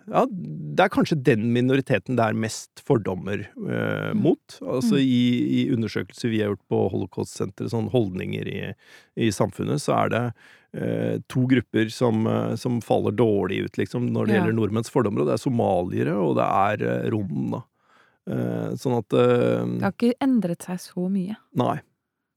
ja, 0.08 0.24
det 0.30 0.84
er 0.84 0.88
kanskje 0.92 1.16
den 1.22 1.48
minoriteten 1.54 2.16
det 2.18 2.24
er 2.24 2.36
mest 2.38 2.82
fordommer 2.86 3.46
eh, 3.46 4.12
Mm. 4.12 4.20
mot. 4.22 4.58
Altså 4.62 4.94
Mm. 4.96 5.02
i, 5.02 5.62
i 5.64 5.70
undersøkelser 5.74 6.30
vi 6.30 6.40
har 6.42 6.52
gjort 6.54 6.68
på 6.70 6.90
Holocaust-senteret, 6.92 7.70
sånn 7.72 7.90
holdninger 7.90 8.46
i, 8.48 8.74
i 9.16 9.30
samfunnet, 9.30 9.80
så 9.82 9.96
er 10.04 10.08
det 10.14 10.22
eh, 10.76 11.18
to 11.28 11.46
grupper 11.48 11.88
som, 11.90 12.26
eh, 12.26 12.54
som 12.56 12.80
faller 12.84 13.12
dårlig 13.16 13.64
ut, 13.64 13.76
liksom, 13.78 14.10
når 14.12 14.26
det 14.26 14.34
Ja. 14.34 14.40
gjelder 14.44 14.56
nordmenns 14.60 14.90
fordommer, 14.92 15.22
og 15.22 15.26
det 15.30 15.34
er 15.38 15.44
somaliere, 15.50 16.14
og 16.20 16.36
det 16.36 16.44
er 16.44 16.86
eh, 17.06 17.10
rom, 17.10 17.50
da. 17.50 17.62
Eh, 18.28 18.70
sånn 18.76 18.98
at 18.98 19.12
eh, 19.14 19.64
Det 19.78 19.82
har 19.86 19.92
ikke 19.92 20.14
endret 20.20 20.62
seg 20.66 20.78
så 20.82 21.08
mye 21.08 21.36
Nei. 21.54 21.76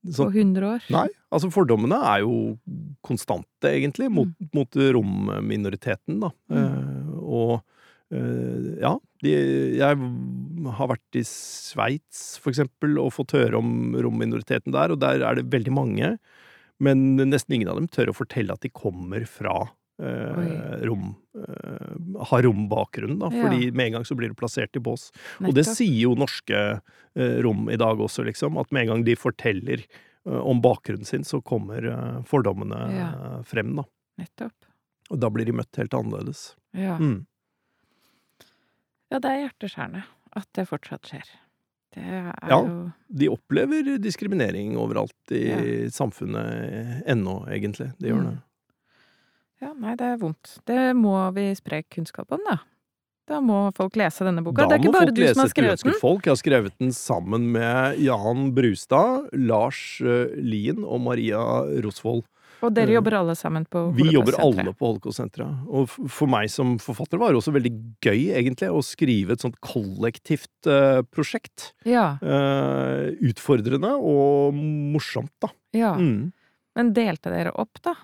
på 0.05 0.13
Så, 0.13 0.29
100 0.31 0.63
år. 0.63 0.81
nei. 0.89 1.07
Altså, 1.33 1.49
fordommene 1.51 1.97
er 2.01 2.21
jo 2.21 2.57
konstante, 3.03 3.67
egentlig, 3.67 4.09
mot, 4.09 4.27
Mm. 4.39 4.49
mot 4.53 4.71
romminoriteten, 4.73 6.19
da. 6.21 6.31
Eh, 6.49 7.08
og 7.29 7.59
eh, 8.11 8.81
ja, 8.81 8.95
de, 9.23 9.33
jeg 9.77 9.99
har 10.79 10.89
vært 10.91 11.19
i 11.19 11.23
Sveits, 11.27 12.37
for 12.41 12.53
eksempel, 12.53 12.97
og 13.01 13.13
fått 13.17 13.35
høre 13.37 13.59
om 13.61 13.93
romminoriteten 14.01 14.73
der, 14.75 14.93
og 14.95 15.01
der 15.03 15.21
er 15.27 15.39
det 15.39 15.49
veldig 15.53 15.73
mange. 15.75 16.13
Men 16.79 17.17
nesten 17.19 17.57
ingen 17.57 17.69
av 17.71 17.75
dem 17.81 17.89
tør 17.91 18.13
å 18.13 18.15
fortelle 18.15 18.55
at 18.55 18.63
de 18.63 18.71
kommer 18.71 19.25
fra 19.27 19.55
eh, 19.99 20.77
rom 20.87 21.09
eh, 21.35 21.95
Har 22.31 22.45
rombakgrunn, 22.47 23.17
da. 23.19 23.27
Ja. 23.35 23.41
Fordi 23.43 23.71
med 23.75 23.89
en 23.89 23.97
gang 23.97 24.07
så 24.07 24.15
blir 24.15 24.31
du 24.31 24.37
plassert 24.39 24.79
i 24.79 24.83
bås. 24.83 25.09
Og 25.43 25.51
det 25.57 25.65
sier 25.67 26.05
jo 26.05 26.15
norske 26.19 26.61
eh, 26.79 27.35
rom 27.43 27.67
i 27.71 27.75
dag 27.79 27.99
også, 27.99 28.23
liksom. 28.29 28.55
At 28.63 28.71
med 28.71 28.87
en 28.87 28.93
gang 28.93 29.03
de 29.09 29.17
forteller 29.19 29.83
eh, 29.83 30.39
om 30.39 30.63
bakgrunnen 30.63 31.07
sin, 31.07 31.27
så 31.27 31.41
kommer 31.43 31.83
eh, 31.91 32.23
fordommene 32.31 32.79
Ja. 32.95 33.11
frem, 33.47 33.75
da. 33.81 33.83
Nettopp. 34.23 34.55
Og 35.09 35.19
da 35.19 35.29
blir 35.33 35.45
de 35.45 35.55
møtt 35.57 35.75
helt 35.81 35.93
annerledes. 35.97 36.55
Ja. 36.77 36.97
Mm. 37.01 37.25
ja, 39.09 39.17
det 39.19 39.29
er 39.31 39.39
hjerteskjærende 39.47 40.03
at 40.37 40.47
det 40.53 40.67
fortsatt 40.69 41.07
skjer. 41.09 41.29
Det 41.95 42.03
er 42.05 42.33
Ja. 42.47 42.59
jo 42.61 42.91
De 43.11 43.27
opplever 43.29 43.97
diskriminering 43.97 44.75
overalt 44.77 45.31
i 45.31 45.47
Ja. 45.49 45.89
samfunnet 45.89 47.03
ennå, 47.07 47.47
egentlig. 47.49 47.93
De 47.99 48.09
gjør 48.09 48.21
Mm. 48.21 48.29
det. 48.29 48.41
Ja, 49.61 49.73
nei, 49.73 49.95
det 49.95 50.05
er 50.05 50.17
vondt. 50.17 50.59
Det 50.65 50.95
må 50.95 51.33
vi 51.33 51.53
spre 51.55 51.83
kunnskap 51.89 52.31
om, 52.31 52.39
da. 52.47 52.59
Da 53.27 53.39
må 53.41 53.73
folk 53.75 53.93
lese 53.95 54.19
denne 54.23 54.43
boka. 54.43 54.61
Da 54.63 54.67
det 54.67 54.79
er 54.79 54.83
ikke 54.89 54.93
bare 54.93 55.11
du 55.13 55.27
som 55.33 55.41
har 55.41 55.49
skrevet 55.49 55.83
den. 55.83 55.93
folk. 55.99 56.23
Jeg 56.25 56.31
har 56.31 56.35
skrevet 56.37 56.77
den 56.79 56.89
sammen 56.91 57.51
med 57.51 57.97
Jan 57.99 58.53
Brustad, 58.55 59.29
Lars 59.33 59.99
eh, 60.01 60.29
Lien 60.35 60.83
og 60.83 61.01
Maria 61.01 61.37
Rosvold. 61.81 62.23
Og 62.65 62.73
dere 62.75 62.91
Eh, 62.91 62.95
jobber 62.97 63.15
alle 63.19 63.35
sammen 63.39 63.65
på 63.69 63.85
Vi 63.95 64.09
jobber 64.11 64.35
alle 64.41 64.73
på 64.75 64.87
Holocaust-senteret. 64.87 65.61
Og 65.67 65.89
for 65.89 66.27
meg 66.31 66.49
som 66.51 66.77
forfatter 66.81 67.21
var 67.21 67.31
det 67.31 67.39
også 67.39 67.53
veldig 67.55 67.71
gøy, 68.03 68.29
egentlig, 68.35 68.69
å 68.71 68.81
skrive 68.83 69.33
et 69.35 69.45
sånt 69.45 69.59
kollektivt 69.63 70.67
uh, 70.67 71.01
prosjekt. 71.07 71.73
Ja, 71.87 72.17
Uh, 72.19 73.15
utfordrende 73.25 73.93
og 73.95 74.53
morsomt, 74.55 75.31
da. 75.41 75.49
ja. 75.77 75.93
Mm. 75.95 76.31
Men 76.77 76.91
delte 76.95 77.31
dere 77.33 77.51
opp, 77.59 77.79
da? 77.83 77.95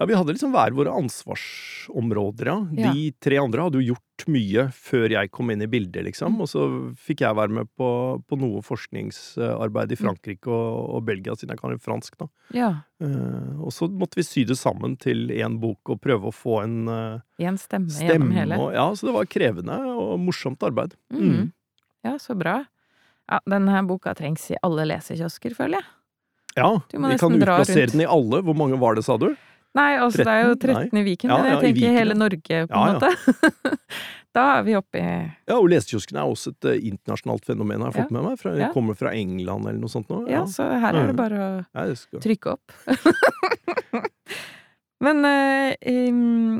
Ja, 0.00 0.06
vi 0.08 0.14
hadde 0.16 0.32
liksom 0.32 0.54
hver 0.54 0.72
våre 0.72 0.94
ansvarsområder, 0.96 2.48
ja. 2.48 2.54
Ja. 2.72 2.92
De 2.96 3.10
tre 3.20 3.36
andre 3.36 3.66
hadde 3.66 3.82
jo 3.82 3.90
gjort 3.92 4.24
mye 4.32 4.62
før 4.72 5.12
jeg 5.12 5.28
kom 5.32 5.50
inn 5.52 5.60
i 5.60 5.68
bildet, 5.68 6.06
liksom. 6.06 6.38
Mm. 6.38 6.40
Og 6.44 6.48
så 6.48 6.62
fikk 7.04 7.20
jeg 7.26 7.36
være 7.36 7.52
med 7.58 7.68
på, 7.76 7.88
på 8.24 8.38
noe 8.40 8.62
forskningsarbeid 8.64 9.92
i 9.92 9.98
Mm. 9.98 10.02
Frankrike 10.06 10.48
og, 10.48 10.78
og 10.96 11.04
Belgia, 11.04 11.34
siden 11.36 11.52
jeg 11.52 11.60
kan 11.60 11.76
fransk, 11.84 12.16
da. 12.22 12.28
Ja. 12.56 12.70
Uh, 13.04 13.60
og 13.66 13.74
så 13.76 13.90
måtte 13.92 14.16
vi 14.16 14.24
sy 14.24 14.46
det 14.48 14.56
sammen 14.56 14.96
til 15.00 15.28
én 15.36 15.58
bok 15.60 15.92
og 15.92 16.00
prøve 16.00 16.32
å 16.32 16.34
få 16.34 16.62
en 16.64 16.78
uh, 16.88 17.20
en 17.36 17.60
stemme, 17.60 17.92
gjennom 17.92 18.32
hele. 18.32 18.56
Og, 18.56 18.72
ja, 18.76 18.88
så 18.96 19.10
det 19.10 19.16
var 19.18 19.28
krevende 19.28 19.76
og 19.92 20.16
morsomt 20.24 20.64
arbeid. 20.64 20.96
Mhm. 21.12 21.52
Ja, 22.08 22.16
så 22.16 22.32
bra. 22.40 22.62
Ja, 23.28 23.42
denne 23.44 23.84
boka 23.84 24.14
trengs 24.16 24.48
i 24.50 24.56
alle 24.64 24.88
lesekiosker, 24.88 25.52
føler 25.54 25.82
jeg. 25.82 25.90
Ja, 26.56 26.70
vi 26.88 27.18
kan 27.20 27.36
utplassere 27.36 27.84
rundt. 27.84 27.92
den 27.92 28.00
i 28.00 28.08
alle. 28.08 28.40
Hvor 28.42 28.56
mange 28.56 28.80
var 28.80 28.96
det, 28.96 29.04
sa 29.04 29.18
du? 29.20 29.28
Nei, 29.78 29.90
altså 30.02 30.24
det 30.26 30.32
er 30.32 30.48
jo 30.48 30.54
13? 30.56 30.88
Nei. 30.90 31.02
i 31.02 31.04
Viken, 31.06 31.30
Ja, 31.30 31.36
jeg 31.46 31.52
ja, 31.52 31.58
i 31.58 31.60
tenker 31.62 31.76
Viken, 31.78 31.94
hele. 31.94 32.14
Norge, 32.18 32.56
på 32.66 32.80
en 32.80 32.96
måte. 32.96 33.10
da 34.36 34.42
er 34.56 34.62
vi 34.66 34.72
oppe 34.78 34.98
i 34.98 35.02
Ja, 35.46 35.56
og 35.60 35.68
lesekiosken 35.70 36.16
er 36.18 36.26
også 36.30 36.50
et 36.56 36.64
eh, 36.72 36.80
internasjonalt 36.90 37.44
fenomen, 37.46 37.78
jeg 37.78 37.86
har 37.86 37.94
jeg 37.94 37.98
fått 38.08 38.14
med 38.16 38.26
meg. 38.26 38.34
Fra. 38.42 38.50
Kommer 38.74 38.94
fra 38.98 39.10
England 39.14 39.62
eller 39.70 39.78
noe 39.82 39.92
sånt 39.92 40.08
nå. 40.10 40.16
Ja, 40.30 40.42
så 40.50 40.62
her 40.82 40.92
er 40.98 41.06
det 41.12 41.16
bare 41.18 41.38
å 41.70 41.86
skal. 41.98 42.22
trykke 42.24 42.46
opp. 42.56 42.66
Men 45.06 45.16
eh, 45.24 45.70
um, 46.10 46.58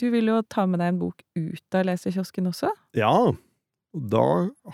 du 0.00 0.06
vil 0.14 0.30
jo 0.32 0.38
ta 0.50 0.62
med 0.70 0.78
deg 0.80 0.88
en 0.94 1.00
bok 1.02 1.18
ut 1.36 1.76
av 1.76 1.84
lesekiosken 1.90 2.46
også? 2.48 2.70
Ja, 2.96 3.12
da 3.92 4.24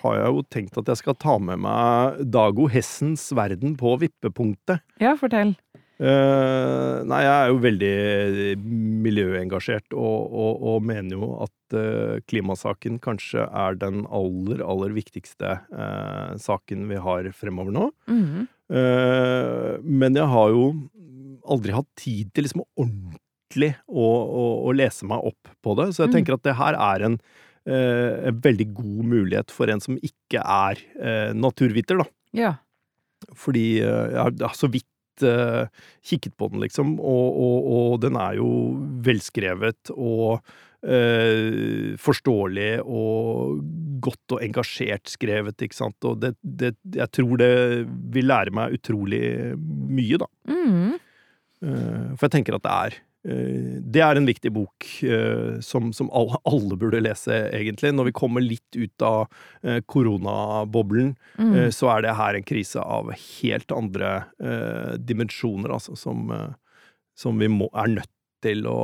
har 0.05 0.13
jeg 0.21 0.29
jo 0.37 0.45
tenkt 0.53 0.77
at 0.79 0.87
jeg 0.93 1.01
skal 1.01 1.17
ta 1.19 1.35
med 1.43 1.59
meg 1.65 2.21
Dago 2.31 2.69
Hessens 2.71 3.25
verden 3.35 3.75
på 3.81 3.97
vippepunktet. 4.05 4.79
Ja, 5.03 5.17
fortell. 5.19 5.57
Eh, 5.99 6.97
nei, 7.11 7.21
jeg 7.25 7.35
er 7.35 7.49
jo 7.51 7.57
veldig 7.65 7.93
miljøengasjert 9.05 9.95
og, 9.99 10.29
og, 10.31 10.63
og 10.73 10.85
mener 10.87 11.17
jo 11.19 11.31
at 11.45 11.75
uh, 11.77 12.19
klimasaken 12.31 13.01
kanskje 13.03 13.45
er 13.47 13.79
den 13.81 14.05
aller, 14.15 14.63
aller 14.63 14.95
viktigste 14.97 15.57
uh, 15.73 16.37
saken 16.41 16.87
vi 16.91 17.01
har 17.03 17.31
fremover 17.37 17.75
nå. 17.75 17.89
Mhm. 18.11 18.47
Eh, 18.69 19.79
men 19.81 20.13
jeg 20.19 20.29
har 20.29 20.51
jo 20.53 20.65
aldri 21.49 21.73
hatt 21.73 21.87
tid 21.97 22.29
til 22.37 22.45
liksom 22.45 22.61
ordentlig 22.77 23.71
å, 23.89 24.05
å, 24.05 24.43
å 24.69 24.75
lese 24.77 25.09
meg 25.09 25.25
opp 25.25 25.49
på 25.65 25.73
det, 25.79 25.87
så 25.97 26.03
jeg 26.05 26.11
Mm. 26.11 26.17
tenker 26.19 26.37
at 26.37 26.43
det 26.45 26.55
her 26.59 26.77
er 26.77 27.05
en, 27.07 27.17
eh, 27.65 28.29
veldig 28.45 28.67
god 28.77 29.07
mulighet 29.15 29.51
for 29.57 29.73
en 29.73 29.81
som 29.81 29.97
ikke 30.05 30.43
er 30.45 30.83
eh, 31.01 31.33
naturviter, 31.33 31.97
da. 32.03 32.05
Ja. 32.37 32.53
Fordi 33.33 33.81
eh, 33.81 34.13
jeg 34.13 34.37
har 34.45 34.55
så 34.61 34.69
vidt 34.69 34.85
eh, 35.27 35.67
kikket 36.07 36.37
på 36.39 36.51
den, 36.53 36.63
liksom, 36.65 36.97
og, 37.01 37.29
og, 37.39 37.69
og 37.75 38.01
den 38.05 38.19
er 38.21 38.39
jo 38.39 38.49
velskrevet 39.05 39.93
og 39.95 40.41
uh, 40.87 41.97
forståelig 41.99 42.71
og 42.85 43.59
godt 44.05 44.37
og 44.37 44.45
engasjert 44.47 45.11
skrevet, 45.11 45.59
ikke 45.65 45.79
sant, 45.79 45.99
og 46.07 46.21
det, 46.23 46.35
det, 46.43 46.75
jeg 46.95 47.11
tror 47.15 47.41
det 47.41 47.53
vil 48.15 48.31
lære 48.31 48.55
meg 48.55 48.79
utrolig 48.79 49.23
mye, 49.59 50.21
da. 50.23 50.31
Mm. 50.51 50.97
Uh, 51.59 52.15
For 52.15 52.29
jeg 52.29 52.37
tenker 52.39 52.59
at 52.59 52.67
det 52.67 52.77
er 52.77 52.99
Det 53.23 54.01
er 54.01 54.17
en 54.17 54.29
viktig 54.29 54.51
bok 54.55 54.87
eh, 55.05 55.59
som, 55.65 55.91
som 55.93 56.09
alle, 56.17 56.39
alle 56.49 56.77
burde 56.79 57.01
lese, 57.03 57.35
egentlig. 57.51 57.91
Når 57.97 58.09
vi 58.09 58.15
kommer 58.17 58.45
litt 58.45 58.79
ut 58.79 59.05
av 59.05 59.27
eh, 59.67 59.81
koronaboblen, 59.91 61.11
eh, 61.43 61.69
så 61.75 61.91
er 61.97 62.07
det 62.07 62.15
her 62.17 62.39
en 62.39 62.47
krise 62.47 62.81
av 62.81 63.11
helt 63.11 63.75
andre 63.75 64.13
eh, 64.39 64.95
dimensjoner, 65.03 65.75
altså, 65.77 65.97
som, 65.99 66.31
eh, 66.31 66.87
som 67.19 67.43
vi 67.43 67.51
må, 67.53 67.69
er 67.75 67.99
nødt 67.99 68.15
til 68.47 68.65
å 68.71 68.79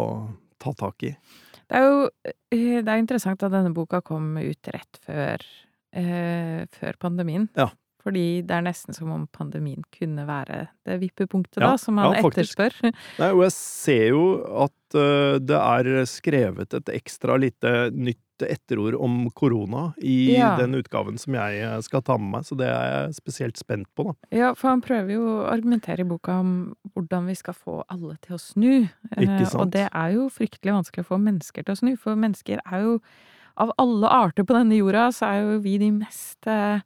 ta 0.63 0.75
tak 0.83 1.07
i. 1.07 1.15
Det 1.71 1.79
er 1.79 1.87
jo 1.87 2.03
eh, 2.27 2.83
det 2.83 2.91
er 2.91 3.01
interessant 3.01 3.47
at 3.47 3.55
denne 3.55 3.73
boka 3.77 4.03
kom 4.05 4.35
ut 4.41 4.73
rett 4.75 5.01
før, 5.07 5.47
eh, 5.95 6.67
før 6.75 7.01
pandemien. 7.07 7.49
Ja. 7.57 7.71
Fordi 8.05 8.43
det 8.45 8.53
er 8.59 8.65
nesten 8.67 8.93
som 8.97 9.09
om 9.15 9.23
pandemien 9.33 9.81
kunne 9.97 10.27
være 10.29 10.67
det 10.85 10.99
vippepunktet, 11.01 11.63
Ja, 11.63 11.71
da, 11.73 11.79
som 11.81 11.97
man 11.97 12.13
ja, 12.13 12.21
etterspør. 12.21 12.75
Nei, 13.23 13.31
og 13.33 13.43
jeg 13.47 13.55
ser 13.57 14.07
jo 14.13 14.25
at 14.67 14.99
uh, 14.99 15.39
det 15.41 15.57
er 15.57 16.05
skrevet 16.11 16.77
et 16.77 16.93
ekstra 17.01 17.39
lite 17.41 17.89
nytt 17.97 18.21
etterord 18.45 18.97
om 18.99 19.31
korona 19.31 19.93
i 20.03 20.35
Ja. 20.35 20.57
den 20.59 20.75
utgaven 20.75 21.17
som 21.23 21.37
jeg 21.39 21.61
eh, 21.63 21.77
skal 21.87 22.03
ta 22.03 22.17
med 22.19 22.33
meg, 22.33 22.43
så 22.49 22.57
det 22.59 22.67
er 22.67 22.89
jeg 22.91 23.15
spesielt 23.21 23.57
spent 23.61 23.87
på, 23.95 24.09
da. 24.11 24.15
Ja, 24.35 24.49
for 24.59 24.73
han 24.73 24.83
prøver 24.83 25.13
jo 25.15 25.23
å 25.37 25.45
argumentere 25.53 26.03
i 26.03 26.09
boka 26.11 26.41
om 26.43 26.51
hvordan 26.97 27.29
vi 27.31 27.37
skal 27.39 27.55
få 27.55 27.77
alle 27.89 28.17
til 28.27 28.35
å 28.35 28.41
snu. 28.43 28.73
Ikke 29.15 29.39
Eh, 29.39 29.45
sant? 29.47 29.61
Og 29.63 29.71
det 29.71 29.87
er 29.87 30.17
jo 30.17 30.27
fryktelig 30.35 30.75
vanskelig 30.75 31.07
å 31.07 31.11
få 31.13 31.21
mennesker 31.23 31.63
til 31.63 31.77
å 31.77 31.79
snu, 31.79 31.93
for 31.97 32.19
mennesker 32.19 32.59
er 32.67 32.83
jo 32.89 32.99
Av 33.57 33.71
alle 33.79 34.09
arter 34.11 34.43
på 34.43 34.51
denne 34.57 34.75
jorda, 34.75 35.13
så 35.15 35.29
er 35.31 35.37
jo 35.45 35.61
vi 35.63 35.77
de 35.79 35.93
mest 35.95 36.43
eh, 36.51 36.81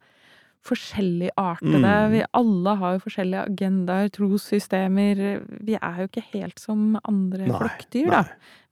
forskjelligartede. 0.69 1.79
Mm. 1.81 2.11
Vi 2.13 2.21
alle 2.39 2.75
har 2.81 2.95
jo 2.95 3.01
forskjellige 3.05 3.45
agendaer, 3.51 4.11
trossystemer. 4.15 5.23
Vi 5.67 5.75
er 5.79 6.03
jo 6.03 6.09
ikke 6.09 6.25
helt 6.33 6.61
som 6.61 6.93
andre 7.03 7.49
Nei, 7.49 7.57
flokkdyr, 7.57 8.13
da. 8.13 8.23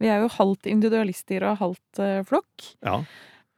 Vi 0.02 0.12
er 0.14 0.22
jo 0.24 0.32
halvt 0.38 0.70
individualister 0.70 1.46
og 1.50 1.60
halvt 1.64 2.04
uh, 2.04 2.22
flokk. 2.30 2.70
Ja. 2.86 3.02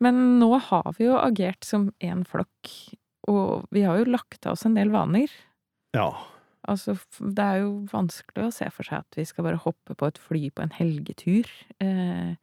Men 0.04 0.40
nå 0.40 0.54
har 0.70 0.90
vi 0.98 1.10
jo 1.10 1.20
agert 1.20 1.68
som 1.68 1.90
én 2.00 2.24
flokk, 2.28 2.74
og 3.30 3.70
vi 3.76 3.84
har 3.84 4.00
jo 4.00 4.12
lagt 4.16 4.48
av 4.48 4.56
oss 4.56 4.68
en 4.68 4.80
del 4.80 4.94
vaner. 4.96 5.32
ja. 5.98 6.12
Altså, 6.68 6.98
det 7.18 7.40
er 7.44 7.62
jo 7.64 7.70
vanskelig 7.90 8.44
å 8.46 8.54
se 8.54 8.68
for 8.76 8.86
seg 8.86 9.02
at 9.02 9.18
vi 9.18 9.24
skal 9.26 9.46
bare 9.48 9.62
hoppe 9.64 9.96
på 9.98 10.10
et 10.10 10.20
fly 10.22 10.42
på 10.52 10.66
en 10.66 10.74
helgetur 10.76 11.48
eh, 11.82 12.36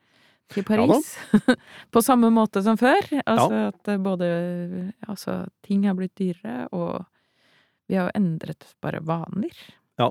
til 0.52 0.64
Paris. 0.64 1.16
på 1.94 2.02
samme 2.04 2.30
måte 2.30 2.62
som 2.62 2.76
før. 2.78 3.02
Altså 3.26 3.68
at 3.72 3.90
både 4.02 4.92
Altså, 5.08 5.46
ting 5.66 5.84
har 5.86 5.94
blitt 5.98 6.14
dyrere, 6.18 6.68
og 6.72 7.04
vi 7.88 7.94
har 7.98 8.08
jo 8.10 8.18
endret 8.20 8.64
bare 8.82 9.00
vaner. 9.06 9.54
Ja. 9.98 10.10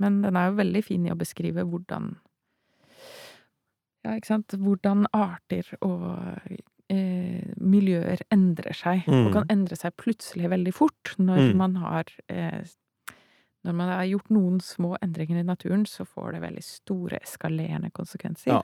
Men 0.00 0.22
den 0.22 0.36
er 0.36 0.50
jo 0.50 0.58
veldig 0.60 0.84
fin 0.84 1.06
i 1.06 1.12
å 1.12 1.18
beskrive 1.18 1.64
hvordan 1.68 2.14
Ja, 4.02 4.16
ikke 4.18 4.26
sant. 4.32 4.54
Hvordan 4.58 5.04
arter 5.14 5.68
og 5.80 6.16
eh, 6.90 7.52
miljøer 7.62 8.20
endrer 8.34 8.74
seg, 8.74 9.04
Mm. 9.06 9.26
og 9.28 9.32
kan 9.36 9.46
endre 9.52 9.76
seg 9.78 9.94
plutselig 9.96 10.50
veldig 10.50 10.72
fort 10.74 11.14
når 11.18 11.38
Mm. 11.52 11.56
man 11.56 11.74
har 11.76 12.04
eh, 12.28 12.64
Når 13.64 13.74
man 13.78 13.88
har 13.88 14.04
gjort 14.10 14.28
noen 14.34 14.58
små 14.60 14.96
endringer 15.00 15.38
i 15.38 15.42
naturen, 15.46 15.84
så 15.86 16.02
får 16.04 16.32
det 16.32 16.40
veldig 16.42 16.62
store 16.66 17.18
eskalerende 17.22 17.92
konsekvenser. 17.94 18.48
Ja. 18.50 18.62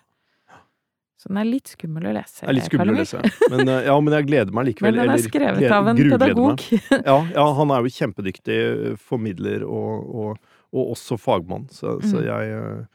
Så 1.18 1.32
den 1.32 1.40
er 1.40 1.48
litt 1.48 1.66
skummel 1.72 2.04
å 2.06 2.12
lese. 2.14 2.44
Er 2.46 2.54
litt 2.54 2.68
skummel 2.68 2.92
å 2.92 2.98
lese. 3.00 3.18
Men, 3.50 3.64
eh, 3.68 3.80
ja, 3.88 3.94
men 3.98 4.14
jeg 4.14 4.26
gleder 4.28 4.54
meg 4.54 4.68
likevel. 4.68 4.94
Men 4.94 5.00
den 5.08 5.14
er 5.16 5.22
skrevet 5.24 5.58
eller, 5.64 5.74
av 5.74 5.88
en 5.90 5.98
pedagog. 5.98 6.62
Ja, 7.10 7.16
ja, 7.34 7.46
han 7.58 7.72
er 7.74 7.82
jo 7.88 7.90
kjempedyktig 7.96 8.58
formidler 9.02 9.64
og, 9.66 10.12
og, 10.22 10.54
og 10.70 10.92
også 10.94 11.18
fagmann, 11.18 11.66
så, 11.74 11.96
så 12.06 12.20
Mm. 12.22 12.28
jeg 12.28 12.54
eh, 12.60 12.86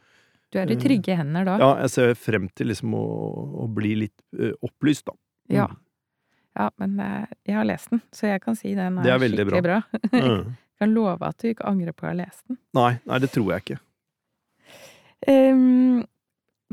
Du 0.55 0.59
er 0.61 0.71
i 0.71 0.79
trygge 0.79 1.17
hender 1.19 1.45
da. 1.51 1.57
Ja, 1.59 1.69
jeg 1.83 1.91
ser 1.97 2.13
frem 2.15 2.47
til 2.55 2.71
liksom 2.71 2.95
å, 2.95 3.03
å 3.65 3.67
bli 3.75 3.91
litt 4.05 4.15
eh, 4.39 4.55
opplyst, 4.63 5.05
da. 5.11 5.17
Ja. 5.51 5.67
Mm. 5.67 5.79
Ja, 6.61 6.67
men 6.79 6.99
eh, 7.03 7.25
jeg 7.49 7.55
har 7.59 7.65
lest 7.67 7.89
den, 7.91 8.01
så 8.13 8.27
jeg 8.31 8.39
kan 8.45 8.55
si 8.55 8.71
den 8.77 8.99
er, 9.03 9.15
er 9.17 9.19
skikkelig 9.19 9.63
bra. 9.67 9.81
Mm. 10.13 10.53
Jeg 10.73 10.87
kan 10.89 10.93
love 10.95 11.27
at 11.27 11.37
du 11.39 11.45
ikke 11.51 11.67
angrer 11.69 11.93
på 11.95 12.07
å 12.07 12.09
ha 12.09 12.15
lest 12.17 12.41
den. 12.49 12.57
Nei, 12.75 12.93
nei, 13.07 13.17
det 13.23 13.29
tror 13.35 13.51
jeg 13.53 13.61
ikke. 13.63 13.77
Ehm, 15.29 16.01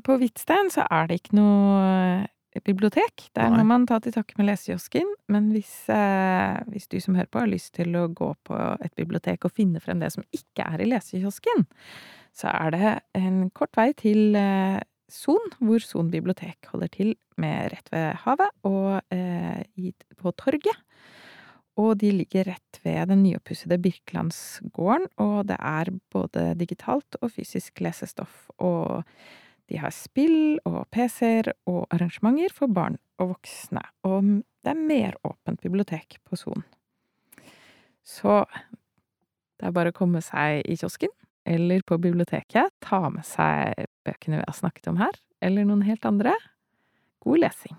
på 0.05 0.19
Hvitstein 0.21 0.71
så 0.73 0.87
er 0.91 1.09
det 1.11 1.21
ikke 1.21 1.37
noe 1.39 1.81
eh, 1.85 2.63
bibliotek. 2.67 3.29
Der 3.37 3.53
må 3.55 3.63
man 3.67 3.87
ta 3.87 4.01
til 4.03 4.15
takke 4.15 4.35
med 4.39 4.49
lesekiosken. 4.49 5.07
Men 5.31 5.51
hvis, 5.55 5.89
eh, 5.89 6.59
hvis 6.73 6.89
du 6.91 6.99
som 7.01 7.15
hører 7.15 7.31
på 7.31 7.43
har 7.43 7.51
lyst 7.51 7.75
til 7.79 7.95
å 7.97 8.09
gå 8.09 8.33
på 8.45 8.59
et 8.83 8.95
bibliotek 8.99 9.45
og 9.45 9.55
finne 9.55 9.81
frem 9.81 10.03
det 10.03 10.13
som 10.17 10.27
ikke 10.35 10.67
er 10.67 10.83
i 10.83 10.91
lesekiosken, 10.91 11.67
så 12.37 12.51
er 12.53 12.71
det 12.75 12.93
en 13.19 13.51
kort 13.51 13.77
vei 13.79 13.93
til 13.99 14.37
eh, 14.39 14.81
Son, 15.11 15.51
hvor 15.59 15.83
Son 15.83 16.11
bibliotek 16.11 16.71
holder 16.71 16.91
til 16.95 17.17
med 17.41 17.73
rett 17.73 17.89
ved 17.91 18.15
havet 18.23 18.53
og 18.69 19.01
eh, 19.15 19.63
i, 19.75 19.91
på 20.19 20.31
torget. 20.39 20.87
Og 21.81 21.97
de 21.99 22.11
ligger 22.13 22.51
rett 22.51 22.81
ved 22.85 23.09
den 23.11 23.23
nyoppussede 23.25 23.79
Birkelandsgården, 23.81 25.07
og 25.23 25.47
det 25.49 25.57
er 25.57 25.91
både 26.13 26.51
digitalt 26.59 27.17
og 27.23 27.31
fysisk 27.33 27.81
lesestoff. 27.81 28.51
Og 28.59 29.07
de 29.71 29.79
har 29.79 29.95
spill 29.95 30.59
og 30.67 30.83
PC-er 30.95 31.53
og 31.71 31.85
arrangementer 31.95 32.53
for 32.55 32.73
barn 32.75 32.99
og 33.23 33.37
voksne. 33.37 33.83
Og 34.07 34.43
det 34.65 34.73
er 34.73 34.83
mer 34.91 35.17
åpent 35.27 35.63
bibliotek 35.63 36.19
på 36.27 36.39
Son. 36.39 36.65
Så 38.03 38.43
det 39.61 39.69
er 39.69 39.77
bare 39.77 39.93
å 39.93 39.97
komme 39.97 40.23
seg 40.25 40.65
i 40.67 40.77
kiosken 40.81 41.13
eller 41.51 41.83
på 41.87 41.97
biblioteket, 41.99 42.73
ta 42.85 43.07
med 43.13 43.25
seg 43.27 43.87
bøkene 44.07 44.41
vi 44.41 44.47
har 44.47 44.57
snakket 44.57 44.91
om 44.91 45.01
her, 45.01 45.15
eller 45.43 45.67
noen 45.67 45.87
helt 45.87 46.05
andre. 46.07 46.35
God 47.25 47.41
lesing. 47.43 47.79